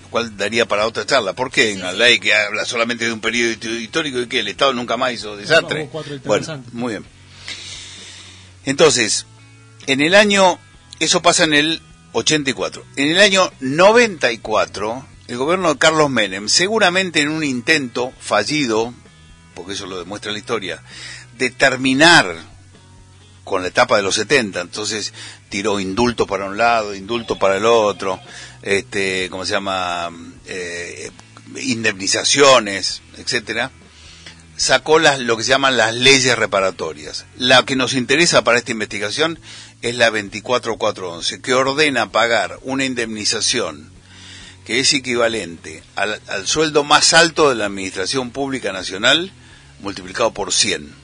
Lo 0.04 0.08
cual 0.08 0.34
daría 0.38 0.66
para 0.66 0.86
otra 0.86 1.04
charla. 1.04 1.34
¿Por 1.34 1.50
qué 1.50 1.74
una 1.74 1.92
ley 1.92 2.18
que 2.20 2.34
habla 2.34 2.64
solamente 2.64 3.04
de 3.04 3.12
un 3.12 3.20
periodo 3.20 3.52
hist- 3.52 3.80
histórico 3.82 4.18
y 4.20 4.28
que 4.28 4.40
el 4.40 4.48
Estado 4.48 4.72
nunca 4.72 4.96
más 4.96 5.12
hizo 5.12 5.36
desastre? 5.36 5.90
Bueno, 6.26 6.46
muy 6.72 6.92
bien. 6.94 7.04
Entonces, 8.64 9.26
en 9.86 10.00
el 10.00 10.14
año, 10.14 10.58
eso 10.98 11.22
pasa 11.22 11.44
en 11.44 11.54
el 11.54 11.82
84. 12.12 12.84
En 12.96 13.08
el 13.08 13.20
año 13.20 13.50
94, 13.60 15.06
el 15.28 15.36
gobierno 15.36 15.72
de 15.72 15.78
Carlos 15.78 16.10
Menem, 16.10 16.48
seguramente 16.48 17.20
en 17.20 17.28
un 17.28 17.44
intento 17.44 18.12
fallido, 18.20 18.92
porque 19.54 19.72
eso 19.72 19.86
lo 19.86 19.98
demuestra 19.98 20.32
la 20.32 20.38
historia, 20.38 20.82
de 21.38 21.50
terminar 21.50 22.36
con 23.44 23.62
la 23.62 23.68
etapa 23.68 23.96
de 23.96 24.02
los 24.02 24.14
70, 24.16 24.60
entonces 24.60 25.12
tiró 25.48 25.80
indulto 25.80 26.26
para 26.26 26.46
un 26.46 26.56
lado, 26.56 26.94
indulto 26.94 27.38
para 27.38 27.56
el 27.56 27.64
otro, 27.64 28.20
este, 28.62 29.28
¿cómo 29.30 29.44
se 29.44 29.52
llama? 29.52 30.10
Eh, 30.46 31.10
indemnizaciones, 31.56 33.02
etcétera 33.16 33.72
sacó 34.60 34.98
las, 34.98 35.18
lo 35.20 35.38
que 35.38 35.42
se 35.42 35.48
llaman 35.48 35.78
las 35.78 35.94
leyes 35.94 36.36
reparatorias. 36.36 37.24
La 37.38 37.64
que 37.64 37.76
nos 37.76 37.94
interesa 37.94 38.44
para 38.44 38.58
esta 38.58 38.72
investigación 38.72 39.38
es 39.80 39.94
la 39.94 40.10
24411, 40.10 41.40
que 41.40 41.54
ordena 41.54 42.12
pagar 42.12 42.58
una 42.60 42.84
indemnización 42.84 43.90
que 44.66 44.80
es 44.80 44.92
equivalente 44.92 45.82
al, 45.96 46.20
sueldo 46.46 46.84
más 46.84 47.14
alto 47.14 47.48
de 47.48 47.54
la 47.54 47.64
Administración 47.64 48.32
Pública 48.32 48.70
Nacional 48.70 49.32
multiplicado 49.78 50.34
por 50.34 50.52
100. 50.52 50.94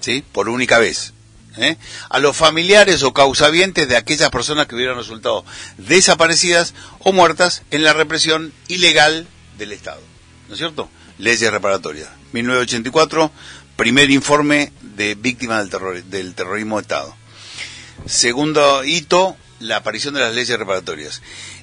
¿Sí? 0.00 0.24
Por 0.32 0.48
única 0.48 0.78
vez. 0.78 1.12
¿eh? 1.58 1.76
A 2.08 2.18
los 2.18 2.34
familiares 2.34 3.02
o 3.02 3.12
causavientes 3.12 3.88
de 3.88 3.98
aquellas 3.98 4.30
personas 4.30 4.66
que 4.66 4.74
hubieran 4.74 4.96
resultado 4.96 5.44
desaparecidas 5.76 6.72
o 7.00 7.12
muertas 7.12 7.62
en 7.70 7.84
la 7.84 7.92
represión 7.92 8.54
ilegal 8.68 9.26
del 9.58 9.72
Estado. 9.72 10.00
¿No 10.48 10.54
es 10.54 10.58
cierto? 10.58 10.88
Leyes 11.18 11.50
reparatorias. 11.50 12.21
1984, 12.32 13.30
primer 13.76 14.10
informe 14.10 14.72
de 14.96 15.14
víctimas 15.14 15.60
del, 15.60 15.70
terror, 15.70 16.02
del 16.04 16.34
terrorismo 16.34 16.76
de 16.76 16.82
Estado. 16.82 17.16
Segundo 18.06 18.84
hito, 18.84 19.36
la 19.60 19.76
aparición 19.76 20.14
de 20.14 20.20
las 20.20 20.34
leyes 20.34 20.58
reparatorias. 20.58 21.22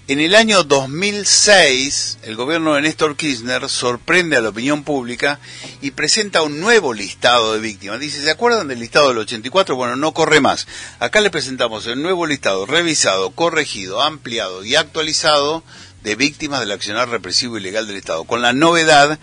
En 0.10 0.20
el 0.20 0.34
año 0.34 0.64
2006, 0.64 2.18
el 2.24 2.36
gobierno 2.36 2.74
de 2.74 2.82
Néstor 2.82 3.16
Kirchner 3.16 3.70
sorprende 3.70 4.38
a 4.38 4.42
la 4.42 4.50
opinión 4.50 4.84
pública 4.84 5.40
y 5.82 5.92
presenta 5.92 6.42
un 6.42 6.60
nuevo 6.60 6.96
listado 6.96 7.54
de 7.54 7.60
víctimas. 7.60 8.00
Dice, 8.00 8.24
¿se 8.24 8.32
acuerdan 8.32 8.68
del 8.68 8.80
listado 8.80 9.10
del 9.10 9.20
84? 9.20 9.76
Bueno, 9.76 9.96
no 9.98 10.12
corre 10.14 10.42
más. 10.42 10.66
Acá 10.98 11.22
le 11.22 11.30
presentamos 11.30 11.86
el 11.86 12.02
nuevo 12.02 12.26
listado 12.26 12.66
revisado, 12.66 13.30
corregido, 13.32 14.02
ampliado 14.02 14.66
y 14.66 14.76
actualizado 14.76 15.64
de 16.02 16.16
víctimas 16.16 16.62
del 16.62 16.72
accionar 16.72 17.10
represivo 17.10 17.60
ilegal 17.60 17.86
del 17.86 17.98
Estado, 17.98 18.24
con 18.24 18.42
la 18.42 18.54
novedad 18.54 19.20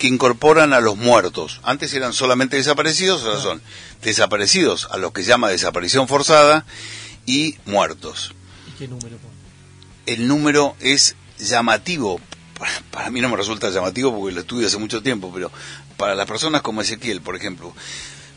que 0.00 0.08
incorporan 0.08 0.72
a 0.72 0.80
los 0.80 0.96
muertos. 0.96 1.60
Antes 1.62 1.92
eran 1.92 2.14
solamente 2.14 2.56
desaparecidos, 2.56 3.22
ahora 3.22 3.38
son 3.38 3.62
desaparecidos, 4.00 4.88
a 4.90 4.96
los 4.96 5.12
que 5.12 5.22
llama 5.22 5.50
desaparición 5.50 6.08
forzada, 6.08 6.64
y 7.26 7.56
muertos. 7.66 8.32
¿Y 8.66 8.78
qué 8.78 8.88
número? 8.88 9.18
El 10.06 10.26
número 10.26 10.74
es 10.80 11.16
llamativo. 11.38 12.18
Para, 12.58 12.72
para 12.90 13.10
mí 13.10 13.20
no 13.20 13.28
me 13.28 13.36
resulta 13.36 13.68
llamativo 13.68 14.18
porque 14.18 14.34
lo 14.34 14.40
estudio 14.40 14.66
hace 14.66 14.78
mucho 14.78 15.02
tiempo, 15.02 15.30
pero 15.32 15.52
para 15.98 16.14
las 16.14 16.26
personas 16.26 16.62
como 16.62 16.80
Ezequiel, 16.80 17.20
por 17.20 17.36
ejemplo, 17.36 17.74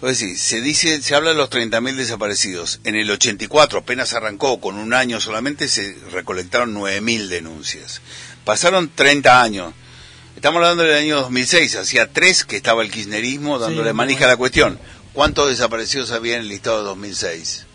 es 0.01 0.19
decir, 0.19 0.37
se 0.37 0.59
dice, 0.59 1.01
se 1.01 1.15
habla 1.15 1.29
de 1.29 1.37
los 1.37 1.49
30.000 1.49 1.95
desaparecidos. 1.95 2.81
En 2.83 2.95
el 2.95 3.09
84, 3.09 3.79
apenas 3.79 4.13
arrancó, 4.13 4.59
con 4.59 4.75
un 4.75 4.93
año 4.93 5.21
solamente, 5.21 5.69
se 5.69 5.95
recolectaron 6.11 6.75
9.000 6.75 7.29
denuncias. 7.29 8.01
Pasaron 8.43 8.91
30 8.93 9.41
años. 9.41 9.73
Estamos 10.43 10.59
hablando 10.61 10.83
del 10.83 10.97
año 10.97 11.21
2006, 11.21 11.77
hacía 11.77 12.11
tres 12.11 12.43
que 12.43 12.57
estaba 12.57 12.83
el 12.83 12.91
kirchnerismo 12.91 13.59
dándole 13.59 13.91
Sí, 13.91 13.95
manija 13.95 14.25
a 14.25 14.27
la 14.27 14.35
cuestión. 14.35 14.77
¿Cuántos 15.13 15.47
desaparecidos 15.47 16.11
había 16.11 16.35
en 16.35 16.41
el 16.41 16.49
listado 16.49 16.79
de 16.79 16.83
2006? 16.83 17.65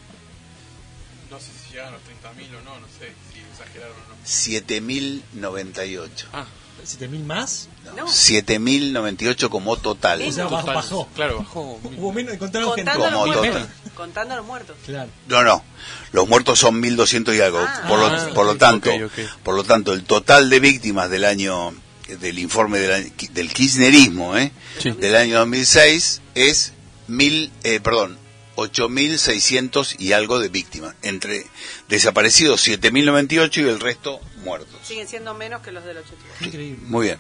No 1.31 1.38
sé 1.40 1.46
si 1.46 1.70
llegaron 1.72 1.94
a 1.94 1.96
los 1.96 2.02
30.000 2.02 2.59
o 2.59 2.62
no, 2.64 2.78
no 2.78 2.87
sé 2.88 3.14
si 3.33 3.40
exageraron 3.40 3.96
o 3.96 4.09
no. 4.11 4.16
7.098. 4.22 6.26
Ah, 6.35 6.44
¿7.000 6.85 7.24
más? 7.24 7.70
No. 7.96 8.07
7.098 8.07 9.48
como 9.48 9.78
total. 9.78 10.20
O 10.20 10.31
sea, 10.31 10.44
bajó. 10.44 10.59
total. 10.59 10.74
bajó. 10.74 11.09
Claro, 11.14 11.38
bajó. 11.38 11.81
Hubo 11.96 12.12
menos, 12.12 12.35
encontraron 12.35 12.74
gente. 12.74 12.92
Contando 12.92 13.11
los 13.11 13.14
Como 13.14 13.26
muertos. 13.35 13.62
total. 13.62 13.94
Contando 13.94 14.35
a 14.35 14.37
los 14.37 14.46
muertos. 14.46 14.76
Claro. 14.85 15.11
No, 15.26 15.42
no. 15.42 15.64
Los 16.12 16.28
muertos 16.28 16.59
son 16.59 16.83
1.200 16.83 17.35
y 17.35 17.40
algo. 17.40 17.64
Ah. 17.66 17.85
por, 17.88 17.98
lo, 17.98 18.07
Ah, 18.09 18.28
por 18.35 18.44
lo 18.44 18.57
tanto, 18.59 18.90
por 19.42 19.54
lo 19.54 19.64
tanto, 19.64 19.94
el 19.94 20.04
total 20.04 20.50
de 20.50 20.61
víctimas 20.61 21.09
del 21.09 21.24
año 21.24 21.72
del 22.16 22.38
informe 22.38 22.78
del, 22.78 22.92
año- 22.92 23.12
del 23.32 23.52
kirchnerismo, 23.52 24.36
¿eh? 24.36 24.50
Sí. 24.82 24.90
del 24.92 25.14
año 25.16 25.38
2006 25.38 26.20
es 26.34 26.72
mil, 27.06 27.50
eh, 27.64 27.80
perdón, 27.80 28.18
8.600 28.56 29.96
y 29.98 30.12
algo 30.12 30.38
de 30.40 30.48
víctimas, 30.48 30.94
entre 31.02 31.46
desaparecidos 31.88 32.66
7.098 32.66 33.56
y 33.58 33.68
el 33.68 33.80
resto 33.80 34.20
muertos. 34.44 34.74
Siguen 34.82 35.06
siendo 35.08 35.34
menos 35.34 35.62
que 35.62 35.70
los 35.72 35.84
del 35.84 35.98
84. 35.98 36.46
Increíble. 36.46 36.78
Muy 36.86 37.06
bien. 37.06 37.18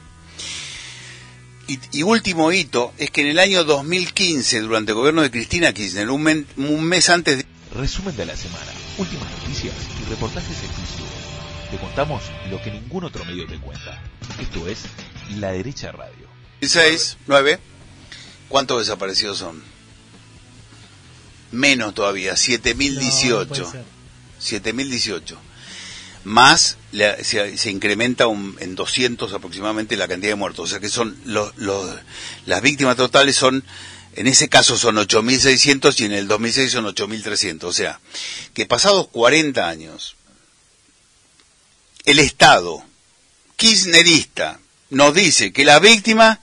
Y, 1.68 1.78
y 1.92 2.02
último 2.02 2.50
hito 2.50 2.92
es 2.98 3.10
que 3.10 3.20
en 3.20 3.26
el 3.28 3.38
año 3.38 3.62
2015, 3.64 4.60
durante 4.60 4.92
el 4.92 4.96
gobierno 4.96 5.22
de 5.22 5.30
Cristina 5.30 5.72
Kirchner, 5.74 6.08
un, 6.10 6.22
men- 6.22 6.46
un 6.56 6.82
mes 6.84 7.08
antes 7.10 7.36
de 7.38 7.46
Resumen 7.74 8.16
de 8.16 8.24
la 8.24 8.34
semana, 8.34 8.72
últimas 8.96 9.30
noticias 9.30 9.74
y 10.02 10.08
reportajes 10.08 10.56
exclusivos. 10.64 11.10
Te 11.70 11.76
contamos 11.78 12.22
lo 12.50 12.60
que 12.62 12.70
ningún 12.70 13.04
otro 13.04 13.24
medio 13.24 13.46
te 13.46 13.58
cuenta. 13.58 14.02
Esto 14.40 14.66
es 14.68 14.80
La 15.36 15.52
Derecha 15.52 15.92
Radio. 15.92 16.26
16, 16.60 17.18
9, 17.26 17.58
¿cuántos 18.48 18.78
desaparecidos 18.78 19.38
son? 19.38 19.62
Menos 21.52 21.94
todavía, 21.94 22.32
No, 22.32 22.36
7.018. 22.36 23.46
puede 23.48 23.64
ser. 23.64 23.84
7.018. 24.40 25.36
Más 26.24 26.76
la- 26.92 27.22
se, 27.22 27.56
se 27.56 27.70
incrementa 27.70 28.26
un- 28.26 28.56
en 28.60 28.74
200 28.74 29.32
aproximadamente 29.32 29.96
la 29.96 30.08
cantidad 30.08 30.32
de 30.32 30.36
muertos. 30.36 30.64
O 30.64 30.66
sea 30.68 30.80
que 30.80 30.88
son 30.88 31.16
los, 31.24 31.56
los- 31.56 31.90
las 32.46 32.60
víctimas 32.62 32.96
totales 32.96 33.36
son, 33.36 33.64
en 34.14 34.26
ese 34.26 34.48
caso 34.48 34.76
son 34.76 34.96
8.600 34.98 36.00
y 36.00 36.04
en 36.04 36.12
el 36.12 36.28
2006 36.28 36.72
son 36.72 36.86
8.300. 36.86 37.64
O 37.64 37.72
sea, 37.72 38.00
que 38.52 38.66
pasados 38.66 39.08
40 39.08 39.68
años, 39.68 40.16
el 42.08 42.20
Estado 42.20 42.82
kirchnerista, 43.56 44.58
nos 44.88 45.12
dice 45.12 45.52
que 45.52 45.66
la 45.66 45.78
víctima 45.78 46.40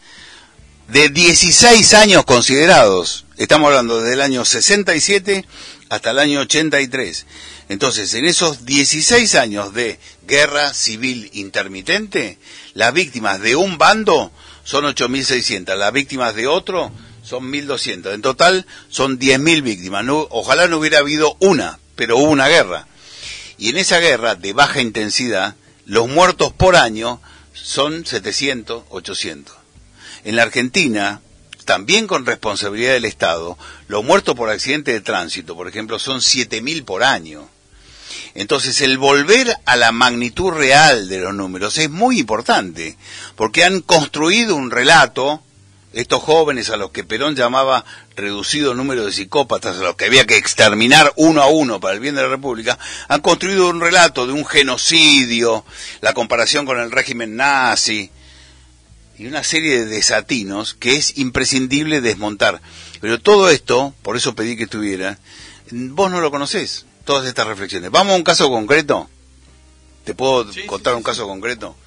de 0.90 1.10
16 1.10 1.96
años 1.96 2.24
considerados, 2.24 3.26
estamos 3.38 3.70
hablando 3.70 4.00
desde 4.00 4.14
el 4.14 4.22
año 4.22 4.46
67 4.46 5.44
hasta 5.90 6.12
el 6.12 6.20
año 6.20 6.42
83. 6.42 7.26
Entonces, 7.70 8.14
en 8.14 8.26
esos 8.26 8.66
16 8.66 9.34
años 9.34 9.74
de 9.74 9.98
guerra 10.28 10.72
civil 10.72 11.32
intermitente, 11.34 12.38
las 12.76 12.94
víctimas 12.94 13.42
de 13.42 13.56
un 13.56 13.80
bando 13.80 14.32
son 14.64 14.86
8.600, 14.86 15.76
las 15.78 15.92
víctimas 15.92 16.36
de 16.36 16.46
otro 16.46 16.92
son 17.24 17.52
1.200. 17.52 18.14
En 18.14 18.22
total 18.22 18.68
son 18.90 19.18
10.000 19.18 19.64
víctimas. 19.64 20.06
No, 20.06 20.28
ojalá 20.30 20.68
no 20.68 20.78
hubiera 20.78 21.00
habido 21.00 21.36
una, 21.40 21.80
pero 21.96 22.18
hubo 22.18 22.30
una 22.30 22.50
guerra. 22.50 22.86
Y 23.58 23.70
en 23.70 23.78
esa 23.78 24.00
guerra 24.00 24.36
de 24.36 24.54
baja 24.54 24.82
intensidad, 24.82 25.56
los 25.86 26.08
muertos 26.08 26.52
por 26.54 26.76
año 26.76 27.22
son 27.54 28.06
700, 28.06 28.84
800. 28.90 29.56
En 30.24 30.36
la 30.36 30.44
Argentina, 30.44 31.22
también 31.66 32.08
con 32.08 32.26
responsabilidad 32.26 32.94
del 32.94 33.06
Estado, 33.06 33.58
los 33.88 34.04
muertos 34.04 34.36
por 34.36 34.50
accidente 34.50 34.94
de 34.94 35.02
tránsito, 35.02 35.56
por 35.56 35.68
ejemplo, 35.68 36.00
son 36.00 36.20
7.000 36.20 36.86
por 36.86 37.04
año. 37.04 37.50
Entonces, 38.34 38.82
el 38.82 38.98
volver 38.98 39.56
a 39.66 39.76
la 39.76 39.92
magnitud 39.92 40.52
real 40.52 41.08
de 41.08 41.20
los 41.20 41.34
números 41.34 41.78
es 41.78 41.90
muy 41.90 42.20
importante, 42.20 42.98
porque 43.36 43.64
han 43.64 43.82
construido 43.82 44.56
un 44.56 44.72
relato, 44.72 45.42
estos 45.96 46.22
jóvenes 46.22 46.70
a 46.70 46.78
los 46.78 46.92
que 46.92 47.04
Perón 47.04 47.36
llamaba 47.36 47.86
reducido 48.16 48.74
número 48.74 49.06
de 49.06 49.14
psicópatas, 49.14 49.78
a 49.78 49.82
los 49.84 49.96
que 49.96 50.06
había 50.06 50.26
que 50.26 50.38
exterminar 50.38 51.14
uno 51.16 51.42
a 51.42 51.48
uno 51.48 51.80
para 51.80 51.94
el 51.94 52.02
bien 52.02 52.16
de 52.16 52.22
la 52.22 52.28
República, 52.28 52.78
han 53.08 53.22
construido 53.22 53.70
un 53.70 53.80
relato 53.80 54.28
de 54.28 54.34
un 54.34 54.46
genocidio, 54.46 55.66
la 56.02 56.14
comparación 56.14 56.66
con 56.66 56.80
el 56.80 56.92
régimen 56.92 57.36
nazi, 57.38 58.12
y 59.18 59.28
una 59.28 59.44
serie 59.44 59.80
de 59.80 59.86
desatinos 59.86 60.74
que 60.74 60.98
es 60.98 61.18
imprescindible 61.18 62.02
desmontar. 62.02 62.62
Pero 63.00 63.22
todo 63.22 63.50
esto, 63.50 63.94
por 64.02 64.18
eso 64.18 64.36
pedí 64.36 64.58
que 64.58 64.64
estuviera, 64.64 65.18
vos 65.72 66.12
no 66.12 66.20
lo 66.20 66.30
conocés, 66.30 66.86
todas 67.06 67.26
estas 67.26 67.48
reflexiones. 67.48 67.92
Vamos 67.92 68.14
a 68.14 68.18
un 68.18 68.24
caso 68.24 68.50
concreto. 68.50 69.10
¿Te 70.04 70.14
puedo 70.14 70.52
Sí, 70.52 70.66
contar 70.66 70.94
sí, 70.94 70.98
un 70.98 71.04
caso 71.04 71.26
concreto? 71.26 71.78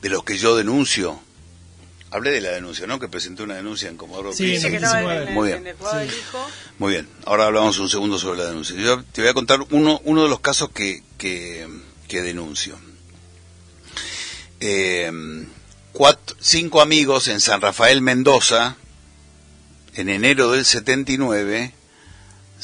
De 0.00 0.08
los 0.08 0.22
que 0.22 0.38
yo 0.38 0.56
denuncio. 0.56 1.20
Hablé 2.12 2.30
de 2.30 2.40
la 2.42 2.50
denuncia, 2.50 2.86
¿no? 2.86 3.00
Que 3.00 3.08
presenté 3.08 3.42
una 3.42 3.54
denuncia 3.54 3.88
en 3.88 3.96
Comodoro 3.96 4.32
Sí, 4.32 4.44
Pi. 4.44 4.50
Dice 4.52 4.66
en 4.66 4.72
que 4.72 4.76
el 4.78 4.84
estaba 4.84 5.00
en, 5.02 5.06
19. 5.08 5.28
en- 5.30 5.34
Muy 5.34 5.50
en 5.52 5.62
bien. 5.62 5.66
el 5.68 5.76
juzgado 5.78 6.00
Sí. 6.02 6.08
del 6.10 6.18
hijo. 6.18 6.46
Muy 6.78 6.92
bien, 6.92 7.08
ahora 7.24 7.46
hablamos 7.46 7.78
un 7.78 7.88
segundo 7.88 8.18
sobre 8.18 8.38
la 8.38 8.44
denuncia. 8.46 8.76
Yo 8.76 9.02
te 9.12 9.22
voy 9.22 9.30
a 9.30 9.34
contar 9.34 9.60
uno, 9.70 10.00
uno 10.04 10.22
de 10.22 10.28
los 10.28 10.40
casos 10.40 10.70
que, 10.70 11.02
que, 11.18 11.66
que 12.08 12.20
denuncio. 12.22 12.78
Eh, 14.60 15.10
cuatro, 15.92 16.36
cinco 16.40 16.80
amigos 16.80 17.28
en 17.28 17.40
San 17.40 17.60
Rafael 17.60 18.00
Mendoza, 18.00 18.76
en 19.94 20.08
enero 20.08 20.52
del 20.52 20.64
79, 20.64 21.74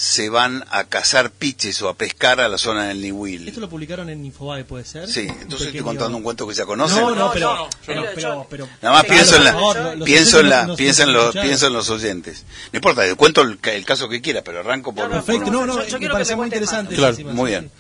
se 0.01 0.29
van 0.29 0.65
a 0.71 0.85
cazar 0.85 1.31
piches 1.33 1.83
o 1.83 1.89
a 1.89 1.95
pescar 1.95 2.41
a 2.41 2.47
la 2.49 2.57
zona 2.57 2.85
del 2.87 3.01
Niwil. 3.01 3.49
Esto 3.49 3.59
lo 3.61 3.69
publicaron 3.69 4.09
en 4.09 4.25
Infobae, 4.25 4.63
¿puede 4.65 4.85
ser? 4.85 5.09
Sí, 5.09 5.23
entonces 5.29 5.67
estoy 5.69 5.81
contando 5.83 6.17
un 6.17 6.23
cuento 6.23 6.47
que 6.47 6.55
ya 6.55 6.65
conocen. 6.67 7.01
No, 7.01 7.15
no, 7.17 7.33
pero, 7.33 7.53
no, 7.55 7.65
no, 7.65 7.71
pero, 7.85 8.05
pero, 8.15 8.47
pero- 8.49 8.69
Nada 8.81 8.95
más 8.95 9.05
pienso 9.07 9.35
en 9.35 9.43
la, 9.45 9.53
favor, 9.55 9.77
pienso 10.05 10.39
en 10.41 10.47
oyentes 10.47 10.69
la, 10.69 10.77
pienso 10.77 11.03
en 11.03 11.13
los, 11.13 11.33
pienso 11.37 11.67
en 11.67 11.73
los 11.73 11.91
oyentes. 11.91 12.45
No 12.73 12.77
importa, 12.77 13.03
te 13.03 13.15
cuento 13.17 13.43
el, 13.43 13.59
ca- 13.59 13.73
el 13.73 13.85
caso 13.85 14.09
que 14.09 14.21
quiera, 14.21 14.43
pero 14.45 14.61
arranco 14.61 14.95
por, 14.95 15.05
no, 15.11 15.17
por- 15.17 15.25
Perfecto, 15.25 15.51
no, 15.51 15.67
no, 15.67 15.83
Yo- 15.85 15.89
yo 15.89 15.99
me 15.99 16.11
parece 16.11 16.37
muy 16.37 16.45
interesante. 16.47 16.95
Claro, 16.95 17.17
Muy 17.33 17.51
bien. 17.51 17.71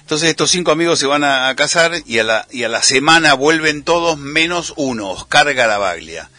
Entonces 0.00 0.28
estos 0.30 0.50
cinco 0.50 0.70
amigos 0.72 0.98
se 0.98 1.06
van 1.06 1.24
a, 1.24 1.48
a 1.48 1.54
casar 1.54 1.92
y 2.04 2.18
a, 2.18 2.24
la, 2.24 2.46
y 2.50 2.64
a 2.64 2.68
la 2.68 2.82
semana 2.82 3.32
vuelven 3.34 3.84
todos 3.84 4.18
menos 4.18 4.74
uno, 4.76 5.08
Oscar 5.10 5.54
Garabaglia. 5.54 6.30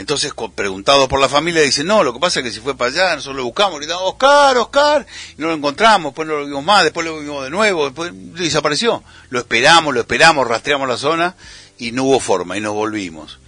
Entonces, 0.00 0.32
preguntado 0.54 1.08
por 1.08 1.20
la 1.20 1.28
familia, 1.28 1.60
dicen, 1.60 1.86
no, 1.86 2.02
lo 2.02 2.14
que 2.14 2.20
pasa 2.20 2.40
es 2.40 2.46
que 2.46 2.50
si 2.50 2.60
fue 2.60 2.74
para 2.74 2.90
allá, 2.90 3.16
nosotros 3.16 3.36
lo 3.36 3.44
buscamos, 3.44 3.78
gritamos, 3.78 4.02
Oscar, 4.04 4.56
Oscar, 4.56 5.06
y 5.36 5.42
no 5.42 5.48
lo 5.48 5.52
encontramos, 5.52 6.12
después 6.12 6.26
no 6.26 6.38
lo 6.38 6.46
vimos 6.46 6.64
más, 6.64 6.84
después 6.84 7.06
lo 7.06 7.20
vimos 7.20 7.44
de 7.44 7.50
nuevo, 7.50 7.84
después 7.84 8.10
desapareció. 8.14 9.04
Lo 9.28 9.40
esperamos, 9.40 9.92
lo 9.92 10.00
esperamos, 10.00 10.48
rastreamos 10.48 10.88
la 10.88 10.96
zona 10.96 11.36
y 11.76 11.92
no 11.92 12.04
hubo 12.04 12.18
forma 12.18 12.56
y 12.56 12.62
nos 12.62 12.72
volvimos. 12.72 13.40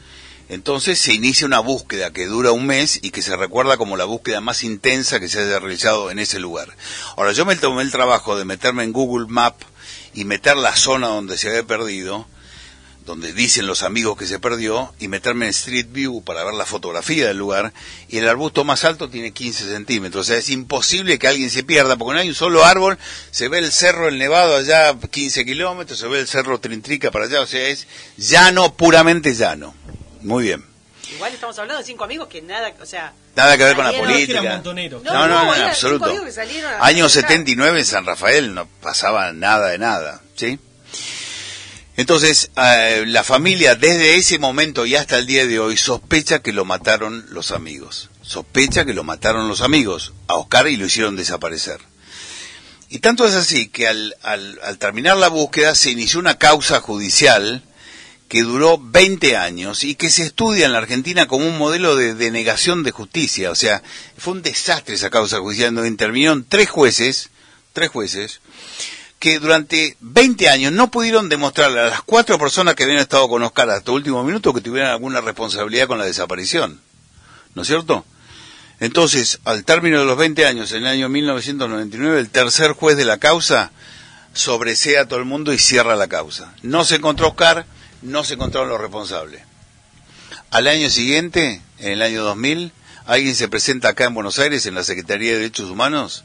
Entonces 0.51 0.99
se 0.99 1.15
inicia 1.15 1.47
una 1.47 1.61
búsqueda 1.61 2.13
que 2.13 2.27
dura 2.27 2.53
un 2.53 2.67
mes 2.67 2.99
y 3.01 3.13
que 3.13 3.23
se 3.23 3.35
recuerda 3.35 3.79
como 3.79 3.97
la 3.97 4.05
búsqueda 4.05 4.43
más 4.43 4.63
intensa 4.63 5.21
que 5.21 5.31
se 5.31 5.41
haya 5.41 5.59
realizado 5.59 6.11
en 6.11 6.19
ese 6.19 6.39
lugar. 6.39 6.77
Ahora, 7.17 7.33
yo 7.33 7.47
me 7.47 7.57
tomé 7.57 7.81
el 7.81 7.91
trabajo 7.91 8.37
de 8.37 8.45
meterme 8.45 8.85
en 8.85 8.93
Google 8.93 9.29
Map 9.29 9.57
y 10.13 10.27
meter 10.27 10.59
la 10.59 10.77
zona 10.77 11.09
donde 11.09 11.39
se 11.39 11.49
había 11.49 11.63
perdido, 11.63 12.27
donde 13.05 13.33
dicen 13.33 13.67
los 13.67 13.83
amigos 13.83 14.17
que 14.17 14.27
se 14.27 14.39
perdió, 14.39 14.95
y 14.99 15.09
meterme 15.09 15.47
en 15.47 15.51
Street 15.51 15.87
View 15.91 16.23
para 16.23 16.45
ver 16.45 16.55
la 16.55 16.67
fotografía 16.67 17.27
del 17.27 17.39
lugar, 17.39 17.73
y 18.09 18.19
el 18.19 18.29
arbusto 18.29 18.65
más 18.65 18.85
alto 18.85 19.09
tiene 19.11 19.33
15 19.33 19.67
centímetros. 19.67 20.27
O 20.27 20.29
sea, 20.29 20.39
es 20.39 20.51
imposible 20.51 21.19
que 21.19 21.29
alguien 21.29 21.51
se 21.51 21.63
pierda, 21.63 21.97
porque 21.97 22.15
no 22.15 22.21
hay 22.21 22.29
un 22.29 22.35
solo 22.35 22.65
árbol, 22.65 22.99
se 23.31 23.49
ve 23.49 23.59
el 23.59 23.73
cerro 23.73 24.09
El 24.09 24.19
Nevado 24.19 24.57
allá 24.57 24.97
15 24.99 25.45
kilómetros, 25.45 25.99
se 25.99 26.09
ve 26.09 26.21
el 26.21 26.29
cerro 26.29 26.61
Trintrica 26.61 27.11
para 27.11 27.27
allá, 27.27 27.41
o 27.41 27.47
sea, 27.47 27.69
es 27.69 27.87
llano, 28.17 28.75
puramente 28.75 29.35
llano. 29.35 29.75
Muy 30.23 30.45
bien. 30.45 30.65
Igual 31.15 31.35
estamos 31.35 31.59
hablando 31.59 31.79
de 31.81 31.85
cinco 31.85 32.05
amigos 32.05 32.29
que 32.29 32.41
nada, 32.41 32.73
o 32.81 32.87
sea... 32.87 33.13
Nada 33.35 33.57
que 33.57 33.65
ver 33.65 33.77
con 33.77 33.85
la 33.85 33.93
política. 33.93 34.43
montoneros. 34.43 35.03
No, 35.03 35.13
no, 35.13 35.45
no, 35.45 35.55
en 35.55 35.63
absoluto. 35.63 36.07
Año 36.07 36.25
pescar. 36.25 36.49
79 37.11 37.79
en 37.79 37.85
San 37.85 38.07
Rafael 38.07 38.55
no 38.55 38.67
pasaba 38.81 39.33
nada 39.33 39.69
de 39.69 39.79
nada, 39.79 40.23
¿sí? 40.37 40.59
Entonces, 41.97 42.51
eh, 42.57 43.05
la 43.07 43.23
familia 43.23 43.75
desde 43.75 44.17
ese 44.17 44.39
momento 44.39 44.87
y 44.87 44.95
hasta 44.95 45.19
el 45.19 45.27
día 45.27 45.47
de 45.47 45.61
hoy 45.61 45.77
sospecha 45.77 46.41
que 46.41 46.53
lo 46.53 46.65
mataron 46.65 47.27
los 47.31 47.51
amigos. 47.51 48.09
Sospecha 48.23 48.85
que 48.85 48.95
lo 48.95 49.05
mataron 49.05 49.49
los 49.49 49.61
amigos 49.61 50.15
a 50.27 50.37
Oscar 50.37 50.69
y 50.69 50.77
lo 50.77 50.87
hicieron 50.87 51.17
desaparecer. 51.17 51.81
Y 52.89 52.99
tanto 53.01 53.27
es 53.27 53.35
así 53.35 53.69
que 53.69 53.89
al, 53.89 54.15
al, 54.23 54.59
al 54.63 54.79
terminar 54.79 55.17
la 55.17 55.29
búsqueda 55.29 55.75
se 55.75 55.91
inició 55.91 56.19
una 56.21 56.39
causa 56.39 56.81
judicial 56.81 57.63
que 58.33 58.43
duró 58.43 58.79
20 58.79 59.37
años 59.37 59.85
y 59.85 59.95
que 59.95 60.09
se 60.09 60.23
estudia 60.23 60.65
en 60.65 60.73
la 60.73 60.79
Argentina 60.79 61.27
como 61.27 61.47
un 61.47 61.59
modelo 61.59 61.97
de 61.97 62.15
denegación 62.15 62.83
de 62.83 62.91
justicia. 62.91 63.51
O 63.51 63.55
sea, 63.55 63.83
fue 64.17 64.33
un 64.33 64.41
desastre 64.41 64.95
esa 64.95 65.11
causa 65.11 65.39
judicial 65.41 65.75
donde 65.75 65.91
intervinieron 65.91 66.47
tres 66.49 66.71
jueces, 66.71 67.29
tres 67.75 67.91
jueces, 67.91 68.41
que 69.23 69.39
durante 69.39 69.97
20 70.01 70.49
años 70.49 70.73
no 70.73 70.91
pudieron 70.91 71.29
demostrarle 71.29 71.79
a 71.79 71.85
las 71.85 72.03
cuatro 72.03 72.41
personas 72.41 72.75
que 72.75 72.83
habían 72.83 72.99
estado 72.99 73.29
con 73.29 73.41
Oscar 73.45 73.71
hasta 73.71 73.93
el 73.93 73.99
último 73.99 74.25
minuto 74.25 74.53
que 74.53 74.61
tuvieran 74.61 74.91
alguna 74.91 75.21
responsabilidad 75.21 75.87
con 75.87 75.99
la 75.99 76.07
desaparición. 76.07 76.81
¿No 77.55 77.63
es 77.63 77.69
cierto? 77.69 78.05
Entonces, 78.81 79.39
al 79.45 79.65
término 79.65 80.01
de 80.01 80.07
los 80.07 80.19
20 80.19 80.45
años, 80.45 80.73
en 80.73 80.79
el 80.79 80.89
año 80.89 81.09
1999, 81.09 82.19
el 82.19 82.31
tercer 82.31 82.73
juez 82.73 82.97
de 82.97 83.05
la 83.05 83.19
causa 83.19 83.71
sobresea 84.35 85.03
a 85.03 85.07
todo 85.07 85.21
el 85.21 85.25
mundo 85.25 85.53
y 85.53 85.59
cierra 85.59 85.95
la 85.95 86.09
causa. 86.09 86.53
No 86.63 86.85
se 86.85 86.97
encontró 86.97 87.29
Oscar, 87.29 87.65
no 88.03 88.25
se 88.25 88.35
encontraron 88.35 88.71
los 88.71 88.81
responsables. 88.81 89.41
Al 90.51 90.67
año 90.67 90.91
siguiente, 90.91 91.63
en 91.79 91.93
el 91.93 92.03
año 92.03 92.25
2000, 92.25 92.73
alguien 93.07 93.37
se 93.37 93.47
presenta 93.47 93.91
acá 93.91 94.07
en 94.07 94.15
Buenos 94.15 94.41
Aires, 94.41 94.67
en 94.67 94.75
la 94.75 94.83
Secretaría 94.83 95.31
de 95.31 95.39
Derechos 95.39 95.71
Humanos, 95.71 96.25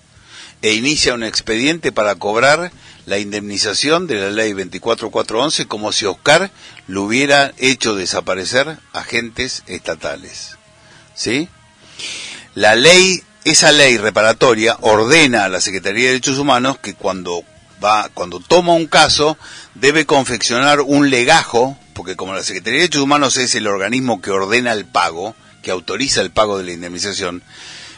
e 0.62 0.74
inicia 0.74 1.14
un 1.14 1.24
expediente 1.24 1.92
para 1.92 2.16
cobrar 2.16 2.72
la 3.06 3.20
indemnización 3.20 4.06
de 4.08 4.16
la 4.16 4.32
ley 4.32 4.54
24411 4.54 5.68
como 5.68 5.92
si 5.92 6.06
Oscar 6.06 6.52
lo 6.88 7.04
hubiera 7.04 7.54
hecho 7.58 7.96
desaparecer 7.96 8.78
agentes 8.94 9.64
estatales. 9.68 10.58
¿Sí? 11.16 11.48
La 12.54 12.76
ley, 12.76 13.24
esa 13.46 13.72
ley 13.72 13.98
reparatoria 13.98 14.78
ordena 14.82 15.46
a 15.46 15.50
la 15.50 15.62
Secretaría 15.62 16.04
de 16.04 16.10
Derechos 16.10 16.38
Humanos 16.38 16.80
que 16.80 16.96
cuando 16.96 17.44
va, 17.84 18.10
cuando 18.14 18.40
toma 18.40 18.74
un 18.74 18.88
caso, 18.88 19.38
debe 19.76 20.06
confeccionar 20.06 20.82
un 20.82 21.10
legajo, 21.10 21.78
porque 21.94 22.16
como 22.16 22.34
la 22.34 22.44
Secretaría 22.44 22.80
de 22.80 22.82
Derechos 22.82 23.04
Humanos 23.04 23.38
es 23.38 23.56
el 23.56 23.68
organismo 23.68 24.22
que 24.22 24.32
ordena 24.32 24.74
el 24.74 24.86
pago, 24.86 25.36
que 25.62 25.72
autoriza 25.72 26.22
el 26.22 26.32
pago 26.32 26.58
de 26.58 26.66
la 26.66 26.72
indemnización, 26.72 27.44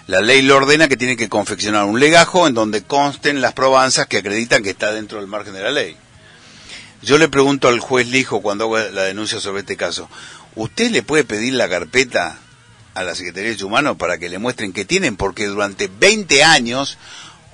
la 0.10 0.22
ley 0.22 0.42
le 0.42 0.54
ordena 0.54 0.88
que 0.88 0.98
tiene 0.98 1.16
que 1.16 1.30
confeccionar 1.30 1.86
un 1.86 2.00
legajo 2.00 2.48
en 2.48 2.56
donde 2.56 2.82
consten 2.82 3.42
las 3.42 3.54
probanzas 3.54 4.08
que 4.08 4.18
acreditan 4.18 4.64
que 4.64 4.72
está 4.72 4.92
dentro 4.92 5.20
del 5.20 5.28
margen 5.28 5.54
de 5.54 5.62
la 5.62 5.70
ley. 5.70 5.96
Yo 7.04 7.20
le 7.20 7.30
pregunto 7.30 7.68
al 7.68 7.80
juez 7.80 8.08
Lijo 8.08 8.42
cuando 8.42 8.64
hago 8.66 8.80
la 8.80 9.04
denuncia 9.04 9.40
sobre 9.40 9.60
este 9.60 9.78
caso, 9.78 10.10
¿usted 10.56 10.90
le 10.90 11.04
puede 11.04 11.24
pedir 11.26 11.54
la 11.54 11.70
carpeta 11.70 12.40
a 12.96 13.04
la 13.04 13.14
Secretaría 13.14 13.44
de 13.44 13.50
Derechos 13.50 13.68
Humanos 13.68 13.98
para 13.98 14.18
que 14.18 14.30
le 14.30 14.40
muestren 14.40 14.74
que 14.74 14.84
tienen? 14.84 15.16
Porque 15.16 15.46
durante 15.46 15.88
20 16.00 16.44
años 16.44 16.98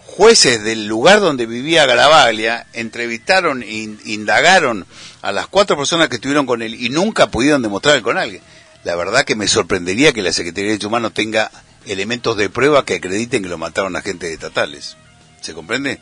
jueces 0.05 0.63
del 0.63 0.87
lugar 0.87 1.19
donde 1.19 1.45
vivía 1.47 1.85
Garavaglia 1.85 2.67
entrevistaron 2.71 3.63
e 3.63 3.69
in- 3.71 3.99
indagaron 4.05 4.85
a 5.21 5.33
las 5.33 5.47
cuatro 5.47 5.75
personas 5.77 6.07
que 6.07 6.15
estuvieron 6.15 6.45
con 6.45 6.61
él 6.61 6.73
y 6.73 6.87
nunca 6.89 7.27
pudieron 7.29 7.61
demostrar 7.61 8.01
con 8.01 8.17
alguien. 8.17 8.41
La 8.85 8.95
verdad 8.95 9.25
que 9.25 9.35
me 9.35 9.47
sorprendería 9.47 10.13
que 10.13 10.21
la 10.21 10.31
Secretaría 10.31 10.67
de 10.67 10.69
Derechos 10.69 10.87
Humanos 10.87 11.13
tenga 11.13 11.51
elementos 11.87 12.37
de 12.37 12.49
prueba 12.49 12.85
que 12.85 12.95
acrediten 12.95 13.43
que 13.43 13.49
lo 13.49 13.57
mataron 13.57 13.95
agentes 13.95 14.31
estatales. 14.31 14.97
¿Se 15.41 15.53
comprende? 15.53 15.99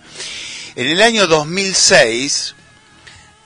En 0.76 0.88
el 0.88 1.02
año 1.02 1.28
2006 1.28 2.56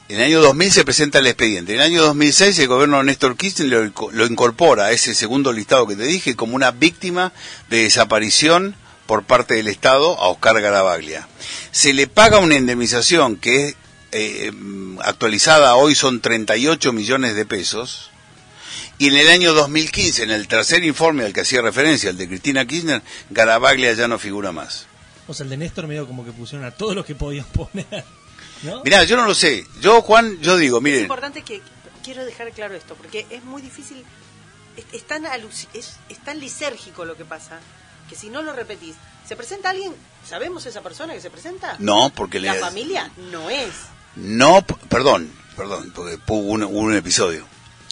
En 0.09 0.17
el 0.17 0.23
año 0.23 0.41
2000 0.41 0.71
se 0.71 0.85
presenta 0.85 1.19
el 1.19 1.27
expediente. 1.27 1.73
En 1.73 1.79
el 1.79 1.85
año 1.85 2.01
2006 2.03 2.59
el 2.59 2.67
gobierno 2.67 2.97
de 2.99 3.03
Néstor 3.05 3.35
Kirchner 3.35 3.67
lo, 3.67 4.11
lo 4.11 4.25
incorpora 4.25 4.85
a 4.85 4.91
ese 4.91 5.13
segundo 5.13 5.51
listado 5.51 5.85
que 5.87 5.95
te 5.95 6.05
dije 6.05 6.35
como 6.35 6.55
una 6.55 6.71
víctima 6.71 7.33
de 7.69 7.83
desaparición 7.83 8.75
por 9.05 9.23
parte 9.23 9.55
del 9.55 9.67
Estado 9.67 10.17
a 10.19 10.29
Oscar 10.29 10.61
Garabaglia. 10.61 11.27
Se 11.71 11.93
le 11.93 12.07
paga 12.07 12.39
una 12.39 12.55
indemnización 12.55 13.37
que 13.37 13.69
es 13.69 13.75
eh, 14.11 14.51
actualizada 15.03 15.75
hoy 15.75 15.93
son 15.93 16.21
38 16.21 16.93
millones 16.93 17.35
de 17.35 17.45
pesos. 17.45 18.09
Y 18.99 19.07
en 19.09 19.15
el 19.17 19.27
año 19.29 19.53
2015, 19.53 20.23
en 20.23 20.31
el 20.31 20.47
tercer 20.47 20.83
informe 20.83 21.23
al 21.23 21.33
que 21.33 21.41
hacía 21.41 21.61
referencia, 21.61 22.09
el 22.09 22.17
de 22.17 22.27
Cristina 22.27 22.65
Kirchner, 22.65 23.01
Garabaglia 23.29 23.93
ya 23.93 24.07
no 24.07 24.17
figura 24.17 24.51
más. 24.51 24.87
O 25.27 25.33
sea, 25.33 25.43
el 25.43 25.49
de 25.51 25.57
Néstor 25.57 25.87
medio 25.87 26.07
como 26.07 26.25
que 26.25 26.31
pusieron 26.31 26.65
a 26.65 26.71
todos 26.71 26.95
los 26.95 27.05
que 27.05 27.13
podían 27.13 27.45
poner. 27.45 28.03
¿no? 28.63 28.81
Mirá, 28.83 29.03
yo 29.03 29.15
no 29.17 29.25
lo 29.25 29.35
sé. 29.35 29.65
Yo, 29.81 30.01
Juan, 30.01 30.39
yo 30.41 30.57
digo, 30.57 30.77
Es 30.77 30.83
miren, 30.83 31.01
importante 31.01 31.43
que 31.43 31.61
quiero 32.03 32.25
dejar 32.25 32.51
claro 32.53 32.73
esto, 32.75 32.95
porque 32.95 33.27
es 33.29 33.43
muy 33.43 33.61
difícil, 33.61 34.03
es, 34.75 34.85
es 34.93 35.05
tan 35.05 35.25
aluci- 35.25 35.67
es, 35.73 35.97
es 36.09 36.17
tan 36.23 36.39
lisérgico 36.39 37.05
lo 37.05 37.15
que 37.15 37.25
pasa, 37.25 37.59
que 38.09 38.15
si 38.15 38.29
no 38.29 38.41
lo 38.41 38.53
repetís, 38.53 38.95
se 39.27 39.35
presenta 39.35 39.69
alguien, 39.71 39.93
¿sabemos 40.27 40.65
esa 40.65 40.81
persona 40.81 41.13
que 41.13 41.21
se 41.21 41.29
presenta? 41.29 41.75
no, 41.79 42.09
porque 42.15 42.39
La 42.39 42.53
le... 42.53 42.59
familia 42.59 43.11
no 43.31 43.49
es. 43.51 43.67
No, 44.15 44.65
perdón, 44.89 45.31
perdón, 45.55 45.91
porque 45.93 46.17
hubo 46.29 46.39
un, 46.53 46.63
hubo 46.63 46.79
un 46.79 46.95
episodio. 46.95 47.45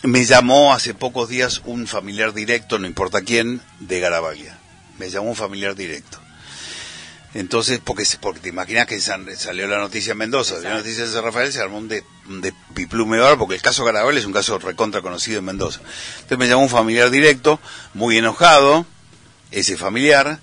Me 0.06 0.24
llamó 0.26 0.72
hace 0.72 0.94
pocos 0.94 1.30
días 1.30 1.62
un 1.66 1.88
familiar 1.88 2.34
directo, 2.34 2.78
no 2.78 2.86
importa 2.86 3.24
quién, 3.24 3.62
de 3.80 4.00
Garabaglia. 4.00 4.56
Me 5.00 5.10
llamó 5.10 5.30
un 5.30 5.36
familiar 5.36 5.76
directo. 5.76 6.20
Entonces, 7.34 7.82
porque, 7.84 8.06
porque 8.22 8.40
te 8.40 8.50
imaginas 8.50 8.86
que 8.86 9.00
salió 9.02 9.68
la 9.68 9.80
noticia 9.80 10.12
en 10.12 10.20
Mendoza, 10.20 10.56
salió 10.56 10.70
la 10.70 10.78
noticia 10.78 11.06
de 11.06 11.12
San 11.12 11.24
Rafael, 11.24 11.52
se 11.52 11.60
armó 11.60 11.80
un 11.80 11.88
de, 11.88 12.04
un 12.30 12.40
de 12.40 12.54
piplume 12.76 13.18
porque 13.38 13.56
el 13.56 13.62
caso 13.62 13.84
Garabaglia 13.84 14.20
es 14.20 14.26
un 14.28 14.32
caso 14.32 14.60
recontra 14.60 15.02
conocido 15.02 15.40
en 15.40 15.46
Mendoza. 15.46 15.82
Entonces 16.16 16.38
me 16.38 16.48
llamó 16.48 16.62
un 16.62 16.70
familiar 16.70 17.10
directo, 17.10 17.60
muy 17.94 18.18
enojado, 18.18 18.86
ese 19.52 19.76
familiar, 19.76 20.40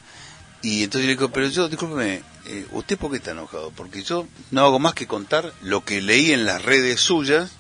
y 0.61 0.83
entonces 0.83 1.07
le 1.07 1.15
digo, 1.15 1.31
pero 1.31 1.47
yo, 1.49 1.69
discúlpeme, 1.69 2.23
eh, 2.47 2.67
¿usted 2.73 2.99
por 2.99 3.13
qué 3.13 3.19
está 3.19 3.31
enojado? 3.31 3.71
Porque 3.71 4.03
yo 4.03 4.27
no 4.51 4.65
hago 4.65 4.79
más 4.79 4.95
que 4.95 5.07
contar 5.07 5.53
lo 5.63 5.85
que 5.85 6.03
leí 6.03 6.33
en 6.33 6.45
las 6.47 6.63
redes 6.63 7.01
suyas 7.01 7.53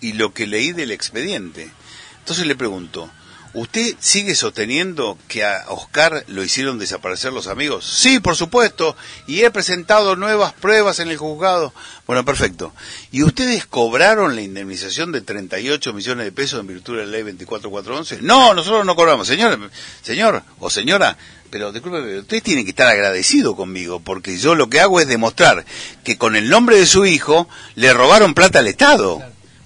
y 0.00 0.14
lo 0.14 0.32
que 0.32 0.46
leí 0.46 0.72
del 0.72 0.92
expediente. 0.92 1.70
Entonces 2.18 2.46
le 2.46 2.54
pregunto, 2.54 3.10
¿usted 3.54 3.94
sigue 3.98 4.34
sosteniendo 4.34 5.18
que 5.28 5.44
a 5.44 5.64
Oscar 5.68 6.24
lo 6.28 6.44
hicieron 6.44 6.78
desaparecer 6.78 7.32
los 7.32 7.46
amigos? 7.46 7.84
Sí, 7.84 8.20
por 8.20 8.36
supuesto, 8.36 8.96
y 9.26 9.42
he 9.42 9.50
presentado 9.50 10.16
nuevas 10.16 10.52
pruebas 10.52 11.00
en 11.00 11.08
el 11.08 11.16
juzgado. 11.16 11.72
Bueno, 12.06 12.24
perfecto. 12.24 12.72
¿Y 13.10 13.22
ustedes 13.22 13.66
cobraron 13.66 14.36
la 14.36 14.42
indemnización 14.42 15.12
de 15.12 15.22
38 15.22 15.92
millones 15.92 16.24
de 16.24 16.32
pesos 16.32 16.60
en 16.60 16.66
virtud 16.66 16.98
de 16.98 17.06
la 17.06 17.12
ley 17.12 17.22
24411? 17.22 18.18
No, 18.22 18.54
nosotros 18.54 18.84
no 18.86 18.96
cobramos. 18.96 19.26
Señor, 19.26 19.70
señor 20.02 20.42
o 20.58 20.70
señora, 20.70 21.16
pero 21.50 21.72
disculpe, 21.72 22.18
ustedes 22.18 22.42
tienen 22.42 22.64
que 22.64 22.70
estar 22.70 22.86
agradecidos 22.86 23.56
conmigo, 23.56 24.00
porque 24.00 24.38
yo 24.38 24.54
lo 24.54 24.70
que 24.70 24.80
hago 24.80 25.00
es 25.00 25.08
demostrar 25.08 25.64
que 26.04 26.16
con 26.16 26.36
el 26.36 26.48
nombre 26.48 26.76
de 26.76 26.86
su 26.86 27.06
hijo 27.06 27.48
le 27.74 27.92
robaron 27.92 28.34
plata 28.34 28.60
al 28.60 28.68
Estado. 28.68 29.20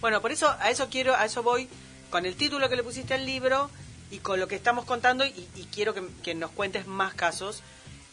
Bueno, 0.04 0.20
por 0.20 0.32
eso, 0.32 0.54
a 0.60 0.68
eso 0.68 0.88
quiero, 0.90 1.14
a 1.14 1.24
eso 1.24 1.42
voy, 1.42 1.66
con 2.10 2.26
el 2.26 2.36
título 2.36 2.68
que 2.68 2.76
le 2.76 2.82
pusiste 2.82 3.14
al 3.14 3.24
libro 3.24 3.70
y 4.10 4.18
con 4.18 4.38
lo 4.38 4.46
que 4.46 4.54
estamos 4.54 4.84
contando, 4.84 5.24
y, 5.24 5.48
y 5.56 5.66
quiero 5.72 5.94
que, 5.94 6.02
que 6.22 6.34
nos 6.34 6.50
cuentes 6.50 6.86
más 6.86 7.14
casos, 7.14 7.62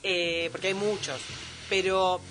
eh, 0.01 0.47
porque 0.53 0.67
hay 0.67 0.73
muchos. 0.73 1.19
Pero 1.67 2.21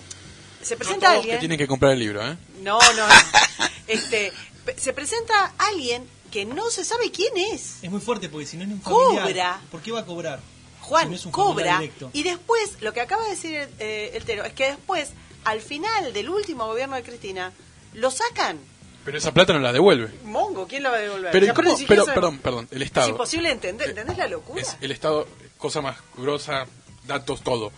se 0.62 0.76
No 0.76 0.78
presenta 0.78 1.08
todos 1.08 1.18
alguien. 1.18 1.36
que 1.36 1.40
tienen 1.40 1.58
que 1.58 1.66
comprar 1.66 1.92
el 1.92 1.98
libro, 1.98 2.26
¿eh? 2.26 2.38
No, 2.62 2.78
no, 2.80 3.06
no. 3.06 3.14
Este, 3.86 4.32
se 4.78 4.94
presenta 4.94 5.52
alguien 5.58 6.08
que 6.32 6.46
no 6.46 6.70
se 6.70 6.82
sabe 6.82 7.10
quién 7.10 7.36
es. 7.36 7.84
Es 7.84 7.90
muy 7.90 8.00
fuerte 8.00 8.30
porque 8.30 8.46
si 8.46 8.56
no 8.56 8.64
es 8.64 8.70
un 8.70 8.80
familiar, 8.80 9.26
Cobra. 9.26 9.60
¿por 9.70 9.82
qué 9.82 9.92
va 9.92 10.00
a 10.00 10.06
cobrar? 10.06 10.40
Juan 10.80 11.18
Si 11.18 11.26
no 11.26 11.32
cobra 11.32 11.82
y 12.14 12.22
después 12.22 12.80
lo 12.80 12.94
que 12.94 13.02
acaba 13.02 13.24
de 13.24 13.30
decir 13.32 13.68
eh, 13.78 14.12
el 14.14 14.24
Tero 14.24 14.42
es 14.42 14.54
que 14.54 14.68
después 14.70 15.10
al 15.44 15.60
final 15.60 16.14
del 16.14 16.30
último 16.30 16.66
gobierno 16.66 16.96
de 16.96 17.02
Cristina 17.02 17.52
lo 17.92 18.10
sacan 18.10 18.58
Pero 19.04 19.18
esa 19.18 19.32
plata 19.32 19.52
no 19.52 19.60
la 19.60 19.72
devuelve. 19.72 20.10
Mongo 20.24 20.66
quién 20.66 20.82
la 20.82 20.90
va 20.90 20.96
a 20.96 21.00
devolver 21.00 21.30
Pero, 21.32 21.54
pero 21.88 22.04
perdón, 22.06 22.38
perdón, 22.38 22.68
el 22.70 22.82
es 22.82 22.86
Estado. 22.86 23.08
imposible 23.10 23.50
entender 23.50 23.88
¿entendés 23.90 24.18
la 24.18 24.28
locura? 24.28 24.60
Es 24.60 24.76
el 24.80 24.90
Estado, 24.92 25.26
cosa 25.58 25.80
más 25.80 25.96
grosa, 26.16 26.66
datos, 27.06 27.42
todo. 27.42 27.72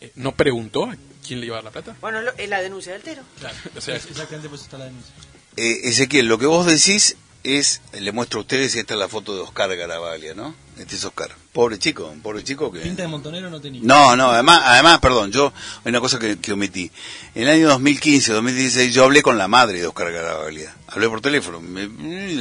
Eh, 0.00 0.12
¿No 0.16 0.32
preguntó 0.34 0.84
a 0.84 0.96
quién 1.26 1.40
le 1.40 1.46
iba 1.46 1.56
a 1.56 1.58
dar 1.58 1.64
la 1.64 1.70
plata? 1.70 1.96
bueno 2.00 2.20
lo- 2.22 2.32
es 2.36 2.48
la 2.48 2.60
denuncia 2.60 2.92
del 2.92 3.02
Tero 3.02 3.22
Claro. 3.38 3.56
O 3.76 3.80
sea, 3.80 3.96
Es- 3.96 4.06
Exactamente 4.06 4.48
por 4.48 4.56
eso 4.56 4.64
está 4.64 4.78
la 4.78 4.86
denuncia. 4.86 5.14
Eh, 5.56 5.80
Ezequiel, 5.88 6.26
lo 6.26 6.38
que 6.38 6.46
vos 6.46 6.66
decís 6.66 7.16
es, 7.46 7.80
le 7.92 8.12
muestro 8.12 8.40
a 8.40 8.42
ustedes, 8.42 8.74
esta 8.74 8.94
es 8.94 9.00
la 9.00 9.08
foto 9.08 9.34
de 9.34 9.40
Oscar 9.42 9.74
Garabaglia, 9.76 10.34
¿no? 10.34 10.54
Este 10.78 10.96
es 10.96 11.04
Oscar. 11.04 11.30
Pobre 11.52 11.78
chico, 11.78 12.14
pobre 12.22 12.44
chico 12.44 12.70
que... 12.70 12.80
Pinta 12.80 13.02
de 13.02 13.08
montonero 13.08 13.48
no 13.48 13.60
tenía. 13.60 13.80
No, 13.84 14.14
no, 14.16 14.30
además, 14.30 14.60
además, 14.64 14.98
perdón, 15.00 15.32
yo, 15.32 15.52
hay 15.84 15.90
una 15.90 16.00
cosa 16.00 16.18
que, 16.18 16.38
que 16.38 16.52
omití. 16.52 16.90
En 17.34 17.44
el 17.44 17.48
año 17.48 17.68
2015, 17.68 18.32
2016, 18.32 18.92
yo 18.94 19.04
hablé 19.04 19.22
con 19.22 19.38
la 19.38 19.48
madre 19.48 19.80
de 19.80 19.86
Oscar 19.86 20.12
Garabaglia. 20.12 20.74
Hablé 20.88 21.08
por 21.08 21.20
teléfono. 21.20 21.60
Me- 21.60 21.88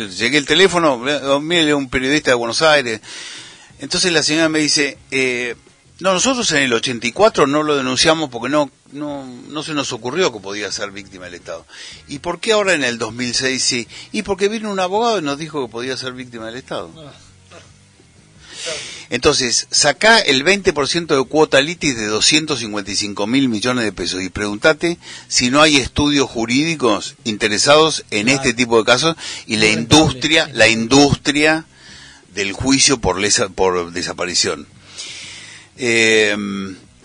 llegué 0.09 0.37
el 0.37 0.45
teléfono, 0.45 0.97
mire, 1.39 1.73
un 1.73 1.89
periodista 1.89 2.31
de 2.31 2.35
Buenos 2.35 2.61
Aires. 2.61 2.99
Entonces 3.79 4.11
la 4.11 4.23
señora 4.23 4.49
me 4.49 4.59
dice, 4.59 4.97
eh, 5.11 5.55
no, 5.99 6.13
nosotros 6.13 6.51
en 6.51 6.57
el 6.63 6.73
84 6.73 7.47
no 7.47 7.63
lo 7.63 7.75
denunciamos 7.77 8.29
porque 8.29 8.49
no, 8.49 8.69
no, 8.91 9.25
no 9.49 9.63
se 9.63 9.73
nos 9.73 9.93
ocurrió 9.93 10.31
que 10.33 10.39
podía 10.39 10.71
ser 10.71 10.91
víctima 10.91 11.25
del 11.25 11.35
Estado. 11.35 11.65
¿Y 12.07 12.19
por 12.19 12.39
qué 12.39 12.51
ahora 12.51 12.73
en 12.73 12.83
el 12.83 12.97
2006 12.97 13.63
sí? 13.63 13.87
Y 14.11 14.23
porque 14.23 14.49
vino 14.49 14.69
un 14.71 14.79
abogado 14.79 15.19
y 15.19 15.21
nos 15.21 15.37
dijo 15.37 15.65
que 15.65 15.71
podía 15.71 15.95
ser 15.95 16.13
víctima 16.13 16.47
del 16.47 16.55
Estado. 16.57 16.91
Ah, 16.97 17.13
Entonces, 19.09 19.67
saca 19.69 20.19
el 20.19 20.43
20% 20.43 21.15
de 21.15 21.23
cuota 21.29 21.61
litis 21.61 21.95
de 21.95 22.07
255 22.07 23.27
mil 23.27 23.47
millones 23.49 23.85
de 23.85 23.91
pesos 23.91 24.21
y 24.23 24.29
pregúntate 24.29 24.97
si 25.27 25.51
no 25.51 25.61
hay 25.61 25.77
estudios 25.77 26.27
jurídicos 26.29 27.15
interesados 27.23 28.03
en 28.09 28.25
Claro. 28.25 28.41
este 28.41 28.53
tipo 28.53 28.77
de 28.79 28.85
casos 28.85 29.15
y 29.45 29.57
la 29.57 29.67
industria, 29.67 30.49
la 30.53 30.67
industria 30.67 31.65
del 32.33 32.51
juicio 32.53 32.97
por, 32.99 33.19
lesa- 33.19 33.49
por 33.49 33.91
desaparición. 33.93 34.67
Eh, 35.77 36.35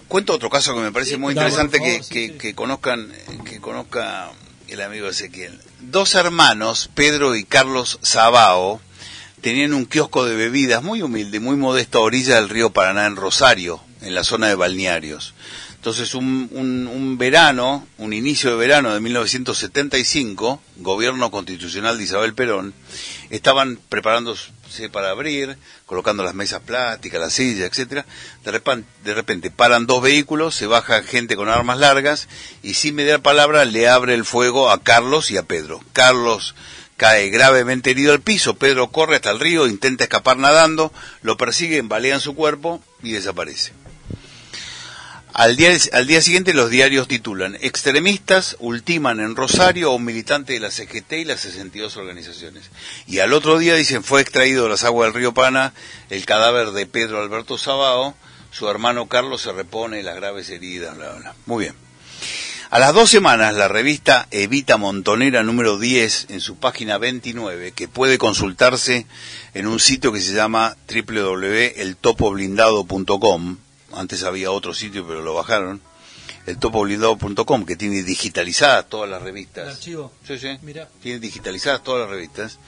cuento 0.08 0.32
otro 0.34 0.50
caso 0.50 0.74
que 0.74 0.80
me 0.80 0.92
parece 0.92 1.12
Sí, 1.12 1.16
muy 1.18 1.32
interesante 1.32 1.78
que, 1.78 1.90
favor, 1.90 2.04
sí, 2.04 2.12
que- 2.14 2.26
sí. 2.28 2.34
que 2.38 2.54
conozcan, 2.54 3.12
que 3.44 3.60
conozca 3.60 4.30
el 4.68 4.80
amigo 4.80 5.08
Ezequiel. 5.08 5.58
Dos 5.80 6.14
hermanos, 6.14 6.90
Pedro 6.94 7.34
y 7.36 7.44
Carlos 7.44 7.98
Sabao, 8.02 8.80
tenían 9.40 9.72
un 9.74 9.86
kiosco 9.86 10.24
de 10.26 10.36
bebidas 10.36 10.82
muy 10.82 11.02
humilde, 11.02 11.40
muy 11.40 11.56
modesto 11.56 11.98
a 11.98 12.02
orilla 12.02 12.36
del 12.36 12.48
río 12.48 12.70
Paraná 12.70 13.06
en 13.06 13.16
Rosario, 13.16 13.80
en 14.02 14.14
la 14.14 14.22
zona 14.24 14.48
de 14.48 14.54
balnearios. 14.54 15.34
Entonces 15.74 16.14
un, 16.14 16.48
un, 16.52 16.86
un 16.86 17.16
verano, 17.16 17.86
un 17.96 18.12
inicio 18.12 18.50
de 18.50 18.56
verano 18.56 18.92
de 18.92 19.00
1975, 19.00 20.60
gobierno 20.76 21.30
constitucional 21.30 21.96
de 21.96 22.04
Isabel 22.04 22.34
Perón, 22.34 22.74
estaban 23.30 23.78
para 24.92 25.10
abrir, 25.10 25.56
colocando 25.86 26.22
las 26.22 26.34
mesas 26.34 26.60
plásticas, 26.60 27.20
las 27.20 27.32
sillas, 27.32 27.68
etcétera. 27.68 28.06
De 28.44 28.50
repente, 28.50 28.88
de 29.04 29.14
repente 29.14 29.50
paran 29.50 29.86
dos 29.86 30.02
vehículos, 30.02 30.54
se 30.54 30.66
baja 30.66 31.02
gente 31.02 31.36
con 31.36 31.48
armas 31.48 31.78
largas 31.78 32.28
y 32.62 32.74
sin 32.74 32.94
mediar 32.94 33.20
palabra 33.20 33.64
le 33.64 33.88
abre 33.88 34.14
el 34.14 34.24
fuego 34.24 34.70
a 34.70 34.82
Carlos 34.82 35.30
y 35.30 35.36
a 35.36 35.42
Pedro. 35.42 35.80
Carlos 35.92 36.54
cae 36.96 37.30
gravemente 37.30 37.92
herido 37.92 38.12
al 38.12 38.20
piso, 38.20 38.56
Pedro 38.56 38.88
corre 38.88 39.16
hasta 39.16 39.30
el 39.30 39.40
río, 39.40 39.66
intenta 39.66 40.04
escapar 40.04 40.36
nadando, 40.36 40.92
lo 41.22 41.36
persiguen, 41.36 41.88
balean 41.88 42.20
su 42.20 42.34
cuerpo 42.34 42.82
y 43.02 43.12
desaparece. 43.12 43.72
Al 45.32 45.56
día, 45.56 46.20
siguiente 46.20 46.54
los 46.54 46.70
diarios 46.70 47.08
titulan 47.08 47.56
Extremistas 47.60 48.56
ultiman 48.58 49.20
en 49.20 49.36
Rosario 49.36 49.90
a 49.90 49.94
un 49.94 50.04
militante 50.04 50.54
de 50.54 50.60
la 50.60 50.70
CGT 50.70 51.12
y 51.12 51.24
las 51.24 51.40
62 51.40 51.96
organizaciones. 51.96 52.70
Y 53.06 53.20
al 53.20 53.32
otro 53.32 53.58
día 53.58 53.74
dicen 53.74 54.02
fue 54.02 54.20
extraído 54.20 54.64
de 54.64 54.70
las 54.70 54.84
aguas 54.84 55.06
del 55.06 55.20
río 55.20 55.32
Pana 55.32 55.72
el 56.10 56.26
cadáver 56.26 56.72
de 56.72 56.86
Pedro 56.86 57.22
Alberto 57.22 57.58
Sabao, 57.58 58.16
su 58.50 58.68
hermano 58.68 59.06
Carlos 59.06 59.42
se 59.42 59.52
repone 59.52 60.02
las 60.02 60.16
graves 60.16 60.50
heridas, 60.50 60.96
bla, 60.96 61.12
bla. 61.12 61.34
Muy 61.46 61.64
bien. 61.64 61.74
A 62.70 62.78
las 62.78 62.94
dos 62.94 63.10
semanas, 63.10 63.52
la 63.54 63.66
revista 63.66 64.28
Evita 64.30 64.76
Montonera 64.76 65.42
número 65.42 65.76
10, 65.76 66.26
en 66.30 66.40
su 66.40 66.54
página 66.56 66.98
29, 66.98 67.72
que 67.72 67.88
puede 67.88 68.16
consultarse 68.16 69.06
en 69.54 69.66
un 69.66 69.80
sitio 69.80 70.12
que 70.12 70.20
se 70.20 70.34
llama 70.34 70.76
www.eltopoblindado.com, 70.88 73.56
antes 73.92 74.22
había 74.22 74.50
otro 74.50 74.74
sitio 74.74 75.06
pero 75.06 75.22
lo 75.22 75.34
bajaron, 75.34 75.80
eltopoblindado.com, 76.46 77.64
que 77.64 77.76
tiene 77.76 78.02
digitalizadas 78.02 78.88
todas 78.88 79.08
las 79.08 79.22
revistas. 79.22 79.64
El 79.64 79.70
archivo. 79.70 80.12
Sí, 80.26 80.38
sí. 80.38 80.58
Mirá. 80.62 80.88
Tiene 81.02 81.18
digitalizadas 81.18 81.82
todas 81.82 82.02
las 82.02 82.10
revistas. 82.10 82.58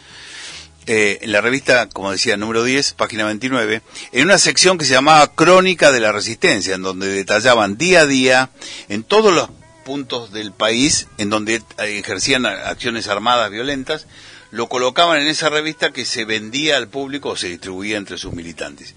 Eh, 0.86 1.20
en 1.22 1.30
la 1.30 1.40
revista, 1.40 1.88
como 1.88 2.10
decía, 2.10 2.36
número 2.36 2.64
10, 2.64 2.94
página 2.94 3.24
29, 3.26 3.82
en 4.10 4.24
una 4.24 4.38
sección 4.38 4.78
que 4.78 4.84
se 4.84 4.94
llamaba 4.94 5.32
Crónica 5.32 5.92
de 5.92 6.00
la 6.00 6.10
Resistencia, 6.10 6.74
en 6.74 6.82
donde 6.82 7.06
detallaban 7.06 7.76
día 7.76 8.00
a 8.00 8.06
día, 8.06 8.50
en 8.88 9.04
todos 9.04 9.32
los 9.32 9.48
puntos 9.84 10.32
del 10.32 10.52
país 10.52 11.08
en 11.18 11.30
donde 11.30 11.56
eh, 11.56 11.62
ejercían 11.98 12.46
acciones 12.46 13.06
armadas 13.08 13.50
violentas, 13.50 14.06
lo 14.50 14.68
colocaban 14.68 15.20
en 15.20 15.28
esa 15.28 15.48
revista 15.48 15.92
que 15.92 16.04
se 16.04 16.24
vendía 16.24 16.76
al 16.76 16.88
público 16.88 17.30
o 17.30 17.36
se 17.36 17.48
distribuía 17.48 17.96
entre 17.96 18.18
sus 18.18 18.32
militantes. 18.32 18.94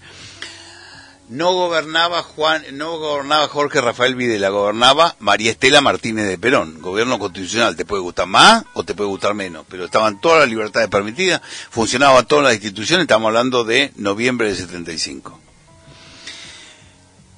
No 1.28 1.52
gobernaba 1.54 2.22
Juan, 2.22 2.62
no 2.74 2.98
gobernaba 2.98 3.48
Jorge 3.48 3.80
Rafael 3.80 4.14
Videla, 4.14 4.48
gobernaba 4.50 5.16
María 5.18 5.50
Estela 5.50 5.80
Martínez 5.80 6.28
de 6.28 6.38
Perón, 6.38 6.80
gobierno 6.80 7.18
constitucional, 7.18 7.74
te 7.74 7.84
puede 7.84 8.02
gustar 8.02 8.28
más 8.28 8.64
o 8.74 8.84
te 8.84 8.94
puede 8.94 9.10
gustar 9.10 9.34
menos, 9.34 9.66
pero 9.68 9.84
estaban 9.86 10.20
todas 10.20 10.40
las 10.40 10.48
libertades 10.48 10.88
permitidas, 10.88 11.42
funcionaban 11.68 12.26
todas 12.26 12.44
las 12.44 12.54
instituciones, 12.54 13.04
estamos 13.04 13.26
hablando 13.26 13.64
de 13.64 13.92
noviembre 13.96 14.46
del 14.46 14.56
75. 14.56 15.40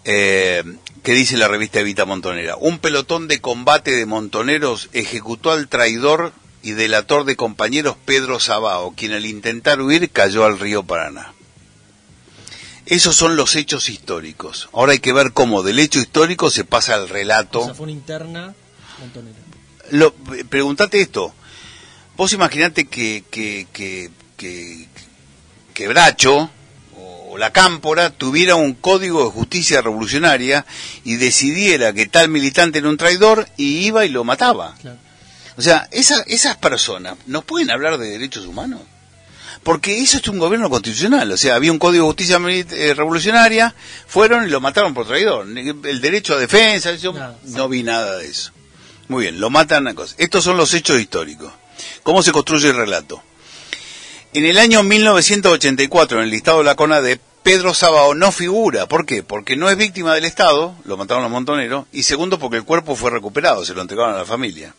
Eh, 0.04 0.62
¿Qué 1.02 1.12
dice 1.12 1.38
la 1.38 1.48
revista 1.48 1.80
Evita 1.80 2.04
Montonera? 2.04 2.56
Un 2.56 2.80
pelotón 2.80 3.26
de 3.26 3.40
combate 3.40 3.92
de 3.92 4.04
montoneros 4.04 4.90
ejecutó 4.92 5.50
al 5.50 5.68
traidor 5.68 6.34
y 6.62 6.72
delator 6.72 7.24
de 7.24 7.36
compañeros 7.36 7.96
Pedro 8.04 8.38
Sabao, 8.38 8.92
quien 8.94 9.12
al 9.12 9.24
intentar 9.24 9.80
huir 9.80 10.10
cayó 10.10 10.44
al 10.44 10.58
río 10.58 10.82
Paraná. 10.82 11.32
Esos 12.88 13.14
son 13.16 13.36
los 13.36 13.54
hechos 13.54 13.90
históricos. 13.90 14.70
Ahora 14.72 14.92
hay 14.92 14.98
que 14.98 15.12
ver 15.12 15.34
cómo 15.34 15.62
del 15.62 15.78
hecho 15.78 16.00
histórico 16.00 16.50
se 16.50 16.64
pasa 16.64 16.94
al 16.94 17.10
relato. 17.10 17.60
O 17.60 17.64
sea, 17.66 17.74
fue 17.74 17.84
una 17.84 17.92
interna 17.92 18.54
montonera. 18.98 19.36
Lo, 19.90 20.14
preguntate 20.14 21.02
esto. 21.02 21.34
Vos 22.16 22.32
imaginate 22.32 22.86
que, 22.86 23.24
que, 23.30 23.66
que, 23.74 24.10
que, 24.38 24.88
que 25.74 25.88
Bracho 25.88 26.50
o 26.96 27.36
la 27.36 27.52
Cámpora 27.52 28.08
tuviera 28.08 28.54
un 28.54 28.72
código 28.72 29.22
de 29.22 29.32
justicia 29.32 29.82
revolucionaria 29.82 30.64
y 31.04 31.16
decidiera 31.16 31.92
que 31.92 32.06
tal 32.06 32.30
militante 32.30 32.78
era 32.78 32.88
un 32.88 32.96
traidor 32.96 33.46
y 33.58 33.86
iba 33.86 34.06
y 34.06 34.08
lo 34.08 34.24
mataba. 34.24 34.74
Claro. 34.80 34.98
O 35.58 35.60
sea, 35.62 35.88
esa, 35.90 36.22
esas 36.22 36.56
personas 36.56 37.18
no 37.26 37.42
pueden 37.42 37.70
hablar 37.70 37.98
de 37.98 38.08
derechos 38.08 38.46
humanos. 38.46 38.80
Porque 39.62 40.00
eso 40.00 40.18
es 40.18 40.28
un 40.28 40.38
gobierno 40.38 40.70
constitucional. 40.70 41.30
O 41.30 41.36
sea, 41.36 41.54
había 41.54 41.72
un 41.72 41.78
código 41.78 42.04
de 42.04 42.08
justicia 42.08 42.38
eh, 42.46 42.94
revolucionaria, 42.94 43.74
fueron 44.06 44.46
y 44.46 44.50
lo 44.50 44.60
mataron 44.60 44.94
por 44.94 45.06
traidor. 45.06 45.46
El 45.46 46.00
derecho 46.00 46.34
a 46.34 46.38
defensa, 46.38 46.94
yo 46.94 47.14
no 47.44 47.68
vi 47.68 47.82
nada 47.82 48.16
de 48.18 48.26
eso. 48.26 48.52
Muy 49.08 49.24
bien, 49.24 49.40
lo 49.40 49.50
matan 49.50 49.88
a 49.88 49.94
cosas. 49.94 50.16
Estos 50.18 50.44
son 50.44 50.56
los 50.56 50.72
hechos 50.74 51.00
históricos. 51.00 51.52
¿Cómo 52.02 52.22
se 52.22 52.32
construye 52.32 52.68
el 52.68 52.76
relato? 52.76 53.22
En 54.34 54.44
el 54.44 54.58
año 54.58 54.82
1984, 54.82 56.18
en 56.18 56.24
el 56.24 56.30
listado 56.30 56.58
de 56.58 56.64
la 56.64 56.74
CONA 56.74 57.00
de 57.00 57.18
Pedro 57.42 57.72
Sabao 57.72 58.14
no 58.14 58.30
figura. 58.30 58.86
¿Por 58.86 59.06
qué? 59.06 59.22
Porque 59.22 59.56
no 59.56 59.70
es 59.70 59.76
víctima 59.78 60.14
del 60.14 60.26
Estado, 60.26 60.74
lo 60.84 60.98
mataron 60.98 61.22
los 61.22 61.32
montoneros, 61.32 61.86
y 61.92 62.02
segundo 62.02 62.38
porque 62.38 62.58
el 62.58 62.64
cuerpo 62.64 62.94
fue 62.94 63.10
recuperado, 63.10 63.64
se 63.64 63.72
lo 63.72 63.80
entregaron 63.80 64.14
a 64.14 64.18
la 64.18 64.26
familia. 64.26 64.74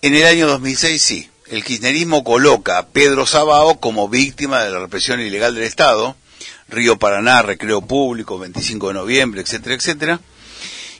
En 0.00 0.14
el 0.14 0.24
año 0.24 0.46
2006 0.46 1.02
sí, 1.02 1.30
el 1.54 1.64
kirchnerismo 1.64 2.24
coloca 2.24 2.78
a 2.78 2.86
Pedro 2.88 3.26
Sabao 3.26 3.80
como 3.80 4.08
víctima 4.08 4.62
de 4.64 4.70
la 4.70 4.78
represión 4.80 5.20
ilegal 5.20 5.54
del 5.54 5.64
Estado, 5.64 6.16
Río 6.68 6.98
Paraná, 6.98 7.42
Recreo 7.42 7.82
Público, 7.82 8.38
25 8.38 8.88
de 8.88 8.94
noviembre, 8.94 9.40
etcétera, 9.40 9.74
etcétera. 9.74 10.20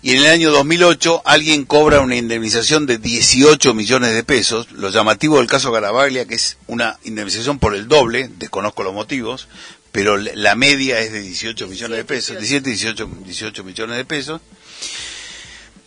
Y 0.02 0.10
en 0.12 0.18
el 0.18 0.26
año 0.26 0.50
2008 0.50 1.22
alguien 1.24 1.64
cobra 1.64 2.00
una 2.00 2.16
indemnización 2.16 2.84
de 2.84 2.98
18 2.98 3.72
millones 3.72 4.12
de 4.12 4.22
pesos. 4.22 4.70
Lo 4.72 4.90
llamativo 4.90 5.38
del 5.38 5.46
caso 5.46 5.72
Garabaglia, 5.72 6.26
que 6.26 6.34
es 6.34 6.58
una 6.66 6.98
indemnización 7.04 7.58
por 7.58 7.74
el 7.74 7.88
doble, 7.88 8.28
desconozco 8.38 8.82
los 8.82 8.92
motivos, 8.92 9.48
pero 9.92 10.18
la- 10.18 10.54
media 10.56 11.00
es 11.00 11.10
de 11.12 11.22
18 11.22 11.66
millones 11.68 11.96
de 11.96 12.04
pesos, 12.04 12.36
17, 12.36 12.68
18, 12.68 13.08
18 13.24 13.64
millones 13.64 13.96
de 13.96 14.04
pesos. 14.04 14.40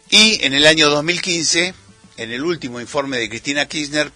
Y 0.10 0.44
en 0.44 0.54
el 0.54 0.66
año 0.66 0.90
2015, 0.90 1.76
en 2.18 2.32
el 2.32 2.42
último 2.44 2.82
informe 2.82 3.18
de 3.20 3.30
Cristina 3.30 3.68
Kirchner, 3.68 4.12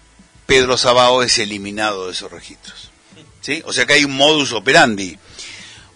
Pedro 0.51 0.75
Sabao 0.77 1.23
es 1.23 1.39
eliminado 1.39 2.07
de 2.07 2.11
esos 2.11 2.29
registros. 2.29 2.91
¿Sí? 3.39 3.63
O 3.65 3.71
sea 3.71 3.85
que 3.85 3.93
hay 3.93 4.03
un 4.03 4.17
modus 4.17 4.51
operandi. 4.51 5.17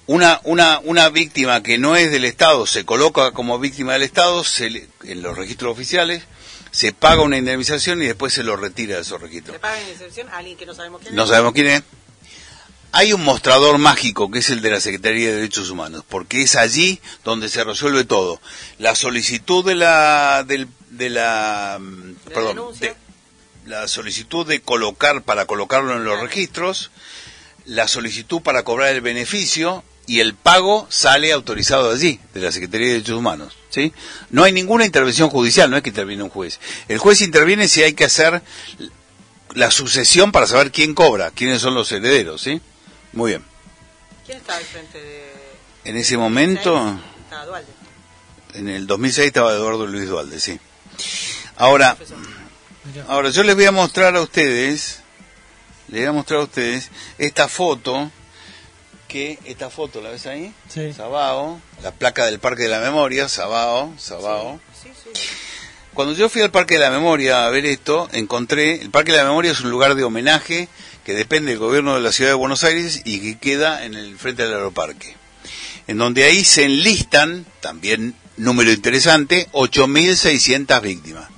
Una, 0.08 0.40
una, 0.46 0.80
una 0.86 1.10
víctima 1.10 1.62
que 1.62 1.78
no 1.78 1.98
es 1.98 2.10
del 2.10 2.24
Estado 2.24 2.66
se 2.66 2.86
coloca 2.86 3.32
como 3.32 3.60
víctima 3.60 3.92
del 3.94 4.04
Estado 4.04 4.46
se 4.46 4.70
le- 4.70 4.88
en 5.04 5.22
los 5.22 5.38
registros 5.38 5.74
oficiales, 5.74 6.24
se 6.72 6.94
paga 6.94 7.22
una 7.24 7.38
indemnización 7.38 8.02
y 8.02 8.06
después 8.06 8.32
se 8.34 8.44
lo 8.44 8.56
retira 8.56 8.96
de 8.96 9.02
esos 9.02 9.22
registros. 9.22 9.56
Le 9.56 9.60
pagan 9.60 9.90
inserción 9.90 10.30
a 10.30 10.38
alguien 10.38 10.56
que 10.58 10.66
no 10.66 10.74
sabemos 10.74 11.02
quién 11.02 11.14
No 11.16 11.24
es. 11.24 11.30
sabemos 11.30 11.52
quién 11.54 11.68
es. 11.68 11.84
Hay 12.94 13.12
un 13.12 13.24
mostrador 13.26 13.78
mágico 13.78 14.32
que 14.32 14.40
es 14.40 14.50
el 14.52 14.62
de 14.62 14.72
la 14.72 14.80
Secretaría 14.80 15.28
de 15.28 15.36
Derechos 15.36 15.70
Humanos, 15.70 16.06
porque 16.08 16.44
es 16.44 16.56
allí 16.56 17.02
donde 17.26 17.50
se 17.50 17.62
resuelve 17.66 18.06
todo. 18.06 18.40
La 18.80 18.96
solicitud 18.96 19.66
de 19.66 19.76
la, 19.76 20.46
del, 20.48 20.70
de 20.92 21.10
la, 21.10 21.78
mm, 21.82 22.14
De 22.26 22.32
perdón, 22.34 22.56
denuncia. 22.56 22.94
de- 22.94 23.05
la 23.66 23.88
solicitud 23.88 24.46
de 24.48 24.62
colocar 24.62 25.24
para 25.24 25.46
colocarlo 25.46 25.94
en 25.96 26.04
los 26.04 26.20
registros, 26.22 26.92
la 27.66 27.88
solicitud 27.88 28.42
para 28.42 28.64
cobrar 28.64 28.90
el 28.94 29.02
beneficio 29.02 29.84
y 30.08 30.20
el 30.20 30.36
pago 30.36 30.86
sale 30.92 31.32
autorizado 31.32 31.90
de 31.90 31.96
allí, 31.96 32.20
de 32.36 32.42
la 32.42 32.52
Secretaría 32.52 32.88
de 32.88 32.94
Derechos 32.94 33.18
Humanos, 33.18 33.58
¿sí? 33.72 33.92
No 34.30 34.44
hay 34.44 34.52
ninguna 34.52 34.86
intervención 34.86 35.30
judicial, 35.30 35.70
no 35.72 35.78
es 35.78 35.84
que 35.84 35.90
interviene 35.90 36.22
un 36.22 36.30
juez. 36.30 36.60
El 36.88 37.00
juez 37.00 37.22
interviene 37.22 37.68
si 37.68 37.82
hay 37.82 37.94
que 37.94 38.06
hacer 38.06 38.44
la 39.56 39.72
sucesión 39.72 40.32
para 40.32 40.46
saber 40.46 40.72
quién 40.72 40.94
cobra, 40.94 41.32
quiénes 41.32 41.62
son 41.62 41.74
los 41.74 41.92
herederos, 41.92 42.42
¿sí? 42.42 42.62
Muy 43.14 43.32
bien. 43.32 43.44
¿Quién 44.28 44.38
estaba 44.38 44.60
al 44.60 44.66
frente 44.66 45.02
de...? 45.02 45.34
En 45.86 45.98
ese 45.98 46.18
momento, 46.18 47.00
Estaba 47.24 47.46
Dualde. 47.46 47.72
en 48.54 48.70
el 48.70 48.86
2006 48.86 49.28
estaba 49.28 49.54
Eduardo 49.54 49.88
Luis 49.88 50.08
Dualde, 50.08 50.40
sí. 50.40 50.60
Ahora, 51.58 51.96
profesor. 51.96 52.18
Ahora 53.08 53.30
yo 53.30 53.44
les 53.44 53.56
voy 53.56 53.66
a 53.66 53.72
mostrar 53.72 54.16
a 54.16 54.22
ustedes, 54.22 55.00
les 55.88 56.02
voy 56.02 56.10
a 56.10 56.12
mostrar 56.12 56.40
a 56.40 56.44
ustedes 56.44 56.90
esta 57.18 57.48
foto, 57.48 58.12
que 59.08 59.40
esta 59.46 59.70
foto, 59.70 60.02
¿la 60.02 60.10
ves 60.10 60.26
ahí? 60.26 60.54
Sí. 60.70 60.94
Sabao, 60.94 61.60
la 61.82 61.92
placa 61.92 62.26
del 62.26 62.40
Parque 62.40 62.64
de 62.64 62.70
la 62.70 62.80
Memoria, 62.80 63.28
Sabao, 63.28 63.94
Sabao. 63.98 64.60
Sí, 64.82 64.90
sí. 65.04 65.10
Cuando 65.94 66.14
yo 66.14 66.28
fui 66.28 66.42
al 66.42 66.52
Parque 66.52 66.74
de 66.74 66.82
la 66.82 66.92
Memoria 66.92 67.46
a 67.46 67.50
ver 67.50 67.66
esto, 67.66 68.10
encontré, 68.12 68.82
el 68.82 68.90
Parque 68.90 69.14
de 69.14 69.20
la 69.20 69.24
Memoria 69.24 69.52
es 69.52 69.62
un 69.62 69.72
lugar 69.72 69.96
de 69.96 70.04
homenaje 70.04 70.68
que 71.06 71.14
depende 71.14 71.52
del 71.52 71.60
gobierno 71.60 71.96
de 71.96 72.02
la 72.02 72.12
ciudad 72.12 72.32
de 72.32 72.36
Buenos 72.36 72.64
Aires 72.64 73.02
y 73.06 73.20
que 73.20 73.38
queda 73.38 73.86
en 73.86 73.94
el 73.94 74.18
frente 74.18 74.44
del 74.44 74.54
aeroparque. 74.54 75.16
En 75.88 75.98
donde 75.98 76.24
ahí 76.26 76.44
se 76.44 76.66
enlistan, 76.66 77.46
también 77.62 78.16
número 78.38 78.72
interesante, 78.72 79.48
8.600 79.54 80.82
víctimas. 80.82 81.35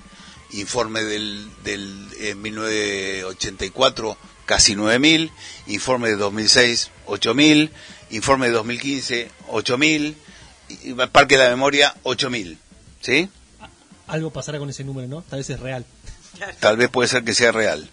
Informe 0.60 1.03
del, 1.03 1.49
del 1.64 2.08
eh, 2.20 2.36
1984, 2.36 4.18
casi 4.45 4.76
9.000. 4.76 5.32
Informe 5.68 6.10
de 6.10 6.16
2006, 6.16 6.91
8.000. 7.08 7.70
Informe 8.12 8.47
de 8.47 8.53
2015, 8.53 9.32
8.000. 9.49 10.16
y- 10.70 10.89
y 10.91 10.93
Parque 10.93 11.38
de 11.38 11.43
la 11.45 11.49
Memoria, 11.49 11.95
8.000. 12.03 12.58
¿Sí? 13.01 13.30
Algo 14.08 14.32
pasará 14.32 14.58
con 14.60 14.70
ese 14.70 14.84
número, 14.84 15.08
¿no? 15.08 15.22
Tal 15.22 15.39
vez 15.39 15.49
es 15.49 15.60
real. 15.60 15.86
Tal 16.60 16.78
vez 16.78 16.89
puede 16.89 17.08
ser 17.10 17.24
que 17.24 17.34
sea 17.34 17.51
real. 17.51 17.89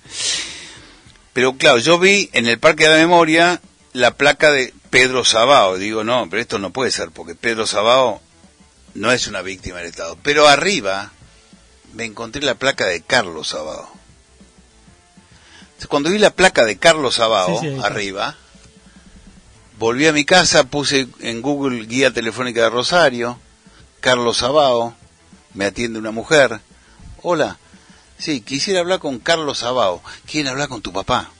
Pero 1.32 1.56
claro, 1.56 1.78
yo 1.78 1.98
vi 1.98 2.30
en 2.32 2.46
el 2.46 2.58
Parque 2.58 2.84
de 2.84 2.90
la 2.90 2.96
Memoria 2.98 3.60
la 3.92 4.12
placa 4.16 4.50
de 4.52 4.72
Pedro 4.90 5.24
Sabao. 5.24 5.76
Digo, 5.76 6.04
no, 6.04 6.28
pero 6.30 6.40
esto 6.42 6.58
no 6.58 6.70
puede 6.72 6.90
ser, 6.90 7.10
porque 7.10 7.34
Pedro 7.34 7.66
Sabao 7.66 8.20
no 8.94 9.10
es 9.12 9.26
una 9.26 9.42
víctima 9.42 9.78
del 9.78 9.88
Estado. 9.88 10.16
Pero 10.22 10.46
arriba 10.46 11.12
me 11.94 12.04
encontré 12.04 12.42
la 12.42 12.54
placa 12.54 12.86
de 12.86 13.02
Carlos 13.02 13.48
Sabao. 13.48 13.88
Entonces, 15.60 15.86
cuando 15.88 16.10
vi 16.10 16.18
la 16.18 16.30
placa 16.30 16.64
de 16.64 16.76
Carlos 16.76 17.16
Sabao 17.16 17.60
Sí, 17.60 17.68
sí, 17.68 17.80
arriba, 17.82 18.36
volví 19.78 20.06
a 20.06 20.12
mi 20.12 20.24
casa, 20.24 20.64
puse 20.64 21.08
en 21.20 21.42
Google 21.42 21.86
guía 21.86 22.12
telefónica 22.12 22.62
de 22.62 22.70
Rosario, 22.70 23.38
Carlos 24.00 24.38
Sabao, 24.38 24.94
me 25.54 25.64
atiende 25.64 25.98
una 25.98 26.10
mujer. 26.10 26.60
Hola, 27.22 27.58
sí, 28.18 28.40
quisiera 28.40 28.80
hablar 28.80 28.98
con 28.98 29.18
Carlos 29.18 29.58
Sabao. 29.58 30.02
¿Quieren 30.26 30.50
hablar 30.50 30.68
con 30.68 30.82
tu 30.82 30.92
papá? 30.92 31.30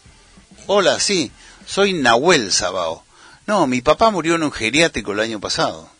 Hola, 0.66 0.98
sí, 0.98 1.30
soy 1.66 1.92
Nahuel 1.92 2.52
Sabao. 2.52 3.04
No, 3.46 3.66
mi 3.66 3.82
papá 3.82 4.10
murió 4.10 4.36
en 4.36 4.44
un 4.44 4.52
geriátrico 4.52 5.12
el 5.12 5.20
año 5.20 5.40
pasado. 5.40 5.90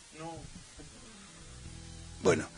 Bueno, 2.22 2.48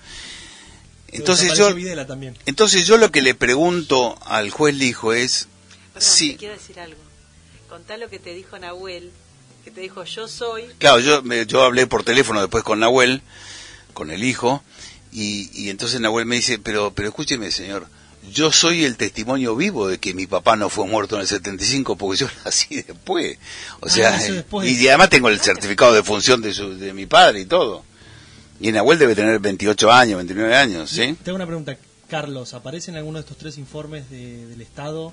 entonces 1.17 1.57
yo, 1.57 1.75
Videla 1.75 2.07
también. 2.07 2.37
entonces 2.47 2.87
yo 2.87 2.97
lo 2.97 3.11
que 3.11 3.23
le 3.23 3.35
pregunto 3.35 4.19
al 4.25 4.51
juez 4.51 4.75
Lijo 4.77 5.13
es, 5.13 5.49
Perdón, 5.95 6.09
sí, 6.11 6.33
te 6.33 6.37
quiero 6.39 6.55
decir 6.55 6.79
algo. 6.81 7.01
Contá 7.69 7.97
lo 7.97 8.09
que 8.09 8.19
te 8.19 8.33
dijo 8.35 8.59
Nahuel, 8.59 9.11
que 9.65 9.71
te 9.71 9.81
dijo 9.81 10.05
yo 10.05 10.29
soy... 10.29 10.65
Claro, 10.79 11.01
yo, 11.01 11.23
me- 11.23 11.47
yo 11.47 11.63
hablé 11.63 11.87
por 11.87 12.05
teléfono 12.05 12.41
después 12.41 12.63
con 12.65 12.81
Nahuel, 12.81 13.23
con 13.93 14.11
el 14.11 14.23
hijo, 14.25 14.63
y, 15.13 15.51
y 15.53 15.71
entonces 15.71 16.01
Nahuel 16.01 16.27
me 16.27 16.37
dice, 16.37 16.59
pero, 16.59 16.93
pero 16.93 17.09
escúcheme 17.09 17.51
señor, 17.51 17.89
yo 18.33 18.51
soy 18.53 18.85
el 18.85 18.97
testimonio 18.97 19.55
vivo 19.57 19.87
de 19.89 19.99
que 19.99 20.13
mi 20.15 20.27
papá 20.27 20.57
no 20.57 20.69
fue 20.69 20.87
muerto 20.87 21.15
en 21.17 21.23
el 21.23 21.29
75 21.29 21.97
porque 21.97 22.19
yo 22.21 22.29
nací 22.45 22.83
después. 22.83 23.39
O 23.81 23.87
Ah, 23.87 23.89
sea, 23.91 24.19
después. 24.19 24.69
y 24.71 24.89
además 24.89 25.11
tengo 25.11 25.29
el 25.29 25.41
certificado 25.41 25.93
de 25.95 26.03
función 26.03 26.43
de, 26.43 26.53
su, 26.53 26.77
de 26.77 26.93
mi 26.93 27.07
padre 27.07 27.41
y 27.41 27.47
todo. 27.47 27.85
Y 28.61 28.73
Nahuel 28.73 28.99
debe 28.99 29.15
tener 29.15 29.39
28 29.39 29.93
años, 29.93 30.17
29 30.17 30.55
años, 30.55 30.91
¿sí? 30.91 31.17
Tengo 31.25 31.37
una 31.37 31.47
pregunta. 31.47 31.77
Carlos, 32.09 32.55
¿aparece 32.55 32.91
en 32.93 32.97
alguno 32.99 33.19
de 33.19 33.23
estos 33.23 33.37
tres 33.37 33.59
informes 33.59 34.09
de- 34.11 34.47
del 34.47 34.61
Estado? 34.63 35.13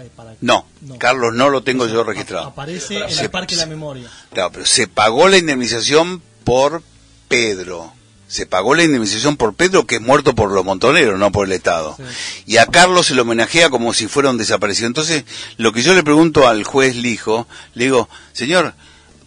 eh, 0.00 0.08
para- 0.16 0.34
No, 0.40 0.64
Carlos 0.98 1.34
no 1.34 1.50
lo 1.50 1.62
tengo 1.62 1.86
yo 1.86 2.02
registrado. 2.02 2.46
Aparece 2.46 2.96
en 2.96 3.10
Se- 3.10 3.24
el 3.24 3.30
Parque 3.30 3.54
de 3.56 3.60
la 3.60 3.66
Memoria. 3.66 4.08
Claro, 4.32 4.50
pero 4.50 4.64
se 4.64 4.86
pagó 4.88 5.28
la 5.28 5.36
indemnización 5.36 6.22
por 6.44 6.82
Pedro. 7.28 7.92
Se 8.26 8.46
pagó 8.46 8.74
la 8.74 8.84
indemnización 8.84 9.36
por 9.36 9.52
Pedro, 9.54 9.86
que 9.86 9.96
es 9.96 10.00
muerto 10.00 10.34
por 10.34 10.50
los 10.50 10.64
montoneros, 10.64 11.18
no 11.18 11.30
por 11.30 11.46
el 11.46 11.52
Estado. 11.52 11.94
Sí. 11.98 12.04
Y 12.46 12.56
a 12.56 12.64
Carlos 12.64 13.06
se 13.08 13.14
lo 13.14 13.20
homenajea 13.22 13.68
como 13.68 13.92
si 13.92 14.06
fuera 14.08 14.30
un 14.30 14.38
desaparecido. 14.38 14.86
Entonces, 14.86 15.24
lo 15.58 15.72
que 15.74 15.82
yo 15.82 15.92
le 15.94 16.02
pregunto 16.02 16.48
al 16.48 16.64
juez 16.64 16.96
Lijo, 16.96 17.46
le 17.74 17.84
digo, 17.84 18.08
señor, 18.32 18.72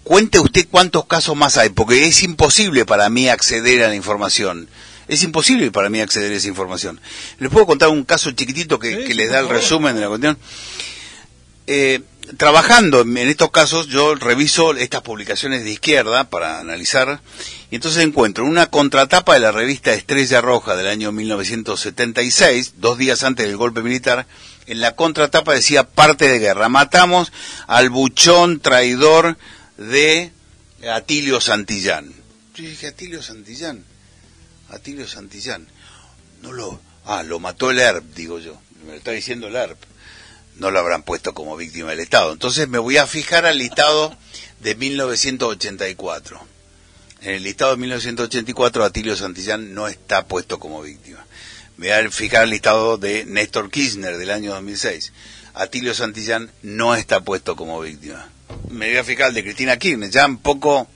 cuente 0.06 0.40
usted 0.40 0.68
cuántos 0.70 1.06
casos 1.06 1.36
más 1.36 1.58
hay, 1.58 1.70
porque 1.70 2.06
es 2.06 2.24
imposible 2.24 2.86
para 2.86 3.10
mí 3.10 3.28
acceder 3.28 3.84
a 3.84 3.90
la 3.90 3.96
información. 3.96 4.70
Es 5.08 5.24
imposible 5.24 5.72
para 5.72 5.90
mí 5.90 6.00
acceder 6.00 6.32
a 6.32 6.36
esa 6.36 6.48
información. 6.48 7.02
¿Les 7.40 7.52
puedo 7.52 7.66
contar 7.66 7.90
un 7.90 8.06
caso 8.06 8.32
chiquitito 8.32 8.80
que, 8.80 8.96
Sí, 8.96 9.04
que 9.04 9.14
les 9.16 9.32
da 9.32 9.40
el 9.40 9.50
resumen 9.50 9.96
de 9.96 10.02
la 10.02 10.08
cuestión? 10.08 10.38
Eh, 11.68 12.02
trabajando 12.38 13.02
en 13.02 13.18
en 13.18 13.28
estos 13.30 13.50
casos, 13.50 13.88
yo 13.88 14.14
reviso 14.14 14.76
estas 14.76 15.02
publicaciones 15.02 15.64
de 15.64 15.72
izquierda 15.72 16.26
para 16.26 16.60
analizar, 16.60 17.22
y 17.72 17.76
entonces 17.76 18.04
encuentro 18.04 18.46
una 18.46 18.68
contratapa 18.68 19.34
de 19.34 19.40
la 19.40 19.52
revista 19.52 19.94
Estrella 19.94 20.42
Roja 20.42 20.76
del 20.76 20.88
año 20.88 21.12
1976, 21.12 22.76
dos 22.78 23.00
días 23.00 23.24
antes 23.24 23.48
del 23.48 23.58
golpe 23.58 23.82
militar, 23.82 24.28
en 24.68 24.82
la 24.82 24.96
contratapa 24.96 25.54
decía 25.54 25.84
parte 25.88 26.28
de 26.28 26.40
guerra, 26.40 26.70
matamos 26.70 27.32
al 27.68 27.90
buchón 27.90 28.60
traidor 28.60 29.38
de 29.78 30.32
Atilio 30.92 31.42
Santillán. 31.42 32.14
Yo 32.56 32.64
dije, 32.64 32.88
Atilio 32.88 33.22
Santillán, 33.22 33.84
Atilio 34.70 35.08
Santillán, 35.08 35.68
no 36.42 36.52
lo, 36.52 36.80
ah, 37.06 37.24
lo 37.24 37.40
mató 37.40 37.72
el 37.72 37.80
ERP, 37.80 38.16
digo 38.16 38.40
yo, 38.40 38.60
me 38.86 38.92
lo 38.92 38.98
está 38.98 39.12
diciendo 39.12 39.48
el 39.48 39.56
ERP 39.56 39.78
no 40.58 40.72
lo 40.72 40.80
habrán 40.80 41.04
puesto 41.04 41.34
como 41.34 41.58
víctima 41.58 41.90
del 41.90 42.00
Estado. 42.00 42.32
Entonces 42.32 42.68
me 42.68 42.78
voy 42.78 42.98
a 42.98 43.08
fijar 43.08 43.46
al 43.46 43.58
listado 43.58 44.16
de 44.62 44.76
1984. 44.76 46.40
En 47.22 47.32
el 47.36 47.44
listado 47.44 47.72
de 47.72 47.78
1984 47.78 48.84
Atilio 48.84 49.16
Santillán 49.16 49.74
no 49.74 49.88
está 49.88 50.28
puesto 50.28 50.60
como 50.60 50.82
víctima. 50.82 51.26
Me 51.78 51.88
voy 51.88 52.08
a 52.08 52.12
fijar 52.12 52.44
al 52.44 52.50
listado 52.52 52.98
de 52.98 53.26
Néstor 53.26 53.70
Kirchner 53.70 54.18
del 54.18 54.32
año 54.32 54.54
2006. 54.54 55.12
Atilio 55.54 55.94
Santillán 55.94 56.52
no 56.62 56.96
está 56.96 57.22
puesto 57.22 57.56
como 57.56 57.80
víctima. 57.82 58.30
Me 58.70 58.90
voy 58.90 58.98
a 58.98 59.04
fijar 59.04 59.34
de 59.34 59.44
Cristina 59.44 59.78
Kirchner, 59.78 60.10
ya 60.10 60.26
un 60.26 60.38
poco 60.38 60.88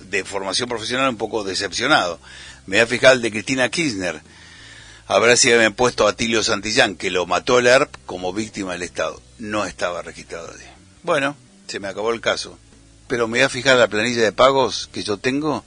de 0.00 0.24
formación 0.24 0.68
profesional, 0.68 1.08
un 1.10 1.16
poco 1.18 1.44
decepcionado. 1.44 2.18
Me 2.66 2.76
voy 2.76 2.84
a 2.84 2.86
fijar 2.86 3.18
de 3.18 3.30
Cristina 3.30 3.68
Kirchner 3.68 4.20
a 5.06 5.18
ver 5.18 5.36
si 5.36 5.52
habían 5.52 5.74
puesto 5.74 6.06
a 6.06 6.10
Atilio 6.10 6.42
Santillán, 6.42 6.94
que 6.96 7.10
lo 7.10 7.26
mató 7.26 7.58
el 7.58 7.66
ERP, 7.66 7.94
como 8.06 8.32
víctima 8.32 8.72
del 8.72 8.82
Estado. 8.82 9.20
No 9.38 9.64
estaba 9.66 10.02
registrado 10.02 10.48
allí. 10.52 10.64
Bueno, 11.02 11.36
se 11.66 11.80
me 11.80 11.88
acabó 11.88 12.12
el 12.12 12.20
caso. 12.20 12.58
Pero 13.08 13.26
me 13.26 13.38
voy 13.38 13.44
a 13.44 13.48
fijar 13.48 13.76
la 13.76 13.88
planilla 13.88 14.22
de 14.22 14.32
pagos 14.32 14.88
que 14.92 15.02
yo 15.02 15.16
tengo 15.16 15.64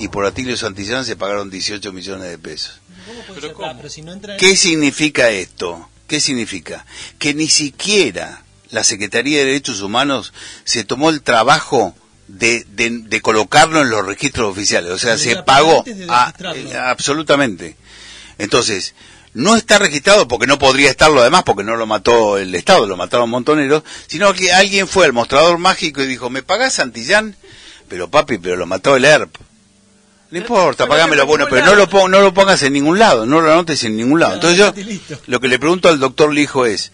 y 0.00 0.08
por 0.08 0.26
Atilio 0.26 0.56
Santillán 0.56 1.04
se 1.04 1.14
pagaron 1.14 1.48
18 1.50 1.92
millones 1.92 2.28
de 2.28 2.38
pesos. 2.38 2.80
¿Cómo 3.06 3.20
puede 3.20 3.34
Pero 3.34 3.46
ser? 3.48 3.52
¿cómo? 3.52 3.68
Ah, 3.68 3.74
pero 3.76 3.88
si 3.88 4.02
no 4.02 4.12
entra 4.12 4.32
en- 4.34 4.40
¿Qué 4.40 4.56
significa 4.56 5.30
esto? 5.30 5.88
¿Qué 6.08 6.18
significa? 6.20 6.84
Que 7.20 7.34
ni 7.34 7.46
siquiera 7.48 8.42
la 8.72 8.82
Secretaría 8.84 9.38
de 9.38 9.44
Derechos 9.44 9.80
Humanos 9.80 10.32
se 10.64 10.82
tomó 10.82 11.10
el 11.10 11.22
trabajo 11.22 11.94
de, 12.26 12.64
de- 12.70 12.90
de 13.04 13.20
colocarlo 13.20 13.80
en 13.82 13.90
los 13.90 14.04
registros 14.04 14.50
oficiales. 14.50 14.90
O 14.90 14.98
sea, 14.98 15.16
se 15.18 15.36
pagó 15.44 15.84
a- 16.08 16.32
eh, 16.72 16.76
absolutamente. 16.76 17.76
Entonces, 18.38 18.94
no 19.34 19.56
está 19.56 19.78
registrado 19.78 20.26
porque 20.28 20.46
no 20.46 20.58
podría 20.58 20.90
estarlo 20.90 21.20
además, 21.20 21.42
porque 21.44 21.64
no 21.64 21.76
lo 21.76 21.86
mató 21.86 22.36
el 22.38 22.54
Estado, 22.54 22.86
lo 22.86 22.96
mataron 22.96 23.30
montoneros, 23.30 23.82
sino 24.06 24.32
que 24.34 24.52
alguien 24.52 24.88
fue 24.88 25.04
al 25.06 25.12
mostrador 25.12 25.58
mágico 25.58 26.02
y 26.02 26.06
dijo, 26.06 26.28
¿me 26.30 26.42
pagás 26.42 26.74
Santillán? 26.74 27.36
Pero 27.88 28.10
papi, 28.10 28.38
pero 28.38 28.56
lo 28.56 28.66
mató 28.66 28.96
el 28.96 29.04
ERP. 29.04 29.36
No 30.30 30.38
importa, 30.38 30.86
pagámelo. 30.86 31.22
en 31.22 31.28
Bueno, 31.28 31.44
pero 31.50 31.66
no 31.66 31.74
lo, 31.74 32.08
no 32.08 32.20
lo 32.22 32.32
pongas 32.34 32.62
en 32.62 32.72
ningún 32.72 32.98
lado, 32.98 33.26
no 33.26 33.42
lo 33.42 33.52
anotes 33.52 33.84
en 33.84 33.96
ningún 33.98 34.18
lado. 34.20 34.34
Entonces 34.34 34.58
yo, 34.58 34.72
lo 35.26 35.40
que 35.40 35.48
le 35.48 35.58
pregunto 35.58 35.90
al 35.90 35.98
doctor 36.00 36.32
Lijo 36.32 36.64
es, 36.64 36.90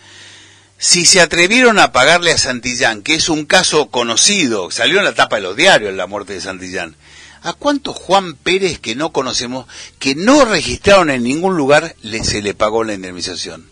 si 0.78 1.04
se 1.04 1.20
atrevieron 1.20 1.80
a 1.80 1.90
pagarle 1.90 2.30
a 2.30 2.38
Santillán, 2.38 3.02
que 3.02 3.16
es 3.16 3.28
un 3.28 3.46
caso 3.46 3.90
conocido, 3.90 4.70
salió 4.70 4.98
en 4.98 5.04
la 5.04 5.14
tapa 5.14 5.36
de 5.36 5.42
los 5.42 5.56
diarios 5.56 5.92
la 5.94 6.06
muerte 6.06 6.34
de 6.34 6.40
Santillán, 6.40 6.94
¿a 7.42 7.52
cuántos 7.52 7.96
Juan 7.96 8.34
Pérez 8.34 8.78
que 8.78 8.94
no 8.94 9.10
conocemos, 9.10 9.66
que 9.98 10.14
no 10.14 10.44
registraron 10.44 11.10
en 11.10 11.24
ningún 11.24 11.56
lugar, 11.56 11.96
se 12.22 12.42
le 12.42 12.54
pagó 12.54 12.84
la 12.84 12.94
indemnización? 12.94 13.66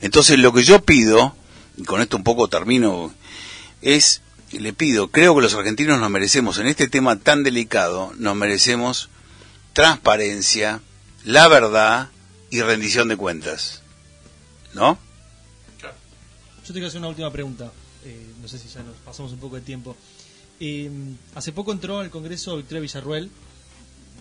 Entonces 0.00 0.38
lo 0.38 0.52
que 0.52 0.62
yo 0.62 0.80
pido, 0.80 1.34
y 1.76 1.82
con 1.82 2.00
esto 2.00 2.16
un 2.16 2.24
poco 2.24 2.46
termino, 2.46 3.12
es, 3.82 4.22
le 4.52 4.72
pido, 4.72 5.08
creo 5.08 5.34
que 5.34 5.42
los 5.42 5.54
argentinos 5.54 5.98
nos 5.98 6.10
merecemos, 6.10 6.58
en 6.58 6.68
este 6.68 6.86
tema 6.86 7.18
tan 7.18 7.42
delicado, 7.42 8.12
nos 8.16 8.36
merecemos 8.36 9.08
transparencia, 9.72 10.82
la 11.24 11.48
verdad 11.48 12.10
y 12.48 12.62
rendición 12.62 13.08
de 13.08 13.16
cuentas. 13.16 13.82
¿No? 14.72 14.98
Yo 16.68 16.74
te 16.74 16.80
quiero 16.80 16.88
hacer 16.88 16.98
una 16.98 17.08
última 17.08 17.32
pregunta. 17.32 17.72
Eh, 18.04 18.26
no 18.42 18.46
sé 18.46 18.58
si 18.58 18.68
ya 18.68 18.82
nos 18.82 18.94
pasamos 18.96 19.32
un 19.32 19.38
poco 19.38 19.56
de 19.56 19.62
tiempo. 19.62 19.96
Eh, 20.60 20.90
hace 21.34 21.50
poco 21.50 21.72
entró 21.72 21.98
al 21.98 22.10
Congreso 22.10 22.58
Victoria 22.58 22.82
Villarruel, 22.82 23.30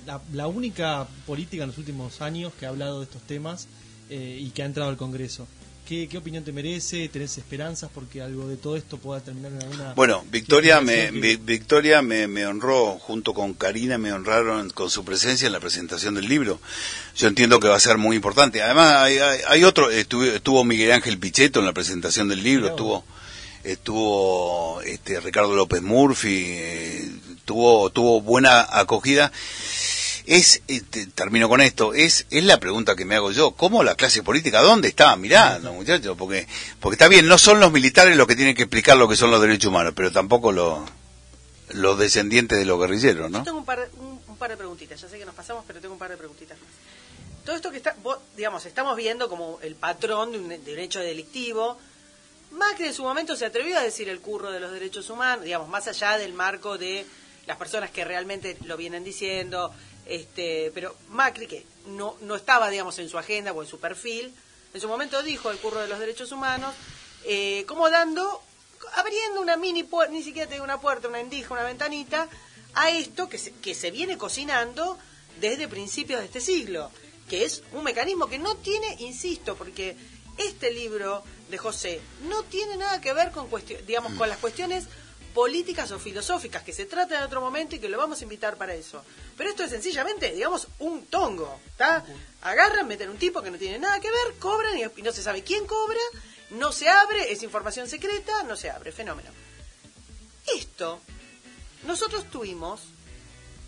la, 0.05 0.21
la 0.31 0.47
única 0.47 1.05
política 1.25 1.63
en 1.63 1.69
los 1.71 1.77
últimos 1.77 2.21
años 2.21 2.53
que 2.57 2.65
ha 2.65 2.69
hablado 2.69 2.99
de 2.99 3.03
estos 3.03 3.21
temas 3.23 3.67
eh, 4.09 4.39
y 4.39 4.51
que 4.51 4.63
ha 4.63 4.65
entrado 4.65 4.89
al 4.89 4.95
Congreso. 4.95 5.45
¿Qué, 5.87 6.07
qué 6.09 6.17
opinión 6.17 6.43
te 6.43 6.51
merece? 6.51 7.07
¿Tenés 7.07 7.37
esperanzas 7.37 7.89
porque 7.93 8.21
algo 8.21 8.45
de 8.47 8.57
todo 8.57 8.75
esto 8.75 8.97
pueda 8.97 9.21
terminar 9.21 9.53
en 9.53 9.61
alguna... 9.63 9.93
Bueno, 9.93 10.25
Victoria 10.29 10.81
me, 10.81 11.11
que- 11.11 11.37
Victoria 11.37 12.01
me, 12.01 12.27
me 12.27 12.45
honró, 12.45 12.97
junto 12.99 13.33
con 13.33 13.53
Karina, 13.53 13.97
me 13.97 14.11
honraron 14.11 14.69
con 14.71 14.89
su 14.89 15.05
presencia 15.05 15.45
en 15.47 15.53
la 15.53 15.61
presentación 15.61 16.15
del 16.15 16.27
libro. 16.27 16.59
Yo 17.15 17.29
entiendo 17.29 17.59
que 17.61 17.69
va 17.69 17.77
a 17.77 17.79
ser 17.79 17.97
muy 17.97 18.17
importante. 18.17 18.61
Además, 18.61 18.95
hay, 18.97 19.17
hay- 19.17 19.39
hay 19.47 19.63
otro, 19.63 19.89
estuvo, 19.89 20.23
estuvo 20.25 20.65
Miguel 20.65 20.91
Ángel 20.91 21.17
Pichetto 21.19 21.59
en 21.61 21.65
la 21.65 21.73
presentación 21.73 22.27
del 22.27 22.43
libro, 22.43 22.67
estuvo, 22.67 23.05
estuvo 23.63 24.81
este, 24.81 25.19
Ricardo 25.19 25.55
López 25.55 25.81
Murphy, 25.81 26.43
eh, 26.47 27.11
tuvo, 27.45 27.89
tuvo 27.91 28.21
buena 28.21 28.67
acogida. 28.77 29.31
Es, 30.27 30.61
este, 30.67 31.07
termino 31.07 31.47
con 31.47 31.61
esto, 31.61 31.93
es, 31.93 32.27
es 32.29 32.43
la 32.43 32.59
pregunta 32.59 32.97
que 32.97 33.05
me 33.05 33.15
hago 33.15 33.31
yo, 33.31 33.51
¿cómo 33.51 33.81
la 33.81 33.95
clase 33.95 34.23
política, 34.23 34.61
dónde 34.61 34.89
está 34.89 35.15
mirando, 35.15 35.71
muchachos? 35.71 36.17
Porque, 36.17 36.45
porque 36.81 36.95
está 36.95 37.07
bien, 37.07 37.27
no 37.27 37.37
son 37.37 37.61
los 37.61 37.71
militares 37.71 38.17
los 38.17 38.27
que 38.27 38.35
tienen 38.35 38.53
que 38.53 38.63
explicar 38.63 38.97
lo 38.97 39.07
que 39.07 39.15
son 39.15 39.31
los 39.31 39.41
derechos 39.41 39.69
humanos, 39.69 39.93
pero 39.95 40.11
tampoco 40.11 40.51
los, 40.51 40.79
los 41.69 41.97
descendientes 41.97 42.59
de 42.59 42.65
los 42.65 42.77
guerrilleros, 42.77 43.31
¿no? 43.31 43.37
Yo 43.37 43.43
tengo 43.45 43.59
un 43.59 43.65
par, 43.65 43.89
un, 43.99 44.19
un 44.27 44.37
par 44.37 44.49
de 44.49 44.57
preguntitas, 44.57 44.99
ya 44.99 45.07
sé 45.07 45.17
que 45.17 45.25
nos 45.25 45.33
pasamos, 45.33 45.63
pero 45.65 45.79
tengo 45.79 45.93
un 45.93 45.99
par 45.99 46.11
de 46.11 46.17
preguntitas 46.17 46.57
más. 46.59 46.67
Todo 47.45 47.55
esto 47.55 47.71
que 47.71 47.77
está, 47.77 47.95
vos, 48.03 48.17
digamos, 48.35 48.65
estamos 48.65 48.97
viendo 48.97 49.29
como 49.29 49.59
el 49.61 49.75
patrón 49.75 50.33
de 50.33 50.39
un, 50.39 50.49
de 50.49 50.73
un 50.73 50.79
hecho 50.79 50.99
delictivo. 50.99 51.77
Macri 52.51 52.87
en 52.87 52.93
su 52.93 53.03
momento 53.03 53.37
se 53.37 53.45
atrevió 53.45 53.77
a 53.77 53.81
decir 53.81 54.09
el 54.09 54.19
curro 54.19 54.51
de 54.51 54.59
los 54.59 54.73
derechos 54.73 55.09
humanos, 55.09 55.45
digamos, 55.45 55.69
más 55.69 55.87
allá 55.87 56.17
del 56.17 56.33
marco 56.33 56.77
de 56.77 57.05
las 57.45 57.55
personas 57.55 57.91
que 57.91 58.03
realmente 58.03 58.57
lo 58.65 58.75
vienen 58.75 59.05
diciendo, 59.05 59.71
este, 60.09 60.71
pero 60.73 60.95
Macri, 61.09 61.47
que 61.47 61.65
no, 61.87 62.15
no 62.21 62.35
estaba, 62.35 62.69
digamos, 62.69 62.97
en 62.99 63.09
su 63.09 63.17
agenda 63.17 63.51
o 63.51 63.61
en 63.61 63.67
su 63.67 63.79
perfil, 63.79 64.33
en 64.73 64.81
su 64.81 64.87
momento 64.87 65.23
dijo 65.23 65.51
el 65.51 65.57
curro 65.57 65.79
de 65.79 65.87
los 65.87 65.99
derechos 65.99 66.31
humanos, 66.31 66.73
eh, 67.25 67.65
como 67.67 67.89
dando, 67.89 68.41
abriendo 68.95 69.41
una 69.41 69.57
mini 69.57 69.83
puerta, 69.83 70.13
ni 70.13 70.23
siquiera 70.23 70.47
te 70.47 70.55
digo 70.55 70.63
una 70.63 70.79
puerta, 70.79 71.07
una 71.07 71.19
endija, 71.19 71.53
una 71.53 71.63
ventanita, 71.63 72.27
a 72.73 72.91
esto 72.91 73.27
que 73.27 73.37
se, 73.37 73.53
que 73.53 73.73
se 73.73 73.91
viene 73.91 74.17
cocinando 74.17 74.97
desde 75.39 75.67
principios 75.67 76.19
de 76.19 76.25
este 76.25 76.41
siglo, 76.41 76.91
que 77.29 77.43
es 77.45 77.63
un 77.73 77.83
mecanismo 77.83 78.27
que 78.27 78.39
no 78.39 78.55
tiene, 78.57 78.95
insisto, 78.99 79.55
porque 79.55 79.95
este 80.37 80.71
libro 80.71 81.23
de 81.49 81.57
José 81.57 81.99
no 82.27 82.43
tiene 82.43 82.77
nada 82.77 83.01
que 83.01 83.13
ver 83.13 83.31
con 83.31 83.47
digamos 83.85 84.13
con 84.13 84.29
las 84.29 84.37
cuestiones 84.37 84.85
políticas 85.33 85.91
o 85.91 85.99
filosóficas 85.99 86.63
que 86.63 86.73
se 86.73 86.85
trata 86.85 87.17
en 87.17 87.23
otro 87.23 87.41
momento 87.41 87.75
y 87.75 87.79
que 87.79 87.89
lo 87.89 87.97
vamos 87.97 88.19
a 88.19 88.23
invitar 88.23 88.57
para 88.57 88.73
eso. 88.73 89.03
Pero 89.35 89.49
esto 89.49 89.63
es 89.63 89.69
sencillamente, 89.69 90.31
digamos, 90.31 90.67
un 90.79 91.05
tongo, 91.07 91.59
¿está? 91.67 92.03
Agarran, 92.41 92.87
meten 92.87 93.09
un 93.09 93.17
tipo 93.17 93.41
que 93.41 93.51
no 93.51 93.57
tiene 93.57 93.79
nada 93.79 93.99
que 93.99 94.09
ver, 94.09 94.33
cobran 94.39 94.77
y, 94.77 94.83
y 94.99 95.03
no 95.03 95.11
se 95.11 95.21
sabe 95.23 95.43
quién 95.43 95.65
cobra, 95.65 95.99
no 96.51 96.71
se 96.71 96.89
abre, 96.89 97.31
es 97.31 97.43
información 97.43 97.87
secreta, 97.87 98.43
no 98.43 98.55
se 98.55 98.69
abre, 98.69 98.91
fenómeno. 98.91 99.29
Esto, 100.55 100.99
nosotros 101.83 102.25
tuvimos 102.31 102.81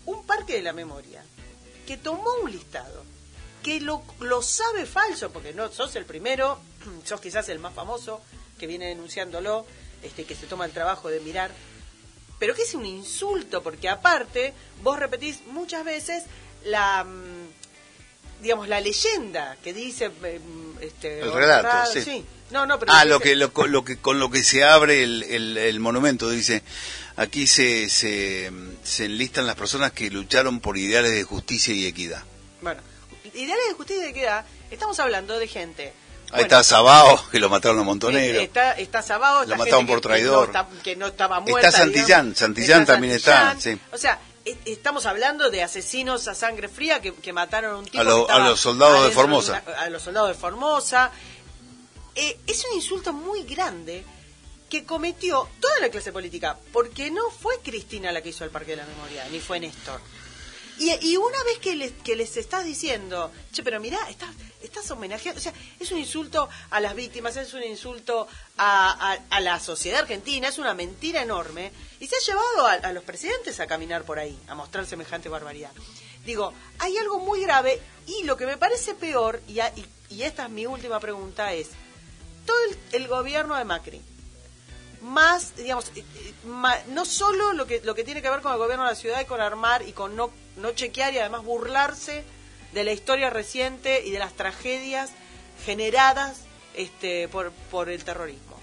un 0.06 0.24
parque 0.24 0.54
de 0.54 0.62
la 0.62 0.72
memoria 0.72 1.24
que 1.86 1.96
tomó 1.96 2.30
un 2.42 2.50
listado, 2.50 3.04
que 3.62 3.80
lo, 3.80 4.02
lo 4.20 4.42
sabe 4.42 4.86
falso, 4.86 5.30
porque 5.30 5.52
no 5.52 5.70
sos 5.70 5.94
el 5.96 6.06
primero, 6.06 6.58
sos 7.04 7.20
quizás 7.20 7.48
el 7.48 7.58
más 7.58 7.74
famoso 7.74 8.20
que 8.58 8.66
viene 8.66 8.86
denunciándolo, 8.86 9.66
este, 10.02 10.24
que 10.24 10.34
se 10.34 10.46
toma 10.46 10.64
el 10.64 10.72
trabajo 10.72 11.08
de 11.08 11.20
mirar. 11.20 11.50
pero 12.38 12.54
que 12.54 12.62
es 12.62 12.74
un 12.74 12.86
insulto, 12.86 13.62
porque 13.62 13.88
aparte 13.88 14.54
vos 14.82 14.98
repetís 14.98 15.40
muchas 15.46 15.84
veces 15.84 16.24
la 16.64 17.04
mm, 17.04 18.42
digamos 18.42 18.68
la 18.68 18.80
leyenda 18.80 19.56
que 19.62 19.72
dice 19.74 20.08
mm, 20.08 20.78
este, 20.80 21.20
El 21.20 21.32
relato, 21.32 21.92
sí. 21.92 22.24
No, 22.50 22.66
no, 22.66 22.78
pero 22.80 22.92
Ah, 22.92 23.04
lo 23.04 23.20
que, 23.20 23.36
lo, 23.36 23.52
lo 23.68 23.84
que, 23.84 23.98
con 23.98 24.18
lo 24.18 24.28
que 24.30 24.42
se 24.42 24.64
abre 24.64 25.02
el, 25.04 25.22
el, 25.22 25.56
el 25.56 25.78
monumento, 25.78 26.28
dice, 26.30 26.62
aquí 27.16 27.46
se, 27.46 27.88
se, 27.88 28.50
se 28.82 29.04
enlistan 29.04 29.46
las 29.46 29.54
personas 29.54 29.92
que 29.92 30.10
lucharon 30.10 30.58
por 30.58 30.76
ideales 30.76 31.12
de 31.12 31.22
justicia 31.22 31.72
y 31.74 31.86
equidad. 31.86 32.24
Bueno, 32.60 32.80
ideales 33.34 33.68
de 33.68 33.74
justicia 33.74 34.06
y 34.06 34.10
equidad, 34.10 34.44
estamos 34.72 34.98
hablando 34.98 35.38
de 35.38 35.46
gente. 35.46 35.92
Ahí 36.32 36.42
bueno, 36.42 36.46
está 36.46 36.62
Sabao, 36.62 37.28
que 37.30 37.40
lo 37.40 37.48
mataron 37.48 37.78
a 37.80 37.82
Montonero. 37.82 38.40
Está, 38.40 38.72
está 38.72 39.02
Sabao, 39.02 39.38
Lo 39.38 39.42
está 39.44 39.56
mataron 39.56 39.86
por 39.86 40.00
traidor. 40.00 40.46
Que 40.46 40.52
no, 40.52 40.60
está- 40.62 40.82
que 40.82 40.96
no 40.96 41.06
estaba 41.08 41.38
Está 41.38 41.50
muerta. 41.50 41.70
Santillán, 41.72 42.06
digamos. 42.06 42.38
Santillán 42.38 42.86
también 42.86 43.14
está, 43.14 43.48
Santillán. 43.50 43.76
sí. 43.78 43.82
O 43.92 43.98
sea, 43.98 44.20
e- 44.44 44.56
estamos 44.66 45.06
hablando 45.06 45.50
de 45.50 45.62
asesinos 45.62 46.28
a 46.28 46.34
sangre 46.34 46.68
fría 46.68 47.00
que, 47.00 47.12
que 47.14 47.32
mataron 47.32 47.74
a 47.74 47.78
un 47.78 47.84
tipo 47.84 47.98
A 47.98 48.04
lo- 48.04 48.14
que 48.16 48.20
estaba 48.22 48.44
a 48.44 48.48
los 48.48 48.60
soldados 48.60 49.04
de 49.06 49.10
Formosa. 49.10 49.62
una- 49.66 49.80
a 49.80 49.90
los 49.90 50.02
soldados 50.02 50.28
de 50.28 50.34
Formosa. 50.34 51.10
Eh, 52.14 52.38
es 52.46 52.64
un 52.70 52.76
insulto 52.76 53.12
muy 53.12 53.42
grande 53.44 54.04
que 54.68 54.84
cometió 54.84 55.48
toda 55.60 55.80
la 55.80 55.88
clase 55.88 56.12
política, 56.12 56.56
porque 56.72 57.10
no 57.10 57.28
fue 57.30 57.58
Cristina 57.60 58.12
la 58.12 58.22
que 58.22 58.28
hizo 58.28 58.44
el 58.44 58.50
Parque 58.50 58.72
de 58.72 58.76
la 58.78 58.86
Memoria, 58.86 59.26
ni 59.32 59.40
fue 59.40 59.58
Néstor. 59.58 60.00
Y, 60.80 60.92
y 61.12 61.16
una 61.18 61.44
vez 61.44 61.58
que 61.58 61.76
les, 61.76 61.92
que 61.92 62.16
les 62.16 62.36
estás 62.38 62.64
diciendo, 62.64 63.30
che, 63.52 63.62
pero 63.62 63.78
mirá, 63.80 63.98
estás, 64.08 64.30
estás 64.62 64.90
homenajeando, 64.90 65.38
o 65.38 65.42
sea, 65.42 65.52
es 65.78 65.92
un 65.92 65.98
insulto 65.98 66.48
a 66.70 66.80
las 66.80 66.94
víctimas, 66.96 67.36
es 67.36 67.52
un 67.52 67.62
insulto 67.62 68.26
a, 68.56 69.18
a- 69.28 69.40
la 69.40 69.60
sociedad 69.60 70.00
argentina, 70.00 70.48
es 70.48 70.56
una 70.58 70.72
mentira 70.72 71.20
enorme, 71.20 71.70
y 72.00 72.06
se 72.06 72.16
ha 72.16 72.20
llevado 72.20 72.66
a, 72.66 72.92
los 72.94 73.04
presidentes 73.04 73.60
a 73.60 73.66
caminar 73.66 74.04
por 74.04 74.18
ahí, 74.18 74.38
a 74.48 74.54
mostrar 74.54 74.86
semejante 74.86 75.28
barbaridad. 75.28 75.70
Digo, 76.24 76.52
hay 76.78 76.96
algo 76.96 77.18
muy 77.20 77.42
grave, 77.42 77.78
y 78.06 78.22
lo 78.24 78.38
que 78.38 78.46
me 78.46 78.56
parece 78.56 78.94
peor, 78.94 79.42
y- 79.48 79.60
y 80.08 80.22
esta 80.22 80.44
es 80.44 80.50
mi 80.50 80.64
última 80.64 80.98
pregunta, 80.98 81.52
es, 81.52 81.68
todo 82.46 82.56
el, 82.70 82.78
el 83.02 83.06
gobierno 83.08 83.54
de 83.54 83.64
Macri, 83.66 84.00
más, 85.02 85.54
digamos, 85.56 85.90
no 86.88 87.04
solo 87.04 87.52
lo 87.52 87.66
que, 87.66 87.80
lo 87.82 87.94
que 87.94 88.04
tiene 88.04 88.22
que 88.22 88.30
ver 88.30 88.40
con 88.40 88.52
el 88.52 88.58
gobierno 88.58 88.84
de 88.84 88.90
la 88.90 88.96
ciudad 88.96 89.20
y 89.20 89.24
con 89.24 89.40
armar 89.40 89.82
y 89.86 89.92
con 89.92 90.16
no, 90.16 90.30
no 90.56 90.72
chequear 90.72 91.14
y 91.14 91.18
además 91.18 91.44
burlarse 91.44 92.24
de 92.72 92.84
la 92.84 92.92
historia 92.92 93.30
reciente 93.30 94.02
y 94.04 94.10
de 94.10 94.18
las 94.18 94.34
tragedias 94.34 95.10
generadas 95.64 96.42
este, 96.74 97.28
por, 97.28 97.52
por 97.70 97.88
el 97.88 98.04
terrorismo. 98.04 98.58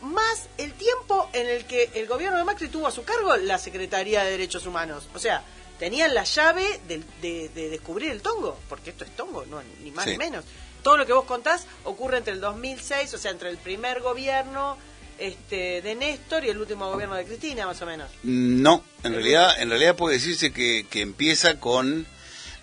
Más 0.00 0.48
el 0.58 0.72
tiempo 0.74 1.28
en 1.32 1.48
el 1.48 1.64
que 1.66 1.90
el 1.94 2.06
gobierno 2.06 2.38
de 2.38 2.44
Macri 2.44 2.68
tuvo 2.68 2.86
a 2.86 2.90
su 2.92 3.02
cargo 3.04 3.36
la 3.36 3.58
Secretaría 3.58 4.22
de 4.22 4.30
Derechos 4.30 4.64
Humanos. 4.66 5.08
O 5.14 5.18
sea, 5.18 5.42
tenían 5.78 6.14
la 6.14 6.22
llave 6.24 6.80
de, 6.86 7.02
de- 7.20 7.48
de 7.48 7.68
descubrir 7.68 8.12
el 8.12 8.22
tongo, 8.22 8.56
porque 8.68 8.90
esto 8.90 9.04
es 9.04 9.14
tongo, 9.16 9.44
no, 9.46 9.60
ni 9.82 9.90
más 9.90 10.04
Sí. 10.04 10.12
ni 10.12 10.18
menos. 10.18 10.44
Todo 10.82 10.96
lo 10.96 11.04
que 11.04 11.12
vos 11.12 11.24
contás 11.24 11.66
ocurre 11.84 12.18
entre 12.18 12.32
el 12.32 12.40
2006, 12.40 13.12
o 13.14 13.18
sea, 13.18 13.32
entre 13.32 13.50
el 13.50 13.58
primer 13.58 14.00
gobierno 14.00 14.78
este, 15.18 15.82
de 15.82 15.94
Néstor 15.94 16.44
y 16.44 16.48
el 16.50 16.58
último 16.58 16.90
gobierno 16.90 17.14
de 17.16 17.24
Cristina, 17.24 17.66
más 17.66 17.80
o 17.82 17.86
menos. 17.86 18.10
No, 18.22 18.84
en 19.02 19.12
realidad, 19.14 19.60
en 19.60 19.70
realidad 19.70 19.96
puede 19.96 20.16
decirse 20.16 20.52
que, 20.52 20.86
que 20.88 21.00
empieza 21.00 21.58
con 21.60 22.06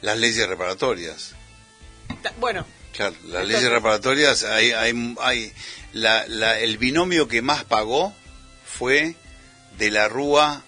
las 0.02 0.18
leyes 0.18 0.48
reparatorias. 0.48 1.34
Ta- 2.22 2.34
Bueno, 2.40 2.66
Claro, 2.94 3.12
las 3.24 3.26
Entonces- 3.44 3.48
leyes 3.50 3.70
reparatorias, 3.72 4.44
hay, 4.46 4.72
hay, 4.72 5.16
hay 5.20 5.54
la, 5.92 6.26
la- 6.30 6.60
el 6.60 6.78
binomio 6.78 7.28
que 7.28 7.42
más 7.42 7.66
pagó 7.66 8.16
fue 8.66 9.16
de 9.78 9.92
la 9.92 10.08
Rúa, 10.08 10.64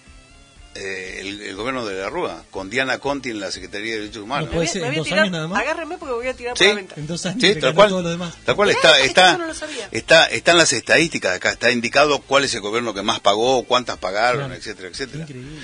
eh, 0.80 1.20
el, 1.20 1.40
el 1.42 1.56
gobierno 1.56 1.84
de 1.84 2.00
la 2.00 2.08
Rúa, 2.08 2.44
con 2.50 2.70
Diana 2.70 2.98
Conti 2.98 3.30
en 3.30 3.40
la 3.40 3.50
Secretaría 3.50 3.94
de 3.94 4.00
Derechos 4.00 4.22
Humanos. 4.22 4.48
No 4.50 4.54
puede 4.54 4.66
me 4.66 4.66
voy 4.66 4.68
a- 4.68 4.72
ser, 4.72 4.82
me 4.82 4.86
en 4.88 4.92
voy 4.92 4.96
a 4.96 5.00
dos 5.00 5.06
tirar- 5.08 5.20
años 5.20 5.32
nada 5.32 5.48
más. 5.48 5.60
agárrenme 5.60 5.98
porque 5.98 6.14
voy 6.14 6.26
a 6.28 6.34
tirar 6.34 6.56
Sí. 6.56 6.64
por 6.64 6.68
la 6.68 6.74
ventana. 6.76 7.00
En 7.02 7.06
dos 7.08 7.26
años 7.26 7.40
Sí, 7.42 7.54
tal 7.60 7.74
cual. 7.74 7.88
todo 7.90 8.02
lo 8.02 8.08
demás. 8.10 8.34
Tal 8.44 8.56
cual 8.56 8.70
está, 8.70 9.00
está, 9.00 9.36
no 9.38 9.50
está, 9.92 10.24
están 10.26 10.56
las 10.58 10.72
estadísticas 10.72 11.32
de 11.32 11.36
acá, 11.36 11.50
está 11.50 11.70
indicado 11.70 12.20
cuál 12.20 12.44
es 12.44 12.54
el 12.54 12.60
gobierno 12.60 12.94
que 12.94 13.02
más 13.02 13.20
pagó, 13.20 13.64
cuántas 13.64 13.98
pagaron, 13.98 14.40
Claro. 14.46 14.54
etcétera, 14.54 14.88
etcétera. 14.88 15.22
Increíble. 15.24 15.60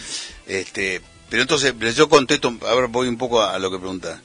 Este, 0.47 1.01
pero 1.31 1.43
entonces, 1.43 1.75
yo 1.97 2.09
contesto, 2.09 2.55
ahora 2.69 2.87
voy 2.89 3.09
un 3.09 3.17
poco 3.19 3.41
a, 3.41 3.55
a 3.55 3.59
lo 3.59 3.71
que 3.71 3.79
pregunta. 3.79 4.21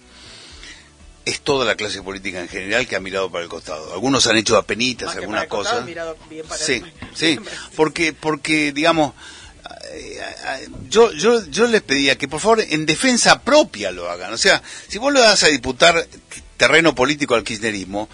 Es 1.26 1.42
toda 1.42 1.64
la 1.66 1.76
clase 1.76 2.02
política 2.02 2.40
en 2.40 2.48
general 2.48 2.88
que 2.88 2.96
ha 2.96 3.00
mirado 3.00 3.30
para 3.30 3.44
el 3.44 3.50
costado. 3.50 3.94
Algunos 3.94 4.26
han 4.26 4.38
hecho 4.38 4.58
apenitas 4.58 5.16
algunas 5.16 5.46
cosas. 5.48 5.86
sí, 6.58 6.74
el- 6.74 6.92
sí, 7.14 7.40
porque, 7.76 8.14
porque 8.14 8.72
digamos, 8.72 9.14
yo, 10.90 11.12
yo, 11.14 11.46
yo 11.48 11.68
les 11.68 11.82
pedía 11.82 12.18
que 12.18 12.28
por 12.28 12.40
favor 12.40 12.62
en 12.68 12.86
defensa 12.86 13.42
propia 13.42 13.92
lo 13.92 14.10
hagan. 14.10 14.34
O 14.34 14.38
sea, 14.38 14.62
si 14.88 14.98
vos 14.98 15.14
le 15.14 15.20
das 15.20 15.44
a 15.44 15.48
disputar 15.48 16.08
terreno 16.58 16.94
político 16.96 17.36
al 17.36 17.44
kirchnerismo, 17.44 18.10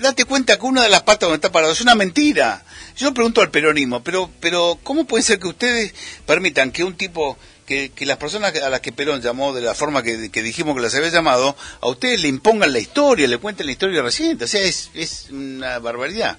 date 0.00 0.24
cuenta 0.24 0.58
que 0.58 0.66
una 0.66 0.82
de 0.82 0.88
las 0.88 1.02
patas 1.02 1.28
donde 1.28 1.36
está 1.36 1.52
parado 1.52 1.72
es 1.72 1.80
una 1.80 1.94
mentira. 1.94 2.64
Yo 2.96 3.12
pregunto 3.14 3.40
al 3.40 3.50
peronismo, 3.50 4.02
pero, 4.02 4.30
pero 4.40 4.78
¿cómo 4.82 5.04
puede 5.04 5.22
ser 5.22 5.38
que 5.38 5.48
ustedes 5.48 5.94
permitan 6.26 6.72
que 6.72 6.84
un 6.84 6.96
tipo, 6.96 7.36
que, 7.66 7.90
que 7.90 8.06
las 8.06 8.16
personas 8.16 8.54
a 8.56 8.70
las 8.70 8.80
que 8.80 8.92
Perón 8.92 9.20
llamó 9.20 9.52
de 9.52 9.62
la 9.62 9.74
forma 9.74 10.02
que, 10.02 10.30
que 10.30 10.42
dijimos 10.42 10.74
que 10.74 10.82
las 10.82 10.94
había 10.94 11.10
llamado, 11.10 11.56
a 11.80 11.88
ustedes 11.88 12.20
le 12.20 12.28
impongan 12.28 12.72
la 12.72 12.78
historia, 12.78 13.28
le 13.28 13.38
cuenten 13.38 13.66
la 13.66 13.72
historia 13.72 14.02
reciente? 14.02 14.44
O 14.44 14.48
sea, 14.48 14.62
es, 14.62 14.90
es 14.94 15.26
una 15.30 15.78
barbaridad. 15.78 16.38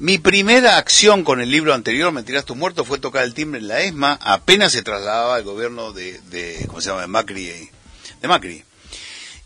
Mi 0.00 0.16
primera 0.16 0.78
acción 0.78 1.24
con 1.24 1.42
el 1.42 1.50
libro 1.50 1.74
anterior, 1.74 2.10
Mentiras 2.10 2.46
tus 2.46 2.56
muertos, 2.56 2.88
fue 2.88 2.98
tocar 2.98 3.22
el 3.22 3.34
timbre 3.34 3.60
en 3.60 3.68
la 3.68 3.82
ESMA, 3.82 4.18
apenas 4.22 4.72
se 4.72 4.80
trasladaba 4.80 5.36
al 5.36 5.42
gobierno 5.42 5.92
de, 5.92 6.64
¿cómo 6.68 6.80
se 6.80 6.88
llama?, 6.88 7.02
de 7.02 7.06
Macri. 7.06 7.70
De 8.22 8.26
Macri. 8.26 8.64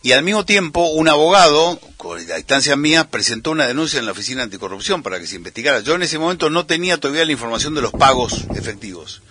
Y 0.03 0.13
al 0.13 0.23
mismo 0.23 0.45
tiempo, 0.45 0.91
un 0.91 1.09
abogado, 1.09 1.81
con 1.97 2.25
la 2.29 2.39
instancia 2.39 2.77
mía, 2.77 3.11
presentó 3.11 3.51
una 3.51 3.67
denuncia 3.67 3.99
en 3.99 4.07
la 4.07 4.13
Oficina 4.13 4.45
Anticorrupción 4.45 5.03
para 5.03 5.19
que 5.19 5.27
se 5.27 5.35
investigara. 5.35 5.81
Yo 5.81 5.97
en 5.97 6.05
ese 6.05 6.21
momento 6.21 6.49
no 6.51 6.67
tenía 6.67 7.01
todavía 7.01 7.25
la 7.25 7.33
información 7.33 7.75
de 7.75 7.83
los 7.83 7.91
pagos 7.91 8.45
efectivos. 8.55 9.23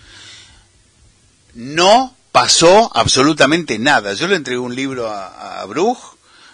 No 1.53 2.17
pasó 2.33 2.91
absolutamente 2.93 3.79
nada. 3.79 4.11
Yo 4.11 4.27
le 4.27 4.35
entregué 4.35 4.59
un 4.59 4.75
libro 4.75 5.09
a, 5.09 5.61
a 5.61 5.65
Bruj, 5.67 6.12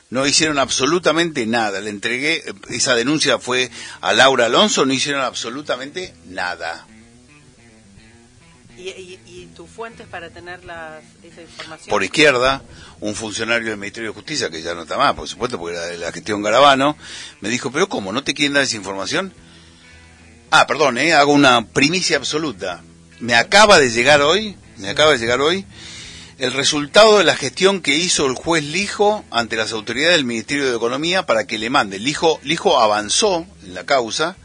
no 0.09 0.25
hicieron 0.25 0.59
absolutamente 0.59 1.45
nada. 1.45 1.81
Le 1.81 1.89
entregué, 1.89 2.43
esa 2.69 2.95
denuncia 2.95 3.39
fue 3.39 3.69
a 4.01 4.13
Laura 4.13 4.45
Alonso, 4.45 4.85
no 4.85 4.93
hicieron 4.93 5.21
absolutamente 5.21 6.13
nada. 6.25 6.87
¿Y, 8.77 8.89
y, 8.89 9.19
y 9.25 9.49
tus 9.55 9.69
fuentes 9.69 10.07
para 10.07 10.29
tener 10.29 10.63
las, 10.63 11.03
esa 11.21 11.41
información? 11.41 11.89
Por 11.89 12.03
izquierda, 12.03 12.63
un 13.01 13.13
funcionario 13.13 13.69
del 13.69 13.77
Ministerio 13.77 14.09
de 14.09 14.15
Justicia, 14.15 14.49
que 14.49 14.61
ya 14.61 14.73
no 14.73 14.83
está 14.83 14.97
más, 14.97 15.15
por 15.15 15.27
supuesto, 15.27 15.59
porque 15.59 15.75
era 15.75 15.85
de 15.85 15.97
la 15.97 16.11
gestión 16.13 16.41
Garabano, 16.41 16.97
me 17.41 17.49
dijo, 17.49 17.71
pero 17.71 17.89
¿cómo? 17.89 18.13
¿No 18.13 18.23
te 18.23 18.33
quieren 18.33 18.53
dar 18.53 18.63
esa 18.63 18.77
información? 18.77 19.33
Ah, 20.49 20.65
perdón, 20.65 20.97
¿eh? 20.97 21.13
hago 21.13 21.33
una 21.33 21.67
primicia 21.67 22.17
absoluta. 22.17 22.81
Me 23.19 23.35
acaba 23.35 23.79
de 23.79 23.91
llegar 23.91 24.21
hoy, 24.21 24.55
me 24.77 24.89
acaba 24.89 25.11
de 25.11 25.17
llegar 25.17 25.41
hoy, 25.41 25.65
el 26.39 26.53
resultado 26.53 27.17
de 27.17 27.25
la 27.25 27.35
gestión 27.35 27.81
que 27.81 27.95
hizo 27.95 28.25
el 28.25 28.33
juez 28.33 28.63
Lijo 28.63 29.25
ante 29.29 29.57
las 29.57 29.73
autoridades 29.73 30.15
del 30.15 30.25
Ministerio 30.25 30.69
de 30.69 30.75
Economía 30.75 31.25
para 31.25 31.45
que 31.45 31.57
le 31.57 31.69
mande. 31.69 31.99
Lijo, 31.99 32.39
Lijo 32.43 32.79
avanzó 32.79 33.45
en 33.63 33.73
la 33.75 33.85
causa 33.85 34.37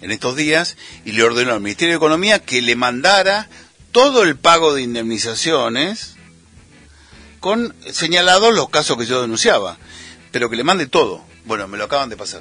en 0.00 0.10
estos 0.10 0.34
días 0.34 0.78
y 1.04 1.12
le 1.12 1.22
ordenó 1.22 1.52
al 1.52 1.60
Ministerio 1.60 1.92
de 1.92 1.98
Economía 1.98 2.38
que 2.38 2.62
le 2.62 2.74
mandara 2.74 3.50
todo 3.92 4.22
el 4.22 4.36
pago 4.36 4.72
de 4.72 4.82
indemnizaciones 4.82 6.16
con 7.38 7.74
señalados 7.92 8.54
los 8.54 8.70
casos 8.70 8.96
que 8.96 9.06
yo 9.06 9.20
denunciaba, 9.20 9.76
pero 10.32 10.48
que 10.48 10.56
le 10.56 10.64
mande 10.64 10.86
todo. 10.86 11.22
Bueno, 11.44 11.68
me 11.68 11.76
lo 11.76 11.84
acaban 11.84 12.08
de 12.08 12.16
pasar. 12.16 12.40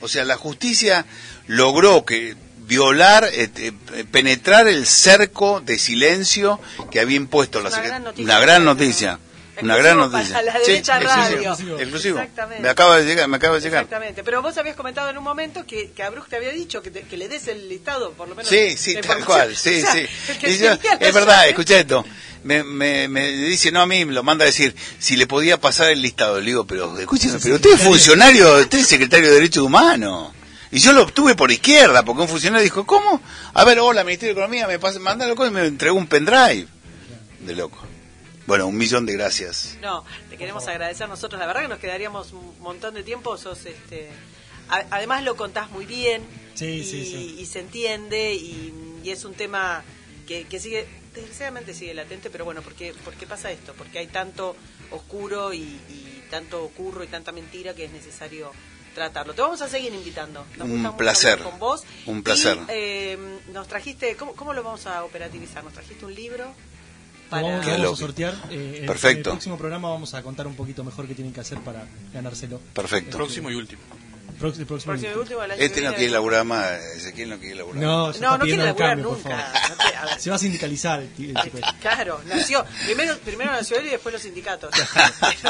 O 0.00 0.08
sea, 0.08 0.24
la 0.24 0.36
justicia 0.36 1.04
logró 1.46 2.06
que 2.06 2.34
violar, 2.66 3.28
eh, 3.32 3.50
eh, 3.56 3.72
penetrar 4.10 4.68
el 4.68 4.86
cerco 4.86 5.60
de 5.60 5.78
silencio 5.78 6.60
que 6.90 7.00
había 7.00 7.16
impuesto 7.16 7.60
la 7.60 7.68
Una 7.70 7.80
gran 7.80 8.04
noticia. 8.04 8.24
Una 8.24 8.40
gran 8.40 8.64
noticia. 8.64 9.18
Una 9.60 9.76
gran 9.76 9.98
Exclusivo 9.98 10.18
noticia. 10.18 10.34
para 10.34 10.46
la 10.46 10.64
Sí, 10.64 10.70
derecha 10.72 10.98
radio. 10.98 11.36
exclusivo. 11.36 11.78
exclusivo. 11.78 12.18
Exactamente. 12.18 12.62
Me 12.62 12.68
acaba 12.70 12.96
de 12.98 13.04
llegar, 13.04 13.28
me 13.28 13.36
acaba 13.36 13.54
de 13.56 13.60
llegar. 13.60 13.82
Exactamente. 13.84 14.24
Pero 14.24 14.40
vos 14.42 14.56
habías 14.56 14.74
comentado 14.76 15.10
en 15.10 15.18
un 15.18 15.24
momento 15.24 15.66
que, 15.66 15.90
que 15.90 16.02
a 16.02 16.10
Bruce 16.10 16.28
te 16.30 16.36
había 16.36 16.50
dicho 16.50 16.82
que, 16.82 16.90
te- 16.90 17.02
que 17.02 17.16
le 17.18 17.28
des 17.28 17.46
el 17.48 17.68
listado, 17.68 18.12
por 18.12 18.28
lo 18.28 18.34
menos. 18.34 18.48
Sí, 18.48 18.76
sí, 18.78 18.96
tal 19.06 19.24
cual, 19.24 19.54
sí, 19.54 19.82
O 19.86 19.92
sea, 19.92 19.92
sí. 19.92 20.58
yo- 20.58 20.72
es 21.00 21.14
verdad, 21.14 21.36
llave. 21.36 21.48
escucha 21.50 21.78
esto. 21.78 22.04
Me, 22.44 22.64
me, 22.64 23.06
me 23.08 23.30
dice, 23.30 23.70
no 23.70 23.82
a 23.82 23.86
mí, 23.86 24.04
me 24.04 24.14
lo 24.14 24.22
manda 24.24 24.44
a 24.44 24.46
decir, 24.46 24.74
si 24.98 25.16
le 25.16 25.26
podía 25.28 25.60
pasar 25.60 25.90
el 25.90 26.00
listado. 26.02 26.40
Le 26.40 26.46
digo, 26.46 26.66
pero 26.66 26.98
escúcheme, 26.98 27.38
pero 27.40 27.56
usted 27.56 27.74
es 27.74 27.82
funcionario, 27.82 28.56
usted 28.56 28.78
es 28.78 28.86
secretario 28.88 29.28
de 29.28 29.34
Derechos 29.34 29.62
Humanos. 29.64 30.32
Y 30.72 30.78
yo 30.78 30.92
lo 30.92 31.02
obtuve 31.02 31.34
por 31.36 31.50
izquierda, 31.52 32.02
porque 32.04 32.22
un 32.22 32.28
funcionario 32.28 32.64
dijo, 32.64 32.86
¿cómo? 32.86 33.20
A 33.54 33.64
ver, 33.64 33.78
hola, 33.78 34.02
Ministerio 34.04 34.34
de 34.34 34.40
Economía, 34.40 34.66
me 34.66 34.78
pasa, 34.78 34.98
manda 34.98 35.26
loco 35.26 35.46
y 35.46 35.50
me 35.50 35.66
entregó 35.66 35.96
un 35.96 36.06
pendrive. 36.06 36.66
De 37.40 37.54
loco. 37.54 37.78
Bueno, 38.46 38.66
un 38.66 38.76
millón 38.76 39.04
de 39.06 39.12
gracias. 39.12 39.76
No, 39.82 40.04
te 40.30 40.36
queremos 40.36 40.66
agradecer 40.68 41.08
nosotros. 41.08 41.38
La 41.38 41.46
verdad 41.46 41.62
que 41.62 41.68
nos 41.68 41.78
quedaríamos 41.78 42.32
un 42.32 42.58
montón 42.60 42.94
de 42.94 43.02
tiempo. 43.02 43.36
Sos, 43.36 43.66
este, 43.66 44.08
a- 44.68 44.86
además 44.90 45.22
lo 45.24 45.36
contás 45.36 45.70
muy 45.70 45.84
bien 45.86 46.22
Sí, 46.54 46.66
y, 46.66 46.84
sí, 46.84 47.04
sí. 47.04 47.36
y 47.38 47.46
se 47.46 47.60
entiende 47.60 48.32
y, 48.34 48.72
y 49.04 49.10
es 49.10 49.24
un 49.24 49.34
tema 49.34 49.84
que, 50.26 50.44
que 50.44 50.58
sigue, 50.58 50.86
desgraciadamente 51.14 51.74
sigue 51.74 51.92
latente, 51.94 52.30
pero 52.30 52.44
bueno, 52.44 52.62
¿por 52.62 52.72
qué, 52.74 52.94
por 53.04 53.12
qué 53.14 53.26
pasa 53.26 53.50
esto? 53.52 53.74
Porque 53.76 53.98
hay 53.98 54.06
tanto 54.06 54.56
oscuro 54.90 55.52
y, 55.52 55.58
y 55.58 56.22
tanto 56.30 56.66
curro 56.76 57.04
y 57.04 57.08
tanta 57.08 57.30
mentira 57.32 57.74
que 57.74 57.84
es 57.84 57.92
necesario 57.92 58.50
tratarlo. 58.94 59.34
Te 59.34 59.42
vamos 59.42 59.60
a 59.62 59.68
seguir 59.68 59.92
invitando. 59.94 60.44
Nos 60.56 60.66
Un 60.68 60.82
gusta 60.82 60.96
placer. 60.96 61.38
con 61.42 61.58
vos. 61.58 61.82
Un 62.06 62.22
placer. 62.22 62.56
Y, 62.58 62.64
eh, 62.68 63.18
nos 63.52 63.66
trajiste, 63.68 64.16
¿cómo, 64.16 64.32
¿cómo 64.34 64.52
lo 64.52 64.62
vamos 64.62 64.86
a 64.86 65.04
operativizar? 65.04 65.64
¿Nos 65.64 65.72
trajiste 65.72 66.04
un 66.04 66.14
libro? 66.14 66.52
Para... 67.30 67.42
vamos, 67.42 67.66
vamos 67.66 67.92
a 67.92 67.96
sortear. 67.96 68.34
eh, 68.50 68.78
en- 68.80 68.86
Perfecto. 68.86 69.08
En 69.10 69.16
el 69.18 69.38
próximo 69.38 69.56
programa 69.58 69.88
vamos 69.88 70.12
a 70.14 70.22
contar 70.22 70.46
un 70.46 70.54
poquito 70.54 70.84
mejor 70.84 71.06
qué 71.08 71.14
tienen 71.14 71.32
que 71.32 71.40
hacer 71.40 71.58
para 71.60 71.86
ganárselo. 72.12 72.60
Perfecto. 72.74 73.16
Próximo 73.16 73.50
y 73.50 73.54
último. 73.54 73.80
Próximo 74.42 74.66
Próximo 74.66 74.94
y 75.14 75.18
último 75.18 75.42
Este 75.58 75.80
no 75.82 75.94
quiere 75.94 76.10
laburar 76.12 76.44
más, 76.44 76.70
Ezequiel 76.96 77.30
no 77.30 77.38
quiere 77.38 77.54
laburar. 77.54 77.82
No, 77.82 78.12
se 78.12 78.20
No, 78.20 78.26
está 78.26 78.38
no 78.38 78.44
pidiendo 78.44 78.44
quiere 78.44 78.62
el 78.62 78.66
laburar 78.66 78.88
cambio, 78.90 79.08
por 79.08 79.18
nunca. 79.18 79.52
favor. 79.52 79.70
No 79.70 79.76
te- 79.90 79.96
a 79.96 80.04
ver. 80.06 80.20
Se 80.20 80.30
va 80.30 80.36
a 80.36 80.38
sindicalizar 80.38 81.00
el 81.00 81.08
ti- 81.12 81.30
el 81.30 81.36
chico 81.42 81.58
este. 81.58 81.78
Claro, 81.80 82.20
nació. 82.26 82.64
Primero, 82.84 83.16
primero 83.18 83.52
nació 83.52 83.78
él 83.78 83.86
y 83.86 83.90
después 83.90 84.12
los 84.12 84.22
sindicatos. 84.22 84.70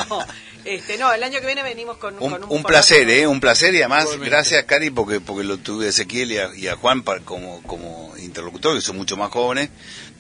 No, 0.09 0.25
este, 0.65 0.97
no, 0.99 1.13
el 1.13 1.23
año 1.23 1.41
que 1.41 1.47
viene 1.47 1.63
venimos 1.63 1.97
con, 1.97 2.15
Un, 2.15 2.21
con 2.31 2.33
un 2.45 2.49
formato- 2.49 2.67
placer, 2.69 3.09
¿eh? 3.11 3.27
Un 3.27 3.41
placer 3.41 3.75
y 3.75 3.79
además 3.79 4.03
Igualmente. 4.05 4.31
gracias, 4.31 4.65
Cari, 4.65 4.91
porque 4.91 5.21
porque 5.21 5.43
lo 5.45 5.59
tuve 5.59 5.87
a 5.87 5.89
Ezequiel 5.89 6.33
y 6.33 6.39
a, 6.39 6.55
y 6.55 6.69
a 6.69 6.77
Juan 6.77 7.03
para- 7.03 7.21
como, 7.21 7.63
como 7.63 8.13
interlocutor, 8.19 8.75
que 8.77 8.81
son 8.81 8.97
mucho 8.97 9.17
más 9.17 9.31
jóvenes 9.31 9.71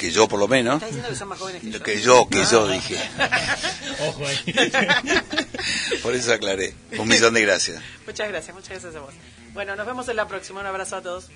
que 0.02 0.10
yo, 0.10 0.26
por 0.26 0.40
lo 0.40 0.48
menos. 0.48 0.82
Estás 0.82 0.88
diciendo 0.88 1.10
que 1.10 1.16
son 1.16 1.28
más 1.28 1.38
jóvenes 1.38 1.62
que 1.62 1.70
yo. 1.70 1.82
Que 1.82 2.00
yo, 2.00 2.28
que 2.28 2.44
yo 2.44 2.68
dije. 2.68 2.96
Ojo 4.08 4.26
ahí. 4.26 4.54
Por 6.02 6.14
eso 6.16 6.32
aclaré. 6.32 6.74
Un 6.98 7.06
millón 7.06 7.34
de 7.34 7.42
gracias. 7.42 7.80
Muchas 8.04 8.28
gracias, 8.28 8.52
muchas 8.52 8.70
gracias 8.70 8.96
a 8.96 9.00
vos. 9.00 9.14
Bueno, 9.54 9.76
nos 9.76 9.86
vemos 9.86 10.08
en 10.08 10.16
la 10.16 10.26
próxima. 10.26 10.60
Un 10.60 10.66
abrazo 10.66 10.96
a 10.96 11.02
todos. 11.02 11.30